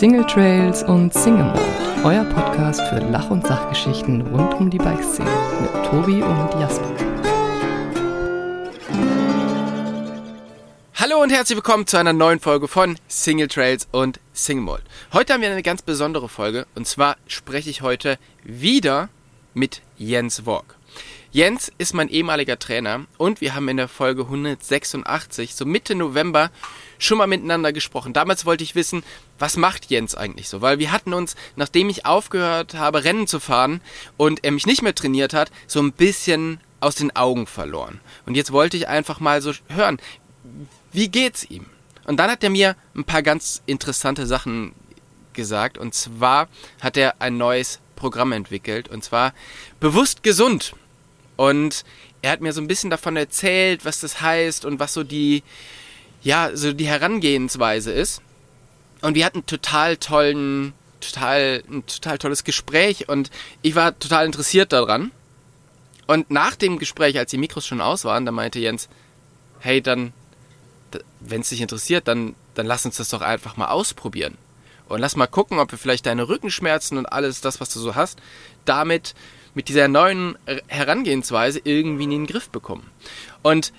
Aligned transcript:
Single 0.00 0.24
Trails 0.24 0.82
und 0.82 1.12
Single 1.12 1.44
Mode, 1.44 1.60
euer 2.04 2.24
Podcast 2.24 2.80
für 2.88 3.00
Lach- 3.10 3.28
und 3.28 3.46
Sachgeschichten 3.46 4.22
rund 4.22 4.54
um 4.54 4.70
die 4.70 4.78
Bikeszene 4.78 5.28
mit 5.60 5.70
Tobi 5.90 6.22
und 6.22 6.58
Jasper. 6.58 6.90
Hallo 10.94 11.20
und 11.22 11.28
herzlich 11.28 11.56
willkommen 11.56 11.86
zu 11.86 11.98
einer 11.98 12.14
neuen 12.14 12.40
Folge 12.40 12.66
von 12.66 12.96
Single 13.08 13.48
Trails 13.48 13.88
und 13.92 14.20
Single 14.32 14.64
Mode. 14.64 14.82
Heute 15.12 15.34
haben 15.34 15.42
wir 15.42 15.50
eine 15.50 15.62
ganz 15.62 15.82
besondere 15.82 16.30
Folge 16.30 16.66
und 16.74 16.88
zwar 16.88 17.18
spreche 17.26 17.68
ich 17.68 17.82
heute 17.82 18.18
wieder 18.42 19.10
mit 19.52 19.82
Jens 19.98 20.46
Work. 20.46 20.76
Jens 21.32 21.70
ist 21.78 21.94
mein 21.94 22.08
ehemaliger 22.08 22.58
Trainer 22.58 23.06
und 23.16 23.40
wir 23.40 23.54
haben 23.54 23.68
in 23.68 23.76
der 23.76 23.86
Folge 23.86 24.22
186, 24.22 25.54
so 25.54 25.64
Mitte 25.64 25.94
November, 25.94 26.50
schon 26.98 27.18
mal 27.18 27.28
miteinander 27.28 27.72
gesprochen. 27.72 28.12
Damals 28.12 28.46
wollte 28.46 28.64
ich 28.64 28.74
wissen, 28.74 29.04
was 29.40 29.56
macht 29.56 29.90
Jens 29.90 30.14
eigentlich 30.14 30.48
so? 30.48 30.60
Weil 30.60 30.78
wir 30.78 30.92
hatten 30.92 31.14
uns, 31.14 31.34
nachdem 31.56 31.88
ich 31.88 32.06
aufgehört 32.06 32.74
habe, 32.74 33.04
Rennen 33.04 33.26
zu 33.26 33.40
fahren 33.40 33.80
und 34.16 34.44
er 34.44 34.52
mich 34.52 34.66
nicht 34.66 34.82
mehr 34.82 34.94
trainiert 34.94 35.32
hat, 35.32 35.50
so 35.66 35.80
ein 35.80 35.92
bisschen 35.92 36.60
aus 36.80 36.94
den 36.94 37.14
Augen 37.16 37.46
verloren. 37.46 38.00
Und 38.26 38.36
jetzt 38.36 38.52
wollte 38.52 38.76
ich 38.76 38.88
einfach 38.88 39.20
mal 39.20 39.42
so 39.42 39.52
hören, 39.68 39.98
wie 40.92 41.08
geht's 41.08 41.44
ihm? 41.44 41.66
Und 42.04 42.18
dann 42.18 42.30
hat 42.30 42.42
er 42.42 42.50
mir 42.50 42.76
ein 42.94 43.04
paar 43.04 43.22
ganz 43.22 43.62
interessante 43.66 44.26
Sachen 44.26 44.74
gesagt. 45.32 45.78
Und 45.78 45.94
zwar 45.94 46.48
hat 46.80 46.96
er 46.96 47.20
ein 47.20 47.36
neues 47.36 47.78
Programm 47.96 48.32
entwickelt. 48.32 48.88
Und 48.88 49.04
zwar 49.04 49.32
bewusst 49.78 50.22
gesund. 50.22 50.74
Und 51.36 51.84
er 52.22 52.32
hat 52.32 52.40
mir 52.40 52.52
so 52.52 52.60
ein 52.60 52.66
bisschen 52.66 52.90
davon 52.90 53.16
erzählt, 53.16 53.84
was 53.84 54.00
das 54.00 54.20
heißt 54.20 54.64
und 54.64 54.80
was 54.80 54.92
so 54.92 55.04
die, 55.04 55.42
ja, 56.22 56.50
so 56.54 56.72
die 56.72 56.86
Herangehensweise 56.86 57.92
ist. 57.92 58.22
Und 59.02 59.14
wir 59.14 59.24
hatten 59.24 59.46
total 59.46 59.96
tollen, 59.96 60.72
total, 61.00 61.62
ein 61.68 61.86
total 61.86 62.18
tolles 62.18 62.44
Gespräch 62.44 63.08
und 63.08 63.30
ich 63.62 63.74
war 63.74 63.98
total 63.98 64.26
interessiert 64.26 64.72
daran. 64.72 65.10
Und 66.06 66.30
nach 66.30 66.56
dem 66.56 66.78
Gespräch, 66.78 67.18
als 67.18 67.30
die 67.30 67.38
Mikros 67.38 67.66
schon 67.66 67.80
aus 67.80 68.04
waren, 68.04 68.26
da 68.26 68.32
meinte 68.32 68.58
Jens, 68.58 68.88
hey, 69.60 69.80
dann, 69.80 70.12
wenn 71.20 71.42
es 71.42 71.50
dich 71.50 71.60
interessiert, 71.60 72.08
dann, 72.08 72.34
dann 72.54 72.66
lass 72.66 72.84
uns 72.84 72.96
das 72.96 73.10
doch 73.10 73.20
einfach 73.20 73.56
mal 73.56 73.68
ausprobieren. 73.68 74.36
Und 74.88 74.98
lass 74.98 75.14
mal 75.14 75.28
gucken, 75.28 75.60
ob 75.60 75.70
wir 75.70 75.78
vielleicht 75.78 76.06
deine 76.06 76.28
Rückenschmerzen 76.28 76.98
und 76.98 77.06
alles 77.06 77.40
das, 77.40 77.60
was 77.60 77.72
du 77.72 77.78
so 77.78 77.94
hast, 77.94 78.18
damit 78.64 79.14
mit 79.54 79.68
dieser 79.68 79.86
neuen 79.86 80.36
Herangehensweise 80.66 81.60
irgendwie 81.62 82.04
in 82.04 82.10
den 82.10 82.26
Griff 82.26 82.50
bekommen. 82.50 82.90
Und 83.42 83.72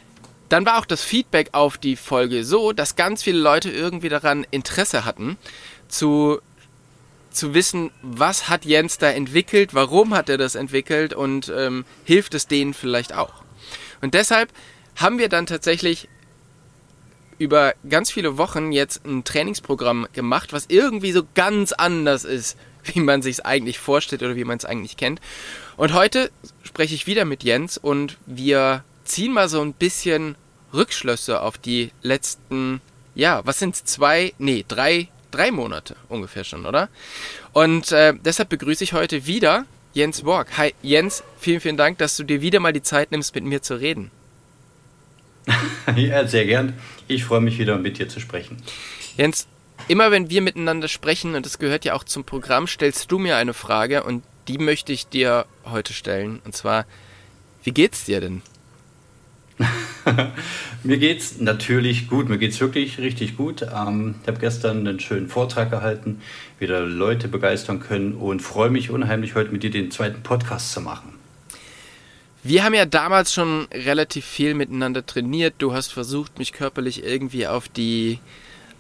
dann 0.52 0.66
war 0.66 0.80
auch 0.80 0.86
das 0.86 1.04
Feedback 1.04 1.50
auf 1.54 1.78
die 1.78 1.96
Folge 1.96 2.44
so, 2.44 2.74
dass 2.74 2.98
ganz 2.98 3.24
viele 3.24 3.40
Leute 3.40 3.72
irgendwie 3.72 4.10
daran 4.10 4.46
Interesse 4.52 5.06
hatten, 5.06 5.38
zu, 5.88 6.42
zu 7.30 7.54
wissen, 7.54 7.92
was 8.02 8.50
hat 8.50 8.66
Jens 8.66 8.98
da 8.98 9.10
entwickelt, 9.10 9.74
warum 9.74 10.14
hat 10.14 10.28
er 10.28 10.38
das 10.38 10.56
entwickelt 10.56 11.14
und 11.14 11.52
ähm, 11.56 11.86
hilft 12.04 12.34
es 12.34 12.48
denen 12.48 12.74
vielleicht 12.74 13.14
auch. 13.14 13.44
Und 14.02 14.14
deshalb 14.14 14.50
haben 14.98 15.20
wir 15.20 15.30
dann 15.30 15.46
tatsächlich 15.46 16.10
über 17.38 17.74
ganz 17.90 18.12
viele 18.12 18.38
Wochen 18.38 18.74
jetzt 18.74 19.06
ein 19.06 19.24
Trainingsprogramm 19.24 20.08
gemacht, 20.14 20.52
was 20.52 20.66
irgendwie 20.68 21.14
so 21.14 21.24
ganz 21.34 21.72
anders 21.72 22.26
ist, 22.26 22.58
wie 22.84 23.00
man 23.00 23.22
sich 23.22 23.38
es 23.38 23.46
eigentlich 23.46 23.80
vorstellt 23.80 24.22
oder 24.22 24.36
wie 24.36 24.44
man 24.44 24.58
es 24.58 24.66
eigentlich 24.66 24.98
kennt. 24.98 25.22
Und 25.78 25.94
heute 25.94 26.30
spreche 26.62 26.94
ich 26.94 27.08
wieder 27.08 27.24
mit 27.24 27.44
Jens 27.44 27.78
und 27.78 28.18
wir 28.26 28.84
ziehen 29.06 29.34
mal 29.34 29.50
so 29.50 29.62
ein 29.62 29.74
bisschen 29.74 30.36
Rückschlüsse 30.74 31.42
auf 31.42 31.58
die 31.58 31.92
letzten, 32.02 32.82
ja, 33.16 33.42
was 33.46 33.60
sind 33.60 33.76
zwei, 33.76 34.34
nee, 34.38 34.66
drei, 34.68 35.10
drei 35.32 35.52
Monate 35.52 35.96
ungefähr 36.10 36.44
schon, 36.44 36.66
oder? 36.66 36.90
Und 37.54 37.92
äh, 37.92 38.14
deshalb 38.14 38.50
begrüße 38.50 38.84
ich 38.84 38.94
heute 38.94 39.26
wieder 39.26 39.66
Jens 39.94 40.22
Borg. 40.22 40.58
Hi 40.58 40.74
Jens, 40.82 41.24
vielen, 41.40 41.60
vielen 41.60 41.78
Dank, 41.78 41.98
dass 41.98 42.16
du 42.16 42.24
dir 42.24 42.42
wieder 42.42 42.60
mal 42.60 42.74
die 42.74 42.82
Zeit 42.82 43.12
nimmst, 43.12 43.36
mit 43.36 43.44
mir 43.44 43.62
zu 43.62 43.76
reden. 43.76 44.12
ja, 45.96 46.28
sehr 46.28 46.46
gern. 46.46 46.74
Ich 47.08 47.26
freue 47.26 47.42
mich 47.42 47.58
wieder, 47.58 47.78
mit 47.78 47.98
dir 47.98 48.08
zu 48.08 48.20
sprechen. 48.20 48.62
Jens, 49.18 49.48
immer 49.88 50.12
wenn 50.12 50.30
wir 50.30 50.42
miteinander 50.42 50.88
sprechen, 50.88 51.36
und 51.36 51.46
das 51.46 51.60
gehört 51.60 51.84
ja 51.84 51.94
auch 51.94 52.04
zum 52.04 52.24
Programm, 52.24 52.68
stellst 52.68 53.12
du 53.12 53.20
mir 53.20 53.38
eine 53.38 53.54
Frage 53.54 54.04
und 54.04 54.24
die 54.48 54.58
möchte 54.58 54.94
ich 54.94 55.08
dir 55.08 55.46
heute 55.66 55.94
stellen. 55.94 56.40
Und 56.46 56.56
zwar, 56.56 56.86
wie 57.64 57.72
geht's 57.72 58.06
dir 58.06 58.22
denn? 58.22 58.42
mir 60.84 60.98
geht's 60.98 61.40
natürlich 61.40 62.08
gut. 62.08 62.30
Mir 62.30 62.38
geht's 62.38 62.60
wirklich 62.60 62.98
richtig 62.98 63.38
gut. 63.38 63.62
Ähm, 63.64 64.16
ich 64.22 64.28
habe 64.28 64.40
gestern 64.40 64.88
einen 64.88 65.00
schönen 65.00 65.28
Vortrag 65.28 65.70
gehalten, 65.70 66.22
wieder 66.60 66.82
Leute 66.82 67.28
begeistern 67.28 67.80
können 67.80 68.14
und 68.16 68.42
freue 68.42 68.70
mich 68.70 68.90
unheimlich, 68.90 69.36
heute 69.36 69.52
mit 69.52 69.64
dir 69.64 69.72
den 69.72 69.92
zweiten 69.92 70.24
Podcast 70.24 70.72
zu 70.72 70.82
machen. 70.82 71.14
Wir 72.44 72.64
haben 72.64 72.74
ja 72.74 72.86
damals 72.86 73.34
schon 73.34 73.68
relativ 73.72 74.26
viel 74.26 74.56
miteinander 74.56 75.06
trainiert. 75.06 75.56
Du 75.60 75.74
hast 75.74 75.94
versucht, 75.94 76.40
mich 76.40 76.54
körperlich 76.54 77.04
irgendwie 77.04 77.46
auf 77.46 77.70
die, 77.70 78.20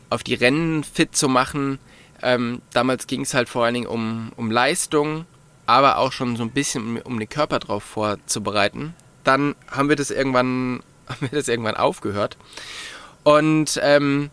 auf 0.09 0.23
die 0.23 0.33
Rennen 0.33 0.83
fit 0.83 1.15
zu 1.15 1.29
machen. 1.29 1.77
Ähm, 2.23 2.61
damals 2.73 3.05
ging 3.05 3.21
es 3.21 3.33
halt 3.33 3.49
vor 3.49 3.65
allen 3.65 3.75
Dingen 3.75 3.87
um, 3.87 4.31
um 4.35 4.49
Leistung, 4.49 5.25
aber 5.67 5.97
auch 5.97 6.11
schon 6.11 6.35
so 6.37 6.43
ein 6.43 6.51
bisschen 6.51 6.97
um, 6.97 6.97
um 7.03 7.19
den 7.19 7.29
Körper 7.29 7.59
drauf 7.59 7.83
vorzubereiten 7.83 8.95
dann 9.23 9.55
haben 9.69 9.89
wir 9.89 9.95
das 9.95 10.11
irgendwann, 10.11 10.81
haben 11.07 11.21
wir 11.21 11.29
das 11.29 11.47
irgendwann 11.47 11.75
aufgehört. 11.75 12.37
Und 13.23 13.79
ähm, 13.83 14.29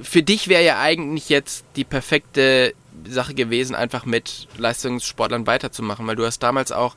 für 0.00 0.22
dich 0.22 0.48
wäre 0.48 0.64
ja 0.64 0.80
eigentlich 0.80 1.28
jetzt 1.28 1.64
die 1.76 1.84
perfekte 1.84 2.74
Sache 3.08 3.34
gewesen, 3.34 3.74
einfach 3.74 4.04
mit 4.04 4.48
Leistungssportlern 4.56 5.46
weiterzumachen, 5.46 6.06
weil 6.06 6.16
du 6.16 6.26
hast 6.26 6.40
damals 6.40 6.72
auch 6.72 6.94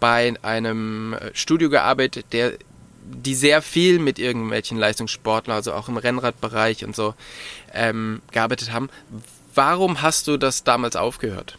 bei 0.00 0.34
einem 0.42 1.14
äh, 1.14 1.30
Studio 1.34 1.70
gearbeitet, 1.70 2.26
der 2.32 2.54
die 3.08 3.34
sehr 3.34 3.62
viel 3.62 4.00
mit 4.00 4.18
irgendwelchen 4.18 4.78
Leistungssportlern, 4.78 5.54
also 5.54 5.72
auch 5.72 5.88
im 5.88 5.96
Rennradbereich 5.96 6.84
und 6.84 6.96
so, 6.96 7.14
ähm, 7.72 8.20
gearbeitet 8.32 8.72
haben. 8.72 8.90
Warum 9.54 10.02
hast 10.02 10.26
du 10.26 10.36
das 10.36 10.64
damals 10.64 10.96
aufgehört? 10.96 11.56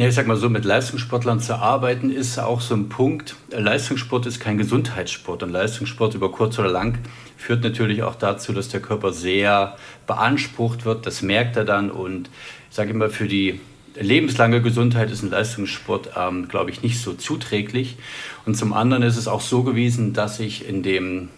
Ja, 0.00 0.08
ich 0.08 0.14
sag 0.14 0.26
mal 0.26 0.38
so, 0.38 0.48
mit 0.48 0.64
Leistungssportlern 0.64 1.40
zu 1.40 1.56
arbeiten 1.56 2.10
ist 2.10 2.38
auch 2.38 2.62
so 2.62 2.74
ein 2.74 2.88
Punkt. 2.88 3.36
Leistungssport 3.50 4.24
ist 4.24 4.40
kein 4.40 4.56
Gesundheitssport 4.56 5.42
und 5.42 5.50
Leistungssport 5.50 6.14
über 6.14 6.32
kurz 6.32 6.58
oder 6.58 6.70
lang 6.70 6.96
führt 7.36 7.62
natürlich 7.62 8.02
auch 8.02 8.14
dazu, 8.14 8.54
dass 8.54 8.70
der 8.70 8.80
Körper 8.80 9.12
sehr 9.12 9.76
beansprucht 10.06 10.86
wird. 10.86 11.04
Das 11.04 11.20
merkt 11.20 11.58
er 11.58 11.66
dann 11.66 11.90
und 11.90 12.30
ich 12.70 12.76
sage 12.76 12.92
immer, 12.92 13.10
für 13.10 13.28
die 13.28 13.60
lebenslange 13.94 14.62
Gesundheit 14.62 15.10
ist 15.10 15.22
ein 15.22 15.28
Leistungssport, 15.28 16.12
ähm, 16.16 16.48
glaube 16.48 16.70
ich, 16.70 16.80
nicht 16.80 16.98
so 16.98 17.12
zuträglich. 17.12 17.98
Und 18.46 18.54
zum 18.54 18.72
anderen 18.72 19.02
ist 19.02 19.18
es 19.18 19.28
auch 19.28 19.42
so 19.42 19.64
gewesen, 19.64 20.14
dass 20.14 20.40
ich 20.40 20.66
in 20.66 20.82
dem 20.82 21.28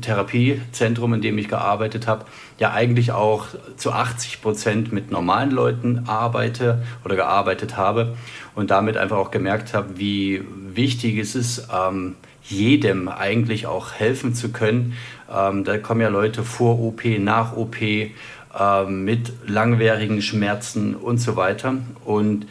Therapiezentrum, 0.00 1.14
in 1.14 1.22
dem 1.22 1.38
ich 1.38 1.48
gearbeitet 1.48 2.06
habe, 2.06 2.26
ja 2.58 2.72
eigentlich 2.72 3.12
auch 3.12 3.46
zu 3.76 3.92
80 3.92 4.42
Prozent 4.42 4.92
mit 4.92 5.10
normalen 5.10 5.50
Leuten 5.50 6.04
arbeite 6.06 6.82
oder 7.04 7.16
gearbeitet 7.16 7.76
habe 7.76 8.16
und 8.54 8.70
damit 8.70 8.96
einfach 8.96 9.16
auch 9.16 9.30
gemerkt 9.30 9.74
habe, 9.74 9.98
wie 9.98 10.42
wichtig 10.74 11.18
es 11.18 11.34
ist, 11.34 11.68
ähm, 11.72 12.16
jedem 12.42 13.08
eigentlich 13.08 13.66
auch 13.66 13.92
helfen 13.92 14.34
zu 14.34 14.50
können. 14.50 14.94
Ähm, 15.32 15.64
da 15.64 15.78
kommen 15.78 16.00
ja 16.00 16.08
Leute 16.08 16.44
vor 16.44 16.78
OP, 16.80 17.04
nach 17.18 17.56
OP, 17.56 17.76
äh, 17.80 18.84
mit 18.84 19.32
langwierigen 19.46 20.22
Schmerzen 20.22 20.94
und 20.94 21.18
so 21.18 21.36
weiter. 21.36 21.74
Und 22.04 22.46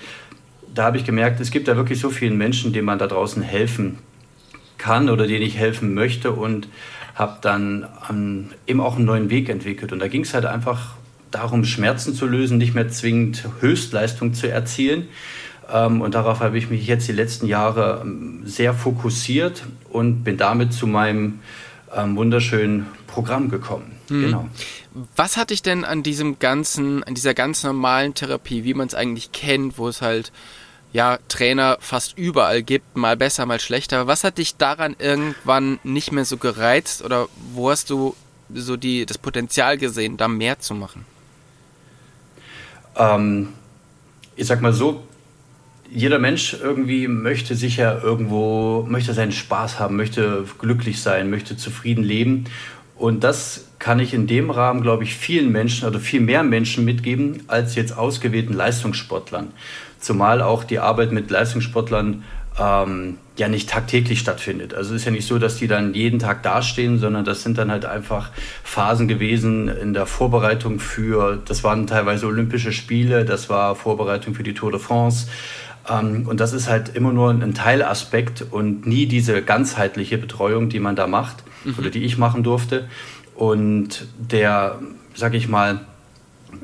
da 0.74 0.84
habe 0.84 0.98
ich 0.98 1.06
gemerkt, 1.06 1.40
es 1.40 1.52
gibt 1.52 1.68
da 1.68 1.76
wirklich 1.78 2.00
so 2.00 2.10
vielen 2.10 2.38
Menschen, 2.38 2.74
denen 2.74 2.86
man 2.86 3.00
da 3.00 3.08
draußen 3.08 3.42
helfen 3.42 4.00
kann 4.78 5.10
oder 5.10 5.26
denen 5.26 5.44
ich 5.44 5.58
helfen 5.58 5.94
möchte. 5.94 6.32
Und 6.32 6.68
habe 7.16 7.38
dann 7.42 7.88
ähm, 8.10 8.52
eben 8.68 8.82
auch 8.82 8.98
einen 8.98 9.06
neuen 9.06 9.30
Weg 9.30 9.50
entwickelt. 9.50 9.92
Und 9.92 10.00
da 10.00 10.08
ging 10.08 10.22
es 10.22 10.34
halt 10.34 10.46
einfach 10.46 10.96
darum, 11.32 11.66
Schmerzen 11.66 12.14
zu 12.14 12.28
lösen, 12.28 12.58
nicht 12.58 12.76
mehr 12.76 12.90
zwingend 12.90 13.48
Höchstleistung 13.62 14.34
zu 14.34 14.52
erzielen. 14.52 15.08
Ähm, 15.72 16.02
und 16.02 16.14
darauf 16.14 16.42
habe 16.42 16.58
ich 16.58 16.70
mich 16.70 16.86
jetzt 16.88 17.08
die 17.08 17.14
letzten 17.14 17.48
Jahre 17.48 18.02
ähm, 18.04 18.44
sehr 18.46 18.74
fokussiert 18.74 19.64
und 19.90 20.24
bin 20.24 20.38
damit 20.38 20.74
zu 20.74 20.88
meinem 20.88 21.40
ähm, 21.96 22.18
wunderschönen 22.18 22.86
Programm 23.08 23.50
gekommen. 23.50 23.96
Mhm. 24.10 24.22
Genau. 24.22 24.50
Was 25.16 25.38
hat 25.38 25.50
dich 25.50 25.62
denn 25.62 25.84
an 25.84 26.04
diesem 26.04 26.40
ganzen, 26.40 27.04
an 27.04 27.16
dieser 27.16 27.34
ganz 27.34 27.64
normalen 27.64 28.14
Therapie, 28.14 28.64
wie 28.64 28.74
man 28.74 28.88
es 28.88 28.96
eigentlich 28.96 29.32
kennt, 29.32 29.78
wo 29.78 29.88
es 29.88 30.02
halt 30.02 30.32
ja, 30.96 31.20
Trainer 31.28 31.76
fast 31.82 32.18
überall 32.18 32.64
gibt, 32.64 32.96
mal 32.96 33.18
besser, 33.18 33.46
mal 33.46 33.60
schlechter. 33.60 34.08
Was 34.08 34.24
hat 34.24 34.38
dich 34.38 34.56
daran 34.56 34.96
irgendwann 34.98 35.78
nicht 35.84 36.14
mehr 36.14 36.24
so 36.24 36.38
gereizt 36.38 37.04
oder 37.04 37.28
wo 37.52 37.70
hast 37.70 37.90
du 37.90 38.16
so 38.54 38.78
die, 38.78 39.06
das 39.06 39.18
Potenzial 39.18 39.78
gesehen, 39.78 40.16
da 40.16 40.30
mehr 40.30 40.60
zu 40.60 40.74
machen? 40.74 41.06
Ähm, 42.96 43.50
ich 44.38 44.48
sag 44.48 44.62
mal 44.62 44.72
so, 44.72 45.04
jeder 45.92 46.18
Mensch 46.18 46.54
irgendwie 46.64 47.10
möchte 47.10 47.56
sicher 47.56 48.02
irgendwo, 48.02 48.86
möchte 48.88 49.14
seinen 49.14 49.34
Spaß 49.34 49.80
haben, 49.80 49.98
möchte 49.98 50.46
glücklich 50.60 51.02
sein, 51.02 51.30
möchte 51.30 51.58
zufrieden 51.58 52.06
leben. 52.06 52.46
Und 52.96 53.26
das 53.26 53.66
kann 53.80 54.00
ich 54.00 54.14
in 54.14 54.28
dem 54.28 54.50
Rahmen, 54.50 54.82
glaube 54.82 55.04
ich, 55.04 55.16
vielen 55.16 55.52
Menschen 55.52 55.90
oder 55.90 56.00
viel 56.00 56.22
mehr 56.22 56.44
Menschen 56.44 56.86
mitgeben 56.86 57.44
als 57.48 57.76
jetzt 57.76 57.98
ausgewählten 57.98 58.54
Leistungssportlern. 58.54 59.52
Zumal 60.06 60.44
auch 60.44 60.64
die 60.64 60.78
Arbeit 60.78 61.12
mit 61.12 61.32
Leistungssportlern 61.32 62.24
ähm, 62.60 63.18
ja 63.38 63.48
nicht 63.48 63.72
tagtäglich 63.72 64.20
stattfindet. 64.20 64.76
Also 64.76 64.94
es 64.94 65.02
ist 65.02 65.06
ja 65.06 65.12
nicht 65.12 65.26
so, 65.26 65.40
dass 65.40 65.58
die 65.58 65.68
dann 65.68 65.96
jeden 65.96 66.20
Tag 66.20 66.44
dastehen, 66.44 67.00
sondern 67.00 67.26
das 67.26 67.42
sind 67.42 67.58
dann 67.58 67.72
halt 67.72 67.86
einfach 67.86 68.30
Phasen 68.64 69.08
gewesen 69.08 69.68
in 69.68 69.96
der 69.96 70.06
Vorbereitung 70.06 70.80
für, 70.80 71.42
das 71.44 71.64
waren 71.64 71.88
teilweise 71.88 72.28
Olympische 72.28 72.72
Spiele, 72.72 73.26
das 73.26 73.50
war 73.50 73.76
Vorbereitung 73.76 74.36
für 74.36 74.44
die 74.44 74.54
Tour 74.54 74.70
de 74.70 74.80
France. 74.80 75.26
Ähm, 75.90 76.28
und 76.28 76.40
das 76.40 76.54
ist 76.54 76.70
halt 76.70 76.96
immer 76.96 77.12
nur 77.12 77.32
ein 77.32 77.56
Teilaspekt 77.56 78.46
und 78.52 78.86
nie 78.86 79.08
diese 79.08 79.42
ganzheitliche 79.42 80.20
Betreuung, 80.20 80.70
die 80.70 80.80
man 80.80 80.96
da 80.96 81.08
macht 81.08 81.38
mhm. 81.64 81.74
oder 81.80 81.90
die 81.90 82.04
ich 82.04 82.20
machen 82.20 82.44
durfte. 82.44 82.88
Und 83.34 84.06
der, 84.20 84.78
sag 85.16 85.34
ich 85.34 85.48
mal, 85.48 85.80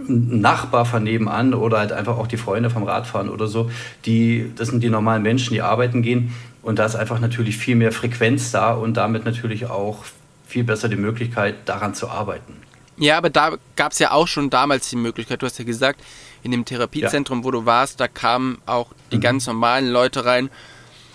Nachbar 0.07 0.85
von 0.85 1.03
nebenan 1.03 1.53
oder 1.53 1.79
halt 1.79 1.91
einfach 1.91 2.17
auch 2.17 2.27
die 2.27 2.38
Freunde 2.38 2.69
vom 2.69 2.83
Radfahren 2.83 3.29
oder 3.29 3.47
so, 3.47 3.69
die, 4.05 4.51
das 4.55 4.69
sind 4.69 4.83
die 4.83 4.89
normalen 4.89 5.23
Menschen, 5.23 5.53
die 5.53 5.61
arbeiten 5.61 6.01
gehen. 6.01 6.33
Und 6.61 6.79
da 6.79 6.85
ist 6.85 6.95
einfach 6.95 7.19
natürlich 7.19 7.57
viel 7.57 7.75
mehr 7.75 7.91
Frequenz 7.91 8.51
da 8.51 8.73
und 8.73 8.95
damit 8.95 9.25
natürlich 9.25 9.65
auch 9.67 10.05
viel 10.45 10.63
besser 10.63 10.89
die 10.89 10.95
Möglichkeit, 10.95 11.55
daran 11.65 11.95
zu 11.95 12.09
arbeiten. 12.09 12.53
Ja, 12.97 13.17
aber 13.17 13.29
da 13.29 13.57
gab 13.75 13.93
es 13.93 13.99
ja 13.99 14.11
auch 14.11 14.27
schon 14.27 14.49
damals 14.49 14.89
die 14.89 14.95
Möglichkeit, 14.95 15.41
du 15.41 15.47
hast 15.47 15.57
ja 15.57 15.65
gesagt, 15.65 16.01
in 16.44 16.51
dem 16.51 16.65
Therapiezentrum, 16.65 17.39
ja. 17.39 17.44
wo 17.45 17.51
du 17.51 17.65
warst, 17.65 17.99
da 17.99 18.07
kamen 18.07 18.59
auch 18.65 18.91
die 19.11 19.17
mhm. 19.17 19.21
ganz 19.21 19.47
normalen 19.47 19.89
Leute 19.89 20.25
rein. 20.25 20.49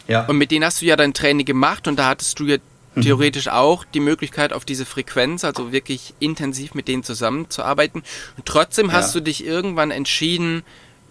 Ja. 0.09 0.25
Und 0.27 0.39
mit 0.39 0.51
denen 0.51 0.65
hast 0.65 0.83
du 0.83 0.87
ja 0.87 0.97
dein 0.97 1.15
Training 1.15 1.47
gemacht 1.47 1.87
und 1.87 1.97
da 1.97 2.09
hattest 2.09 2.41
du 2.41 2.45
ja. 2.45 2.57
Theoretisch 3.03 3.49
auch 3.49 3.85
die 3.85 4.01
Möglichkeit 4.01 4.53
auf 4.53 4.65
diese 4.65 4.87
Frequenz, 4.87 5.45
also 5.45 5.73
wirklich 5.73 6.15
intensiv 6.19 6.75
mit 6.75 6.89
denen 6.89 7.03
zusammenzuarbeiten. 7.03 8.03
Und 8.37 8.47
trotzdem 8.47 8.89
ja. 8.89 8.95
hast 8.95 9.15
du 9.15 9.21
dich 9.21 9.45
irgendwann 9.45 9.91
entschieden, 9.91 10.63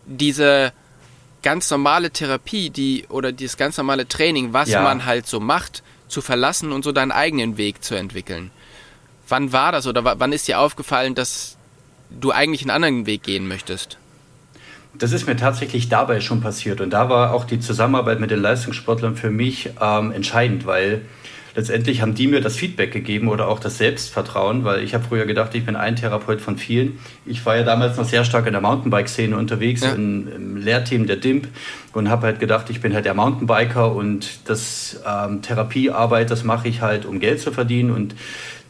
diese 0.06 0.74
ganz 1.44 1.70
normale 1.70 2.12
Therapie, 2.12 2.70
die 2.70 3.06
oder 3.10 3.32
dieses 3.32 3.58
ganz 3.58 3.78
normale 3.78 4.08
Training, 4.08 4.54
was 4.54 4.70
ja. 4.70 4.82
man 4.82 5.06
halt 5.06 5.28
so 5.28 5.40
macht, 5.40 5.84
zu 6.08 6.22
verlassen 6.22 6.72
und 6.72 6.84
so 6.84 6.92
deinen 6.92 7.12
eigenen 7.12 7.58
Weg 7.58 7.84
zu 7.84 7.96
entwickeln. 7.96 8.52
Wann 9.28 9.52
war 9.52 9.72
das 9.72 9.88
oder 9.88 10.20
wann 10.20 10.34
ist 10.34 10.48
dir 10.48 10.60
aufgefallen, 10.60 11.16
dass 11.16 11.58
du 12.10 12.32
eigentlich 12.32 12.62
einen 12.62 12.72
anderen 12.72 13.06
Weg 13.06 13.24
gehen 13.24 13.48
möchtest? 13.48 13.98
Das 14.98 15.12
ist 15.12 15.28
mir 15.28 15.36
tatsächlich 15.36 15.90
dabei 15.90 16.22
schon 16.22 16.42
passiert 16.42 16.80
und 16.80 16.92
da 16.92 17.10
war 17.10 17.34
auch 17.34 17.46
die 17.46 17.60
Zusammenarbeit 17.60 18.20
mit 18.20 18.32
den 18.32 18.40
Leistungssportlern 18.40 19.16
für 19.16 19.30
mich 19.30 19.72
ähm, 19.82 20.12
entscheidend, 20.12 20.66
weil 20.66 21.02
letztendlich 21.56 22.02
haben 22.02 22.14
die 22.14 22.28
mir 22.28 22.42
das 22.42 22.56
Feedback 22.56 22.92
gegeben 22.92 23.30
oder 23.30 23.48
auch 23.48 23.60
das 23.60 23.78
Selbstvertrauen, 23.78 24.64
weil 24.64 24.84
ich 24.84 24.94
habe 24.94 25.04
früher 25.04 25.26
gedacht, 25.26 25.56
ich 25.56 25.66
bin 25.66 25.76
ein 25.76 25.96
Therapeut 25.96 26.42
von 26.42 26.58
vielen. 26.58 27.00
Ich 27.26 27.46
war 27.46 27.56
ja 27.56 27.64
damals 27.64 27.98
noch 27.98 28.06
sehr 28.06 28.26
stark 28.26 28.46
in 28.46 28.52
der 28.52 28.62
Mountainbike-Szene 28.62 29.36
unterwegs, 29.38 29.82
ja. 29.82 29.94
in, 29.94 30.28
im 30.28 30.58
Lehrteam 30.58 31.08
der 31.08 31.16
DIMP 31.16 31.48
und 31.94 32.10
habe 32.10 32.28
halt 32.28 32.40
gedacht, 32.40 32.70
ich 32.70 32.82
bin 32.82 32.94
halt 32.94 33.06
der 33.06 33.14
Mountainbiker 33.14 33.94
und 33.94 34.50
das 34.50 35.02
ähm, 35.08 35.42
Therapiearbeit, 35.42 36.30
das 36.30 36.44
mache 36.44 36.68
ich 36.68 36.82
halt, 36.82 37.06
um 37.06 37.20
Geld 37.20 37.40
zu 37.40 37.52
verdienen 37.52 37.92
und 37.92 38.16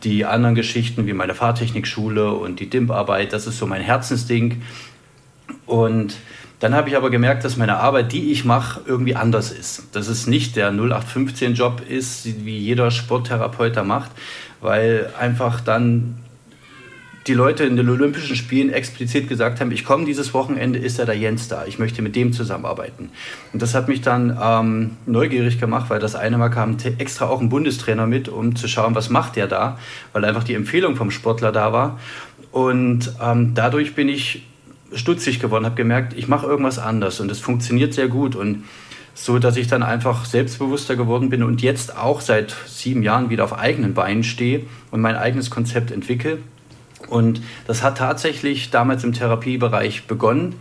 die 0.03 0.25
anderen 0.25 0.53
Geschichten 0.53 1.07
wie 1.07 1.13
meine 1.13 1.33
Fahrtechnikschule 1.33 2.31
und 2.33 2.59
die 2.59 2.69
DIMP-Arbeit, 2.69 3.33
das 3.33 3.47
ist 3.47 3.57
so 3.57 3.65
mein 3.65 3.81
Herzensding. 3.81 4.61
Und 5.65 6.15
dann 6.65 6.73
habe 6.73 6.89
ich 6.89 6.97
aber 6.97 7.11
gemerkt, 7.11 7.43
dass 7.43 7.57
meine 7.57 7.77
Arbeit, 7.77 8.11
die 8.11 8.31
ich 8.31 8.43
mache, 8.43 8.81
irgendwie 8.87 9.15
anders 9.15 9.51
ist. 9.51 9.83
Dass 9.91 10.07
es 10.07 10.25
nicht 10.25 10.55
der 10.55 10.71
0815-Job 10.71 11.83
ist, 11.87 12.43
wie 12.43 12.57
jeder 12.57 12.89
Sporttherapeut 12.89 13.77
da 13.77 13.83
macht, 13.83 14.09
weil 14.61 15.11
einfach 15.19 15.61
dann 15.61 16.15
die 17.27 17.35
Leute 17.35 17.65
in 17.65 17.77
den 17.77 17.87
Olympischen 17.87 18.35
Spielen 18.35 18.71
explizit 18.71 19.29
gesagt 19.29 19.61
haben, 19.61 19.69
ich 19.69 19.85
komme 19.85 20.05
dieses 20.05 20.33
Wochenende, 20.33 20.79
ist 20.79 20.97
ja 20.97 21.05
der 21.05 21.15
Jens 21.15 21.47
da, 21.49 21.65
ich 21.67 21.77
möchte 21.77 22.01
mit 22.01 22.15
dem 22.15 22.33
zusammenarbeiten. 22.33 23.11
Und 23.53 23.61
das 23.61 23.75
hat 23.75 23.87
mich 23.87 24.01
dann 24.01 24.35
ähm, 24.41 24.97
neugierig 25.05 25.59
gemacht, 25.59 25.91
weil 25.91 25.99
das 25.99 26.15
eine 26.15 26.39
Mal 26.39 26.49
kam 26.49 26.77
extra 26.97 27.27
auch 27.27 27.41
ein 27.41 27.49
Bundestrainer 27.49 28.07
mit, 28.07 28.27
um 28.27 28.55
zu 28.55 28.67
schauen, 28.67 28.95
was 28.95 29.11
macht 29.11 29.35
der 29.35 29.45
da, 29.45 29.77
weil 30.13 30.25
einfach 30.25 30.43
die 30.43 30.55
Empfehlung 30.55 30.95
vom 30.95 31.11
Sportler 31.11 31.51
da 31.51 31.71
war. 31.71 31.99
Und 32.51 33.11
ähm, 33.21 33.51
dadurch 33.53 33.93
bin 33.93 34.09
ich 34.09 34.41
stutzig 34.93 35.39
geworden, 35.39 35.65
habe 35.65 35.75
gemerkt, 35.75 36.13
ich 36.13 36.27
mache 36.27 36.45
irgendwas 36.47 36.79
anders 36.79 37.19
und 37.19 37.31
es 37.31 37.39
funktioniert 37.39 37.93
sehr 37.93 38.07
gut 38.07 38.35
und 38.35 38.63
so, 39.15 39.39
dass 39.39 39.55
ich 39.55 39.67
dann 39.67 39.81
einfach 39.81 40.25
selbstbewusster 40.25 40.97
geworden 40.97 41.29
bin 41.29 41.41
und 41.41 41.61
jetzt 41.61 41.97
auch 41.97 42.19
seit 42.19 42.53
sieben 42.67 43.01
Jahren 43.01 43.29
wieder 43.29 43.45
auf 43.45 43.57
eigenen 43.57 43.93
Beinen 43.93 44.23
stehe 44.23 44.63
und 44.91 44.99
mein 44.99 45.15
eigenes 45.15 45.49
Konzept 45.49 45.89
entwickle. 45.89 46.39
Und 47.07 47.41
das 47.65 47.81
hat 47.81 47.97
tatsächlich 47.97 48.71
damals 48.71 49.03
im 49.03 49.13
Therapiebereich 49.13 50.05
begonnen, 50.05 50.55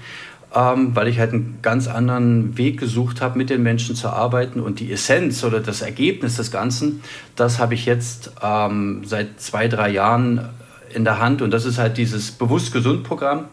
ähm, 0.54 0.94
weil 0.94 1.08
ich 1.08 1.18
halt 1.18 1.32
einen 1.32 1.58
ganz 1.62 1.88
anderen 1.88 2.56
Weg 2.56 2.78
gesucht 2.78 3.20
habe, 3.20 3.36
mit 3.36 3.50
den 3.50 3.62
Menschen 3.62 3.96
zu 3.96 4.10
arbeiten. 4.10 4.60
Und 4.60 4.78
die 4.78 4.92
Essenz 4.92 5.42
oder 5.42 5.58
das 5.58 5.82
Ergebnis 5.82 6.36
des 6.36 6.52
Ganzen, 6.52 7.02
das 7.34 7.58
habe 7.58 7.74
ich 7.74 7.86
jetzt 7.86 8.32
ähm, 8.40 9.02
seit 9.04 9.40
zwei, 9.40 9.66
drei 9.66 9.90
Jahren 9.90 10.48
in 10.94 11.04
der 11.04 11.18
Hand. 11.18 11.42
Und 11.42 11.50
das 11.50 11.64
ist 11.64 11.78
halt 11.78 11.96
dieses 11.96 12.30
Bewusst-Gesund-Programm 12.30 13.46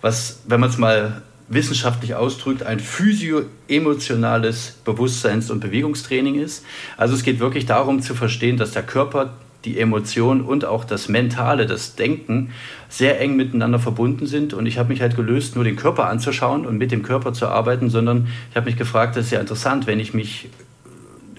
was, 0.00 0.40
wenn 0.46 0.60
man 0.60 0.70
es 0.70 0.78
mal 0.78 1.22
wissenschaftlich 1.48 2.14
ausdrückt, 2.14 2.62
ein 2.62 2.78
physio-emotionales 2.78 4.76
Bewusstseins- 4.84 5.50
und 5.50 5.60
Bewegungstraining 5.60 6.40
ist. 6.40 6.64
Also 6.96 7.14
es 7.14 7.22
geht 7.22 7.40
wirklich 7.40 7.66
darum 7.66 8.02
zu 8.02 8.14
verstehen, 8.14 8.58
dass 8.58 8.72
der 8.72 8.82
Körper, 8.82 9.34
die 9.64 9.80
Emotion 9.80 10.42
und 10.42 10.64
auch 10.64 10.84
das 10.84 11.08
Mentale, 11.08 11.66
das 11.66 11.96
Denken 11.96 12.52
sehr 12.88 13.20
eng 13.20 13.34
miteinander 13.34 13.78
verbunden 13.78 14.26
sind. 14.26 14.52
Und 14.54 14.66
ich 14.66 14.78
habe 14.78 14.90
mich 14.90 15.00
halt 15.00 15.16
gelöst, 15.16 15.54
nur 15.56 15.64
den 15.64 15.76
Körper 15.76 16.08
anzuschauen 16.08 16.66
und 16.66 16.78
mit 16.78 16.92
dem 16.92 17.02
Körper 17.02 17.32
zu 17.32 17.48
arbeiten, 17.48 17.90
sondern 17.90 18.28
ich 18.50 18.56
habe 18.56 18.66
mich 18.66 18.76
gefragt, 18.76 19.16
das 19.16 19.26
ist 19.26 19.32
ja 19.32 19.40
interessant, 19.40 19.86
wenn 19.86 20.00
ich 20.00 20.14
mich 20.14 20.48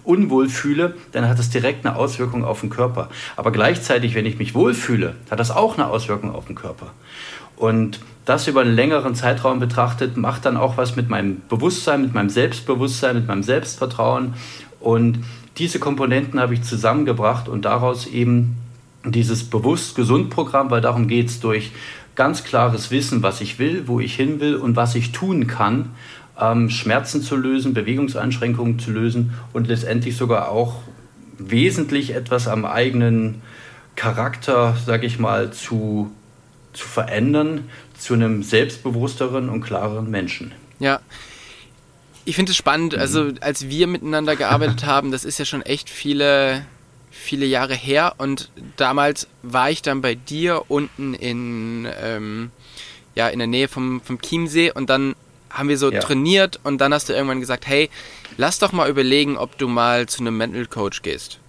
unwohl 0.03 0.50
fühle, 0.50 0.95
dann 1.11 1.29
hat 1.29 1.38
das 1.38 1.51
direkt 1.51 1.85
eine 1.85 1.95
Auswirkung 1.95 2.44
auf 2.44 2.61
den 2.61 2.71
Körper. 2.71 3.09
Aber 3.35 3.51
gleichzeitig, 3.51 4.15
wenn 4.15 4.25
ich 4.25 4.39
mich 4.39 4.56
wohlfühle, 4.56 5.15
hat 5.29 5.39
das 5.39 5.51
auch 5.51 5.77
eine 5.77 5.88
Auswirkung 5.88 6.33
auf 6.33 6.47
den 6.47 6.56
Körper. 6.56 6.91
Und 7.56 8.00
das 8.30 8.48
über 8.48 8.62
einen 8.62 8.76
längeren 8.76 9.16
Zeitraum 9.16 9.60
betrachtet, 9.60 10.16
macht 10.16 10.46
dann 10.46 10.56
auch 10.56 10.78
was 10.78 10.96
mit 10.96 11.10
meinem 11.10 11.42
Bewusstsein, 11.50 12.04
mit 12.04 12.14
meinem 12.14 12.30
Selbstbewusstsein, 12.30 13.16
mit 13.16 13.28
meinem 13.28 13.42
Selbstvertrauen. 13.42 14.36
Und 14.80 15.26
diese 15.58 15.80
Komponenten 15.80 16.40
habe 16.40 16.54
ich 16.54 16.62
zusammengebracht 16.62 17.50
und 17.50 17.66
daraus 17.66 18.06
eben 18.06 18.56
dieses 19.04 19.45
Bewusst-Gesund-Programm, 19.45 20.69
weil 20.69 20.81
darum 20.81 21.07
geht 21.07 21.30
es 21.30 21.40
durch 21.40 21.71
ganz 22.14 22.44
klares 22.44 22.92
Wissen, 22.92 23.24
was 23.24 23.42
ich 23.42 23.57
will, 23.57 23.88
wo 23.88 24.00
ich 24.00 24.16
hin 24.16 24.40
will 24.40 24.56
und 24.56 24.76
was 24.76 24.94
ich 24.94 25.12
tun 25.12 25.48
kann, 25.48 25.90
ähm, 26.40 26.69
Schmerzen 26.69 27.24
zu 27.24 27.36
lösen, 27.36 27.74
Bewegungseinschränkungen 27.74 28.78
zu 28.78 28.92
lösen 28.92 29.33
und 29.54 29.68
letztendlich 29.68 30.16
sogar 30.16 30.50
auch 30.50 30.81
wesentlich 31.40 32.14
etwas 32.14 32.48
am 32.48 32.66
eigenen 32.66 33.42
Charakter, 33.95 34.76
sage 34.86 35.07
ich 35.07 35.18
mal, 35.18 35.52
zu 35.52 36.12
zu 36.74 36.88
verändern 36.88 37.66
zu 37.99 38.13
einem 38.13 38.44
selbstbewussteren 38.44 39.49
und 39.49 39.61
klareren 39.61 40.09
Menschen. 40.09 40.53
Ja. 40.79 40.99
Ich 42.25 42.35
finde 42.35 42.51
es 42.51 42.57
spannend, 42.57 42.94
mhm. 42.94 42.99
also 42.99 43.31
als 43.41 43.69
wir 43.69 43.87
miteinander 43.87 44.35
gearbeitet 44.35 44.85
haben, 44.87 45.11
das 45.11 45.25
ist 45.25 45.39
ja 45.39 45.45
schon 45.45 45.61
echt 45.61 45.89
viele, 45.89 46.65
viele 47.11 47.45
Jahre 47.45 47.75
her 47.75 48.15
und 48.18 48.49
damals 48.77 49.27
war 49.41 49.69
ich 49.69 49.81
dann 49.81 50.01
bei 50.01 50.15
dir 50.15 50.63
unten 50.68 51.13
in, 51.13 51.87
ähm, 52.01 52.51
ja, 53.15 53.27
in 53.29 53.39
der 53.39 53.47
Nähe 53.47 53.68
vom, 53.68 54.01
vom 54.01 54.21
Chiemsee 54.21 54.71
und 54.71 54.89
dann 54.89 55.15
haben 55.49 55.69
wir 55.69 55.77
so 55.77 55.91
ja. 55.91 55.99
trainiert 55.99 56.59
und 56.63 56.79
dann 56.79 56.94
hast 56.94 57.09
du 57.09 57.13
irgendwann 57.13 57.39
gesagt, 57.39 57.68
hey, 57.68 57.89
lass 58.37 58.59
doch 58.59 58.71
mal 58.71 58.89
überlegen, 58.89 59.35
ob 59.35 59.57
du 59.57 59.68
mal 59.68 60.07
zu 60.07 60.21
einem 60.21 60.37
Mental 60.37 60.68
Coach 60.68 61.01
gehst. 61.01 61.39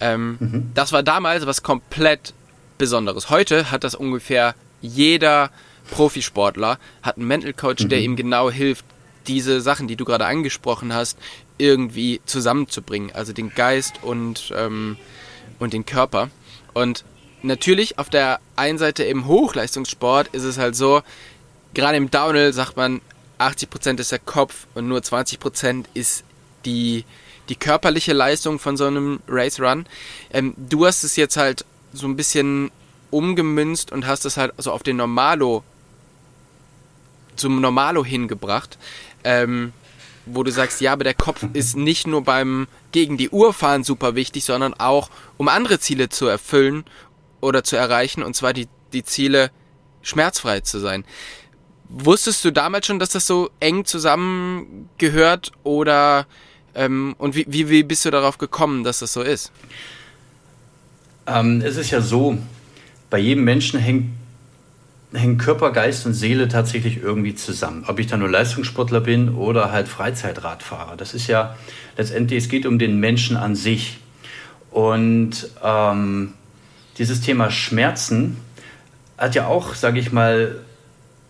Ähm, 0.00 0.36
mhm. 0.40 0.70
Das 0.74 0.92
war 0.92 1.02
damals 1.02 1.46
was 1.46 1.62
komplett 1.62 2.32
Besonderes. 2.78 3.30
Heute 3.30 3.70
hat 3.70 3.84
das 3.84 3.94
ungefähr 3.94 4.54
jeder 4.82 5.50
Profisportler, 5.90 6.78
hat 7.02 7.16
einen 7.16 7.26
Mental 7.26 7.52
Coach, 7.52 7.84
mhm. 7.84 7.88
der 7.88 8.00
ihm 8.00 8.16
genau 8.16 8.50
hilft, 8.50 8.84
diese 9.26 9.60
Sachen, 9.60 9.88
die 9.88 9.96
du 9.96 10.04
gerade 10.04 10.26
angesprochen 10.26 10.92
hast, 10.92 11.18
irgendwie 11.58 12.20
zusammenzubringen. 12.26 13.10
Also 13.12 13.32
den 13.32 13.50
Geist 13.50 14.02
und, 14.02 14.52
ähm, 14.56 14.96
und 15.58 15.72
den 15.72 15.86
Körper. 15.86 16.30
Und 16.74 17.04
natürlich 17.42 17.98
auf 17.98 18.10
der 18.10 18.40
einen 18.56 18.78
Seite 18.78 19.04
im 19.04 19.26
Hochleistungssport 19.26 20.28
ist 20.28 20.44
es 20.44 20.58
halt 20.58 20.76
so, 20.76 21.02
gerade 21.74 21.96
im 21.96 22.10
Downhill 22.10 22.52
sagt 22.52 22.76
man, 22.76 23.00
80% 23.38 24.00
ist 24.00 24.12
der 24.12 24.18
Kopf 24.18 24.66
und 24.74 24.88
nur 24.88 25.00
20% 25.00 25.84
ist 25.94 26.24
die, 26.64 27.04
die 27.48 27.56
körperliche 27.56 28.12
Leistung 28.12 28.58
von 28.58 28.76
so 28.76 28.86
einem 28.86 29.20
Race 29.28 29.60
Run. 29.60 29.86
Ähm, 30.32 30.54
du 30.56 30.86
hast 30.86 31.04
es 31.04 31.16
jetzt 31.16 31.36
halt 31.36 31.64
so 31.92 32.06
ein 32.06 32.16
bisschen 32.16 32.70
umgemünzt 33.10 33.92
und 33.92 34.06
hast 34.06 34.24
es 34.24 34.36
halt 34.36 34.52
so 34.58 34.72
auf 34.72 34.82
den 34.82 34.96
Normalo 34.96 35.64
zum 37.36 37.60
Normalo 37.60 38.04
hingebracht, 38.04 38.78
ähm, 39.24 39.72
wo 40.26 40.42
du 40.42 40.50
sagst, 40.50 40.80
ja, 40.80 40.92
aber 40.92 41.04
der 41.04 41.14
Kopf 41.14 41.44
ist 41.52 41.76
nicht 41.76 42.06
nur 42.06 42.22
beim 42.24 42.66
gegen 42.92 43.16
die 43.16 43.30
Uhr 43.30 43.52
fahren 43.52 43.84
super 43.84 44.14
wichtig, 44.14 44.44
sondern 44.44 44.74
auch 44.74 45.10
um 45.36 45.48
andere 45.48 45.78
Ziele 45.78 46.08
zu 46.08 46.26
erfüllen 46.26 46.84
oder 47.40 47.62
zu 47.62 47.76
erreichen, 47.76 48.22
und 48.22 48.34
zwar 48.34 48.52
die, 48.52 48.68
die 48.92 49.04
Ziele, 49.04 49.50
schmerzfrei 50.02 50.60
zu 50.60 50.78
sein. 50.78 51.04
Wusstest 51.88 52.44
du 52.44 52.50
damals 52.52 52.86
schon, 52.86 52.98
dass 52.98 53.10
das 53.10 53.26
so 53.26 53.50
eng 53.60 53.84
zusammengehört 53.84 55.52
oder 55.62 56.26
ähm, 56.74 57.14
und 57.18 57.34
wie, 57.34 57.46
wie, 57.48 57.68
wie 57.70 57.82
bist 57.82 58.04
du 58.04 58.10
darauf 58.10 58.38
gekommen, 58.38 58.84
dass 58.84 58.98
das 58.98 59.12
so 59.12 59.22
ist? 59.22 59.50
Ähm, 61.26 61.62
es 61.62 61.76
ist 61.76 61.90
ja 61.90 62.00
so, 62.00 62.38
bei 63.10 63.18
jedem 63.18 63.44
Menschen 63.44 63.80
hängt, 63.80 64.10
hängen 65.12 65.38
Körper, 65.38 65.72
Geist 65.72 66.06
und 66.06 66.14
Seele 66.14 66.48
tatsächlich 66.48 67.02
irgendwie 67.02 67.34
zusammen. 67.34 67.84
Ob 67.86 67.98
ich 67.98 68.06
dann 68.06 68.20
nur 68.20 68.30
Leistungssportler 68.30 69.00
bin 69.00 69.34
oder 69.34 69.72
halt 69.72 69.88
Freizeitradfahrer. 69.88 70.96
Das 70.96 71.14
ist 71.14 71.26
ja 71.26 71.56
letztendlich, 71.96 72.44
es 72.44 72.48
geht 72.48 72.66
um 72.66 72.78
den 72.78 72.98
Menschen 72.98 73.36
an 73.36 73.54
sich. 73.54 73.98
Und 74.70 75.48
ähm, 75.62 76.34
dieses 76.98 77.20
Thema 77.20 77.50
Schmerzen 77.50 78.36
hat 79.16 79.34
ja 79.34 79.46
auch, 79.46 79.74
sage 79.74 79.98
ich 79.98 80.12
mal, 80.12 80.56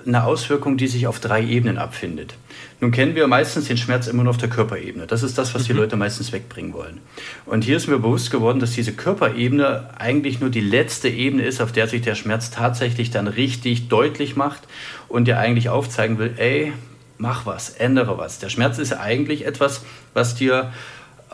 eine 0.07 0.25
Auswirkung, 0.25 0.77
die 0.77 0.87
sich 0.87 1.07
auf 1.07 1.21
drei 1.21 1.43
Ebenen 1.43 1.79
abfindet. 1.79 2.35
Nun 2.81 2.91
kennen 2.91 3.15
wir 3.15 3.27
meistens 3.27 3.67
den 3.67 3.77
Schmerz 3.77 4.07
immer 4.07 4.23
nur 4.23 4.31
auf 4.31 4.37
der 4.37 4.49
Körperebene. 4.49 5.07
Das 5.07 5.23
ist 5.23 5.39
das, 5.39 5.55
was 5.55 5.65
die 5.65 5.73
mhm. 5.73 5.81
Leute 5.81 5.97
meistens 5.97 6.33
wegbringen 6.33 6.73
wollen. 6.73 7.01
Und 7.47 7.65
hier 7.65 7.77
ist 7.77 7.87
mir 7.87 7.99
bewusst 7.99 8.31
geworden, 8.31 8.61
dass 8.61 8.73
diese 8.73 8.93
Körperebene 8.93 9.91
eigentlich 9.99 10.41
nur 10.41 10.51
die 10.51 10.61
letzte 10.61 11.09
Ebene 11.09 11.45
ist, 11.45 11.61
auf 11.61 11.73
der 11.73 11.89
sich 11.89 12.03
der 12.03 12.15
Schmerz 12.15 12.51
tatsächlich 12.51 13.11
dann 13.11 13.27
richtig 13.27 13.89
deutlich 13.89 14.37
macht 14.37 14.63
und 15.09 15.27
der 15.27 15.39
eigentlich 15.39 15.69
aufzeigen 15.69 16.19
will, 16.19 16.35
ey, 16.37 16.73
mach 17.19 17.47
was, 17.47 17.71
ändere 17.71 18.19
was. 18.19 18.39
Der 18.39 18.51
Schmerz 18.51 18.79
ist 18.79 18.93
eigentlich 18.93 19.47
etwas, 19.47 19.85
was 20.13 20.35
dir 20.35 20.73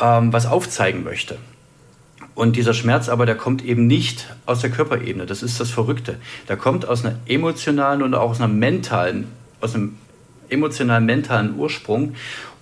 ähm, 0.01 0.33
was 0.33 0.47
aufzeigen 0.47 1.05
möchte. 1.05 1.37
Und 2.35 2.57
dieser 2.57 2.73
Schmerz 2.73 3.09
aber, 3.09 3.27
der 3.27 3.35
kommt 3.35 3.65
eben 3.65 3.87
nicht 3.87 4.35
aus 4.47 4.61
der 4.61 4.71
Körperebene. 4.71 5.27
Das 5.27 5.43
ist 5.43 5.61
das 5.61 5.71
Verrückte. 5.71 6.17
Der 6.49 6.57
kommt 6.57 6.87
aus 6.87 7.05
einer 7.05 7.19
emotionalen 7.27 8.03
und 8.03 8.15
auch 8.15 8.31
aus 8.31 8.41
einer 8.41 8.53
mentalen, 8.53 9.29
aus 9.61 9.75
einem 9.75 9.97
emotionalen, 10.49 11.05
mentalen 11.05 11.57
Ursprung. 11.57 12.15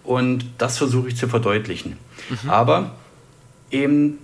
Und 0.02 0.44
das 0.58 0.78
versuche 0.78 1.08
ich 1.08 1.16
zu 1.16 1.28
verdeutlichen. 1.28 1.96
Mhm. 2.28 2.50
Aber 2.50 2.96
eben 3.70 4.18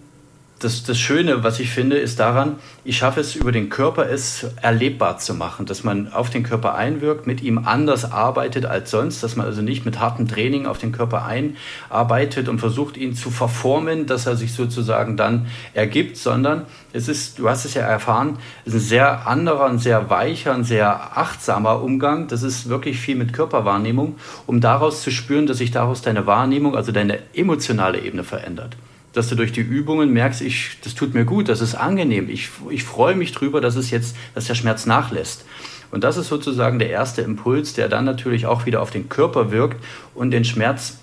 das, 0.59 0.85
das 0.85 0.99
Schöne, 0.99 1.45
was 1.45 1.61
ich 1.61 1.71
finde, 1.71 1.99
ist 1.99 2.19
daran, 2.19 2.57
ich 2.83 2.97
schaffe 2.97 3.21
es 3.21 3.35
über 3.35 3.53
den 3.53 3.69
Körper, 3.69 4.09
es 4.09 4.47
erlebbar 4.63 5.19
zu 5.19 5.35
machen, 5.35 5.67
dass 5.67 5.85
man 5.85 6.11
auf 6.15 6.31
den 6.31 6.45
Körper 6.45 6.75
einwirkt, 6.75 7.27
mit 7.27 7.43
ihm 7.43 7.59
anders 7.59 8.11
arbeitet 8.11 8.65
als 8.65 8.91
sonst, 8.91 9.23
dass 9.23 9.37
man 9.37 9.45
also 9.45 9.61
nicht 9.61 9.85
mit 9.85 10.01
hartem 10.01 10.27
Training 10.27 10.65
auf 10.65 10.79
den 10.79 10.93
Körper 10.93 11.27
einarbeitet 11.27 12.49
und 12.49 12.59
versucht, 12.59 12.97
ihn 12.97 13.15
zu 13.15 13.31
verformen, 13.31 14.07
dass 14.07 14.25
er 14.25 14.37
sich 14.37 14.55
sozusagen 14.55 15.19
dann 15.19 15.47
ergibt, 15.75 16.17
sondern 16.17 16.65
es 16.95 17.09
ist, 17.09 17.39
du 17.39 17.51
hast 17.51 17.67
es 17.67 17.75
ja 17.75 17.83
erfahren, 17.83 18.39
es 18.65 18.73
ist 18.73 18.85
ein 18.85 18.89
sehr 18.89 19.27
anderer, 19.27 19.67
ein 19.67 19.79
sehr 19.79 20.09
weicher, 20.09 20.55
ein 20.55 20.65
sehr 20.65 21.19
achtsamer 21.19 21.83
Umgang. 21.83 22.29
Das 22.29 22.43
ist 22.43 22.71
wirklich 22.71 22.99
viel 22.99 23.17
mit 23.17 23.35
Körperwahrnehmung, 23.35 24.17
um 24.47 24.63
daraus 24.63 25.03
zu 25.03 25.11
spüren, 25.11 25.47
dass 25.47 25.59
sich 25.59 25.71
daraus 25.71 26.01
deine 26.01 26.27
Wahrnehmung, 26.27 26.75
also 26.75 26.93
deine 26.93 27.19
emotionale 27.35 28.01
Ebene 28.01 28.25
verändert 28.25 28.75
dass 29.17 29.29
du 29.29 29.35
durch 29.35 29.53
die 29.53 29.63
Übungen 29.63 30.13
merkst, 30.13 30.43
ich, 30.43 30.77
das 30.85 30.95
tut 30.95 31.15
mir 31.15 31.25
gut, 31.25 31.49
das 31.49 31.63
ist 31.63 31.75
angenehm, 31.75 32.29
ich, 32.29 32.51
ich 32.71 32.85
freue 32.85 33.15
mich 33.15 33.33
drüber, 33.33 33.63
dass 33.63 33.75
es 33.75 33.91
jetzt, 33.91 34.15
dass 34.35 34.47
der 34.47 34.55
Schmerz 34.55 34.85
nachlässt. 34.85 35.47
Und 35.91 36.05
das 36.05 36.19
ist 36.19 36.29
sozusagen 36.29 36.79
der 36.79 36.91
erste 36.91 37.23
Impuls, 37.23 37.73
der 37.73 37.89
dann 37.89 38.05
natürlich 38.05 38.45
auch 38.45 38.67
wieder 38.67 38.83
auf 38.83 38.91
den 38.91 39.09
Körper 39.09 39.51
wirkt 39.51 39.83
und 40.15 40.33
den 40.33 40.45
Schmerz 40.45 40.99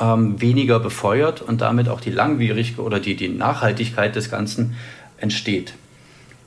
ähm, 0.00 0.40
weniger 0.40 0.80
befeuert 0.80 1.40
und 1.40 1.60
damit 1.60 1.88
auch 1.88 2.00
die 2.00 2.10
Langwierigkeit 2.10 2.84
oder 2.84 2.98
die, 2.98 3.14
die 3.14 3.28
Nachhaltigkeit 3.28 4.16
des 4.16 4.30
Ganzen 4.30 4.74
entsteht. 5.18 5.74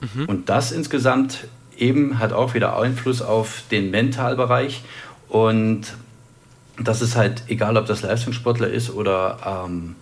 Mhm. 0.01 0.25
Und 0.25 0.49
das 0.49 0.73
insgesamt 0.73 1.47
eben 1.77 2.19
hat 2.19 2.33
auch 2.33 2.53
wieder 2.53 2.77
Einfluss 2.77 3.21
auf 3.21 3.63
den 3.71 3.91
Mentalbereich 3.91 4.83
und 5.29 5.93
das 6.77 7.01
ist 7.01 7.15
halt 7.15 7.43
egal, 7.47 7.77
ob 7.77 7.85
das 7.85 8.01
Leistungssportler 8.01 8.67
ist 8.67 8.89
oder 8.89 9.65
ähm, 9.67 9.95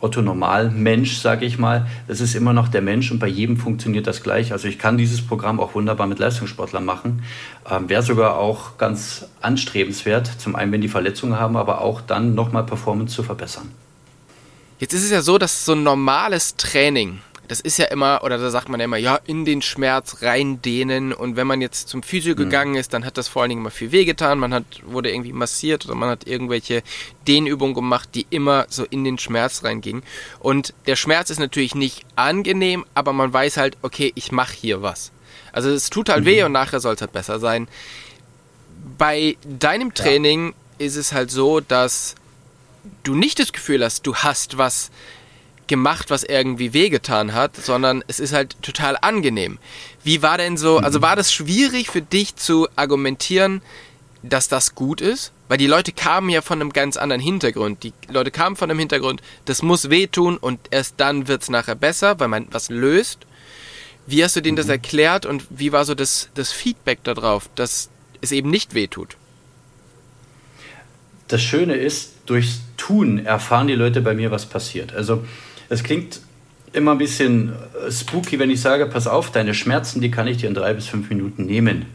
Otto 0.00 0.22
Normal-Mensch, 0.22 1.18
sage 1.18 1.44
ich 1.44 1.58
mal, 1.58 1.86
das 2.08 2.20
ist 2.20 2.34
immer 2.34 2.54
noch 2.54 2.68
der 2.68 2.80
Mensch 2.80 3.10
und 3.10 3.18
bei 3.18 3.26
jedem 3.26 3.58
funktioniert 3.58 4.06
das 4.06 4.22
gleich. 4.22 4.52
Also 4.52 4.66
ich 4.66 4.78
kann 4.78 4.96
dieses 4.96 5.20
Programm 5.20 5.60
auch 5.60 5.74
wunderbar 5.74 6.06
mit 6.06 6.18
Leistungssportlern 6.18 6.84
machen. 6.84 7.22
Ähm, 7.70 7.88
Wäre 7.88 8.02
sogar 8.02 8.38
auch 8.38 8.78
ganz 8.78 9.26
anstrebenswert, 9.42 10.26
zum 10.38 10.56
einen, 10.56 10.72
wenn 10.72 10.80
die 10.80 10.88
Verletzungen 10.88 11.38
haben, 11.38 11.56
aber 11.56 11.82
auch 11.82 12.00
dann 12.00 12.34
nochmal 12.34 12.64
Performance 12.64 13.14
zu 13.14 13.22
verbessern. 13.22 13.70
Jetzt 14.78 14.94
ist 14.94 15.04
es 15.04 15.10
ja 15.10 15.20
so, 15.20 15.36
dass 15.36 15.66
so 15.66 15.72
ein 15.72 15.82
normales 15.82 16.56
Training 16.56 17.20
das 17.50 17.58
ist 17.58 17.78
ja 17.78 17.86
immer, 17.86 18.20
oder 18.22 18.38
da 18.38 18.48
sagt 18.48 18.68
man 18.68 18.78
ja 18.78 18.84
immer, 18.84 18.96
ja, 18.96 19.18
in 19.26 19.44
den 19.44 19.60
Schmerz 19.60 20.22
reindehnen. 20.22 21.12
Und 21.12 21.34
wenn 21.34 21.48
man 21.48 21.60
jetzt 21.60 21.88
zum 21.88 22.04
Physio 22.04 22.34
mhm. 22.34 22.36
gegangen 22.36 22.74
ist, 22.76 22.94
dann 22.94 23.04
hat 23.04 23.18
das 23.18 23.26
vor 23.26 23.42
allen 23.42 23.48
Dingen 23.48 23.62
immer 23.62 23.72
viel 23.72 23.90
wehgetan. 23.90 24.38
Man 24.38 24.54
hat, 24.54 24.64
wurde 24.84 25.10
irgendwie 25.10 25.32
massiert 25.32 25.84
oder 25.84 25.96
man 25.96 26.10
hat 26.10 26.28
irgendwelche 26.28 26.84
Dehnübungen 27.26 27.74
gemacht, 27.74 28.10
die 28.14 28.24
immer 28.30 28.66
so 28.68 28.84
in 28.84 29.02
den 29.02 29.18
Schmerz 29.18 29.64
reingingen. 29.64 30.04
Und 30.38 30.74
der 30.86 30.94
Schmerz 30.94 31.28
ist 31.30 31.40
natürlich 31.40 31.74
nicht 31.74 32.06
angenehm, 32.14 32.84
aber 32.94 33.12
man 33.12 33.32
weiß 33.32 33.56
halt, 33.56 33.76
okay, 33.82 34.12
ich 34.14 34.30
mache 34.30 34.54
hier 34.54 34.80
was. 34.82 35.10
Also 35.50 35.70
es 35.70 35.90
tut 35.90 36.08
halt 36.08 36.20
mhm. 36.20 36.26
weh 36.26 36.42
und 36.44 36.52
nachher 36.52 36.78
soll 36.78 36.94
es 36.94 37.00
halt 37.00 37.10
besser 37.10 37.40
sein. 37.40 37.66
Bei 38.96 39.36
deinem 39.42 39.92
Training 39.92 40.54
ja. 40.78 40.86
ist 40.86 40.94
es 40.94 41.12
halt 41.12 41.32
so, 41.32 41.58
dass 41.58 42.14
du 43.02 43.16
nicht 43.16 43.40
das 43.40 43.52
Gefühl 43.52 43.84
hast, 43.84 44.06
du 44.06 44.14
hast 44.14 44.56
was 44.56 44.92
gemacht, 45.70 46.10
was 46.10 46.24
irgendwie 46.24 46.74
wehgetan 46.74 47.32
hat, 47.32 47.56
sondern 47.56 48.02
es 48.08 48.18
ist 48.20 48.34
halt 48.34 48.60
total 48.60 48.98
angenehm. 49.00 49.58
Wie 50.02 50.20
war 50.20 50.36
denn 50.36 50.56
so, 50.56 50.78
also 50.78 51.00
war 51.00 51.14
das 51.14 51.32
schwierig 51.32 51.88
für 51.88 52.02
dich 52.02 52.34
zu 52.34 52.68
argumentieren, 52.74 53.62
dass 54.22 54.48
das 54.48 54.74
gut 54.74 55.00
ist? 55.00 55.32
Weil 55.48 55.58
die 55.58 55.68
Leute 55.68 55.92
kamen 55.92 56.28
ja 56.28 56.42
von 56.42 56.60
einem 56.60 56.72
ganz 56.72 56.96
anderen 56.96 57.22
Hintergrund. 57.22 57.84
Die 57.84 57.92
Leute 58.08 58.32
kamen 58.32 58.56
von 58.56 58.68
einem 58.68 58.80
Hintergrund, 58.80 59.22
das 59.44 59.62
muss 59.62 59.90
wehtun 59.90 60.36
und 60.36 60.58
erst 60.72 60.94
dann 60.98 61.28
wird 61.28 61.42
es 61.42 61.48
nachher 61.48 61.76
besser, 61.76 62.18
weil 62.18 62.28
man 62.28 62.48
was 62.50 62.68
löst. 62.68 63.20
Wie 64.06 64.24
hast 64.24 64.34
du 64.34 64.42
denen 64.42 64.56
das 64.56 64.66
mhm. 64.66 64.72
erklärt 64.72 65.24
und 65.24 65.44
wie 65.50 65.70
war 65.70 65.84
so 65.84 65.94
das, 65.94 66.30
das 66.34 66.50
Feedback 66.50 67.04
darauf, 67.04 67.48
dass 67.54 67.90
es 68.20 68.32
eben 68.32 68.50
nicht 68.50 68.74
wehtut? 68.74 69.16
Das 71.28 71.42
Schöne 71.42 71.76
ist, 71.76 72.14
durchs 72.26 72.60
Tun 72.76 73.24
erfahren 73.24 73.68
die 73.68 73.76
Leute 73.76 74.00
bei 74.00 74.14
mir, 74.14 74.32
was 74.32 74.46
passiert. 74.46 74.92
Also 74.92 75.24
es 75.70 75.82
klingt 75.82 76.20
immer 76.72 76.92
ein 76.92 76.98
bisschen 76.98 77.52
äh, 77.86 77.90
spooky, 77.90 78.38
wenn 78.38 78.50
ich 78.50 78.60
sage, 78.60 78.86
pass 78.86 79.06
auf, 79.06 79.32
deine 79.32 79.54
Schmerzen, 79.54 80.00
die 80.00 80.10
kann 80.10 80.26
ich 80.26 80.36
dir 80.36 80.48
in 80.48 80.54
drei 80.54 80.74
bis 80.74 80.86
fünf 80.86 81.08
Minuten 81.08 81.46
nehmen. 81.46 81.86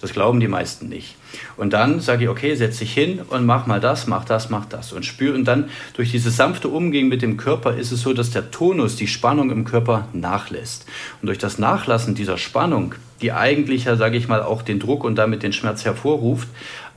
Das 0.00 0.12
glauben 0.12 0.40
die 0.40 0.48
meisten 0.48 0.88
nicht. 0.90 1.16
Und 1.56 1.72
dann 1.72 2.00
sage 2.00 2.24
ich, 2.24 2.28
okay, 2.28 2.54
setz 2.54 2.78
dich 2.78 2.92
hin 2.92 3.20
und 3.30 3.46
mach 3.46 3.66
mal 3.66 3.80
das, 3.80 4.06
mach 4.06 4.26
das, 4.26 4.50
mach 4.50 4.66
das. 4.66 4.92
Und 4.92 5.06
spüre, 5.06 5.34
und 5.34 5.44
dann 5.44 5.70
durch 5.94 6.10
dieses 6.10 6.36
sanfte 6.36 6.68
Umgehen 6.68 7.08
mit 7.08 7.22
dem 7.22 7.38
Körper 7.38 7.74
ist 7.76 7.92
es 7.92 8.02
so, 8.02 8.12
dass 8.12 8.30
der 8.30 8.50
Tonus, 8.50 8.96
die 8.96 9.06
Spannung 9.06 9.50
im 9.50 9.64
Körper 9.64 10.06
nachlässt. 10.12 10.84
Und 11.22 11.28
durch 11.28 11.38
das 11.38 11.58
Nachlassen 11.58 12.14
dieser 12.14 12.36
Spannung, 12.36 12.94
die 13.22 13.32
eigentlich 13.32 13.86
ja, 13.86 13.96
sage 13.96 14.18
ich 14.18 14.28
mal, 14.28 14.42
auch 14.42 14.60
den 14.60 14.78
Druck 14.78 15.02
und 15.02 15.16
damit 15.16 15.42
den 15.42 15.54
Schmerz 15.54 15.86
hervorruft, 15.86 16.48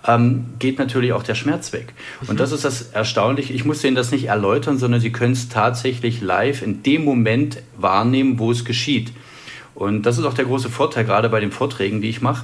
ähm, 0.07 0.45
geht 0.59 0.79
natürlich 0.79 1.13
auch 1.13 1.23
der 1.23 1.35
Schmerz 1.35 1.73
weg. 1.73 1.93
Und 2.27 2.39
das 2.39 2.51
ist 2.51 2.65
das 2.65 2.83
Erstaunliche. 2.91 3.53
Ich 3.53 3.65
muss 3.65 3.83
Ihnen 3.83 3.95
das 3.95 4.11
nicht 4.11 4.25
erläutern, 4.25 4.77
sondern 4.77 5.01
Sie 5.01 5.11
können 5.11 5.33
es 5.33 5.49
tatsächlich 5.49 6.21
live 6.21 6.61
in 6.61 6.83
dem 6.83 7.03
Moment 7.03 7.57
wahrnehmen, 7.77 8.39
wo 8.39 8.51
es 8.51 8.65
geschieht. 8.65 9.11
Und 9.75 10.03
das 10.03 10.17
ist 10.17 10.25
auch 10.25 10.33
der 10.33 10.45
große 10.45 10.69
Vorteil, 10.69 11.05
gerade 11.05 11.29
bei 11.29 11.39
den 11.39 11.51
Vorträgen, 11.51 12.01
die 12.01 12.09
ich 12.09 12.21
mache. 12.21 12.43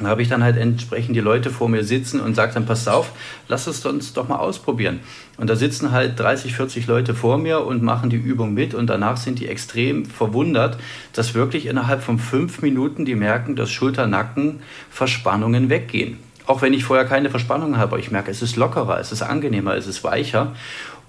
Da 0.00 0.08
habe 0.08 0.22
ich 0.22 0.28
dann 0.28 0.42
halt 0.42 0.56
entsprechend 0.56 1.14
die 1.14 1.20
Leute 1.20 1.50
vor 1.50 1.68
mir 1.68 1.84
sitzen 1.84 2.20
und 2.20 2.34
sage 2.34 2.54
dann, 2.54 2.64
pass 2.64 2.88
auf, 2.88 3.12
lass 3.48 3.66
es 3.66 3.84
uns 3.84 4.14
doch 4.14 4.28
mal 4.28 4.36
ausprobieren. 4.36 5.00
Und 5.36 5.50
da 5.50 5.56
sitzen 5.56 5.90
halt 5.92 6.18
30, 6.18 6.54
40 6.54 6.86
Leute 6.86 7.14
vor 7.14 7.36
mir 7.36 7.66
und 7.66 7.82
machen 7.82 8.08
die 8.08 8.16
Übung 8.16 8.54
mit 8.54 8.72
und 8.72 8.86
danach 8.86 9.18
sind 9.18 9.40
die 9.40 9.48
extrem 9.48 10.06
verwundert, 10.06 10.78
dass 11.12 11.34
wirklich 11.34 11.66
innerhalb 11.66 12.02
von 12.02 12.18
fünf 12.18 12.62
Minuten 12.62 13.04
die 13.04 13.14
merken, 13.14 13.56
dass 13.56 13.70
Schulter-Nacken-Verspannungen 13.70 15.68
weggehen. 15.68 16.29
Auch 16.50 16.62
wenn 16.62 16.72
ich 16.72 16.82
vorher 16.82 17.04
keine 17.04 17.30
Verspannung 17.30 17.76
habe, 17.76 18.00
ich 18.00 18.10
merke, 18.10 18.28
es 18.28 18.42
ist 18.42 18.56
lockerer, 18.56 18.98
es 18.98 19.12
ist 19.12 19.22
angenehmer, 19.22 19.76
es 19.76 19.86
ist 19.86 20.02
weicher. 20.02 20.56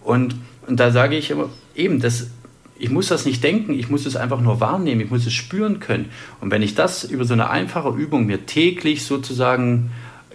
Und, 0.03 0.36
und 0.67 0.79
da 0.79 0.91
sage 0.91 1.15
ich 1.15 1.31
immer, 1.31 1.50
eben, 1.74 2.00
das, 2.00 2.27
ich 2.77 2.91
muss 2.91 3.07
das 3.07 3.25
nicht 3.25 3.43
denken, 3.43 3.74
ich 3.74 3.89
muss 3.89 4.05
es 4.05 4.15
einfach 4.15 4.39
nur 4.39 4.60
wahrnehmen, 4.60 5.01
ich 5.01 5.10
muss 5.10 5.25
es 5.25 5.33
spüren 5.33 5.79
können. 5.79 6.12
Und 6.41 6.51
wenn 6.51 6.62
ich 6.62 6.75
das 6.75 7.05
über 7.05 7.25
so 7.25 7.33
eine 7.33 7.50
einfache 7.50 7.89
Übung 7.89 8.27
mir 8.27 8.45
täglich 8.45 9.03
sozusagen 9.03 9.89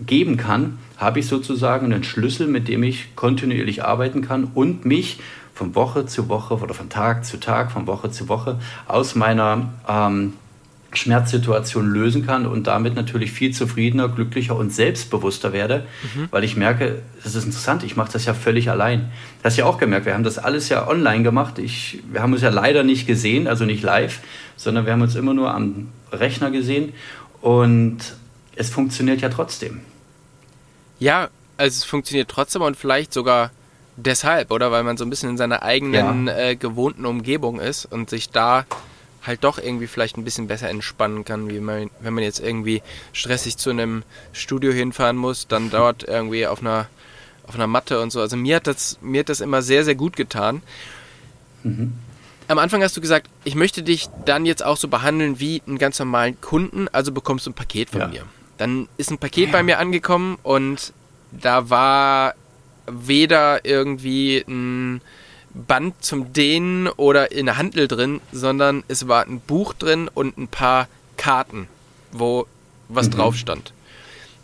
geben 0.04 0.38
kann, 0.38 0.78
habe 0.96 1.20
ich 1.20 1.28
sozusagen 1.28 1.92
einen 1.92 2.02
Schlüssel, 2.02 2.48
mit 2.48 2.66
dem 2.66 2.82
ich 2.82 3.14
kontinuierlich 3.14 3.84
arbeiten 3.84 4.22
kann 4.22 4.50
und 4.54 4.86
mich 4.86 5.20
von 5.54 5.76
Woche 5.76 6.06
zu 6.06 6.28
Woche 6.28 6.58
oder 6.58 6.74
von 6.74 6.88
Tag 6.88 7.24
zu 7.24 7.38
Tag, 7.38 7.70
von 7.70 7.86
Woche 7.86 8.10
zu 8.10 8.28
Woche 8.28 8.58
aus 8.88 9.14
meiner 9.14 9.68
ähm, 9.88 10.32
Schmerzsituation 10.96 11.88
lösen 11.90 12.26
kann 12.26 12.46
und 12.46 12.66
damit 12.66 12.94
natürlich 12.94 13.32
viel 13.32 13.52
zufriedener, 13.52 14.08
glücklicher 14.08 14.56
und 14.56 14.72
selbstbewusster 14.72 15.52
werde, 15.52 15.86
mhm. 16.14 16.28
weil 16.30 16.44
ich 16.44 16.56
merke, 16.56 17.02
das 17.22 17.34
ist 17.34 17.44
interessant, 17.44 17.82
ich 17.82 17.96
mache 17.96 18.12
das 18.12 18.24
ja 18.24 18.34
völlig 18.34 18.70
allein. 18.70 19.10
Das 19.42 19.52
hast 19.52 19.58
ja 19.58 19.66
auch 19.66 19.78
gemerkt, 19.78 20.06
wir 20.06 20.14
haben 20.14 20.24
das 20.24 20.38
alles 20.38 20.68
ja 20.68 20.88
online 20.88 21.22
gemacht. 21.22 21.58
Ich, 21.58 22.02
wir 22.10 22.22
haben 22.22 22.32
uns 22.32 22.42
ja 22.42 22.50
leider 22.50 22.82
nicht 22.82 23.06
gesehen, 23.06 23.46
also 23.46 23.64
nicht 23.64 23.82
live, 23.82 24.20
sondern 24.56 24.86
wir 24.86 24.92
haben 24.92 25.02
uns 25.02 25.14
immer 25.14 25.34
nur 25.34 25.52
am 25.52 25.88
Rechner 26.12 26.50
gesehen 26.50 26.92
und 27.40 27.98
es 28.54 28.70
funktioniert 28.70 29.20
ja 29.20 29.28
trotzdem. 29.28 29.80
Ja, 30.98 31.28
also 31.56 31.76
es 31.76 31.84
funktioniert 31.84 32.28
trotzdem 32.28 32.62
und 32.62 32.76
vielleicht 32.76 33.12
sogar 33.12 33.50
deshalb, 33.96 34.50
oder? 34.50 34.70
Weil 34.70 34.82
man 34.82 34.96
so 34.96 35.04
ein 35.04 35.10
bisschen 35.10 35.30
in 35.30 35.36
seiner 35.36 35.62
eigenen 35.62 36.26
ja. 36.26 36.36
äh, 36.36 36.56
gewohnten 36.56 37.06
Umgebung 37.06 37.60
ist 37.60 37.86
und 37.86 38.10
sich 38.10 38.30
da 38.30 38.64
halt 39.26 39.44
doch 39.44 39.58
irgendwie 39.58 39.86
vielleicht 39.86 40.16
ein 40.16 40.24
bisschen 40.24 40.46
besser 40.46 40.68
entspannen 40.68 41.24
kann, 41.24 41.48
wie 41.48 41.60
man, 41.60 41.90
wenn 42.00 42.14
man 42.14 42.24
jetzt 42.24 42.40
irgendwie 42.40 42.82
stressig 43.12 43.56
zu 43.56 43.70
einem 43.70 44.02
Studio 44.32 44.72
hinfahren 44.72 45.16
muss, 45.16 45.48
dann 45.48 45.70
dort 45.70 46.04
irgendwie 46.04 46.46
auf 46.46 46.60
einer 46.60 46.88
auf 47.46 47.54
einer 47.54 47.68
Matte 47.68 48.00
und 48.00 48.10
so. 48.10 48.20
Also 48.20 48.36
mir 48.36 48.56
hat 48.56 48.66
das 48.66 48.98
mir 49.00 49.20
hat 49.20 49.28
das 49.28 49.40
immer 49.40 49.62
sehr 49.62 49.84
sehr 49.84 49.94
gut 49.94 50.16
getan. 50.16 50.62
Mhm. 51.62 51.92
Am 52.48 52.58
Anfang 52.58 52.82
hast 52.82 52.96
du 52.96 53.00
gesagt, 53.00 53.28
ich 53.44 53.56
möchte 53.56 53.82
dich 53.82 54.08
dann 54.24 54.46
jetzt 54.46 54.64
auch 54.64 54.76
so 54.76 54.88
behandeln 54.88 55.40
wie 55.40 55.62
einen 55.66 55.78
ganz 55.78 55.98
normalen 55.98 56.40
Kunden, 56.40 56.86
also 56.88 57.10
bekommst 57.10 57.46
du 57.46 57.50
ein 57.50 57.54
Paket 57.54 57.90
von 57.90 58.00
ja. 58.02 58.08
mir. 58.08 58.22
Dann 58.56 58.88
ist 58.96 59.10
ein 59.10 59.18
Paket 59.18 59.46
ja. 59.46 59.52
bei 59.52 59.62
mir 59.62 59.78
angekommen 59.78 60.38
und 60.42 60.92
da 61.32 61.70
war 61.70 62.34
weder 62.86 63.64
irgendwie 63.64 64.44
ein 64.46 65.00
Band 65.56 66.04
zum 66.04 66.32
Dehnen 66.32 66.88
oder 66.88 67.32
in 67.32 67.46
der 67.46 67.56
Handel 67.56 67.88
drin, 67.88 68.20
sondern 68.32 68.84
es 68.88 69.08
war 69.08 69.26
ein 69.26 69.40
Buch 69.40 69.72
drin 69.72 70.08
und 70.12 70.36
ein 70.36 70.48
paar 70.48 70.88
Karten, 71.16 71.68
wo 72.12 72.46
was 72.88 73.06
mhm. 73.06 73.12
drauf 73.12 73.36
stand. 73.36 73.72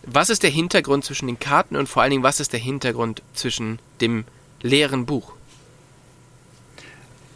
Was 0.05 0.31
ist 0.31 0.43
der 0.43 0.51
Hintergrund 0.51 1.05
zwischen 1.05 1.27
den 1.27 1.39
Karten 1.39 1.77
und 1.77 1.89
vor 1.89 2.03
allen 2.03 2.11
Dingen, 2.11 2.23
was 2.23 2.41
ist 2.41 2.53
der 2.53 2.61
Hintergrund 2.61 3.23
zwischen 3.35 3.79
dem 4.01 4.25
leeren 4.61 5.07
Buch? 5.07 5.33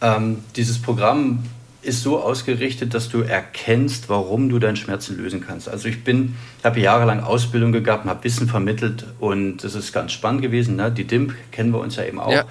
Ähm, 0.00 0.42
dieses 0.56 0.80
Programm 0.82 1.44
ist 1.86 2.02
so 2.02 2.20
ausgerichtet, 2.20 2.94
dass 2.94 3.08
du 3.08 3.20
erkennst, 3.20 4.08
warum 4.08 4.48
du 4.48 4.58
deinen 4.58 4.76
Schmerzen 4.76 5.16
lösen 5.16 5.40
kannst. 5.46 5.68
Also 5.68 5.88
ich 5.88 6.04
bin, 6.04 6.34
habe 6.64 6.80
jahrelang 6.80 7.20
Ausbildung 7.20 7.72
gehabt, 7.72 8.04
habe 8.04 8.24
Wissen 8.24 8.48
vermittelt 8.48 9.06
und 9.20 9.58
das 9.64 9.74
ist 9.74 9.92
ganz 9.92 10.12
spannend 10.12 10.42
gewesen. 10.42 10.76
Ne? 10.76 10.90
Die 10.90 11.04
DIMP 11.04 11.34
kennen 11.52 11.72
wir 11.72 11.80
uns 11.80 11.96
ja 11.96 12.04
eben 12.04 12.18
auch. 12.18 12.32
Ja. 12.32 12.44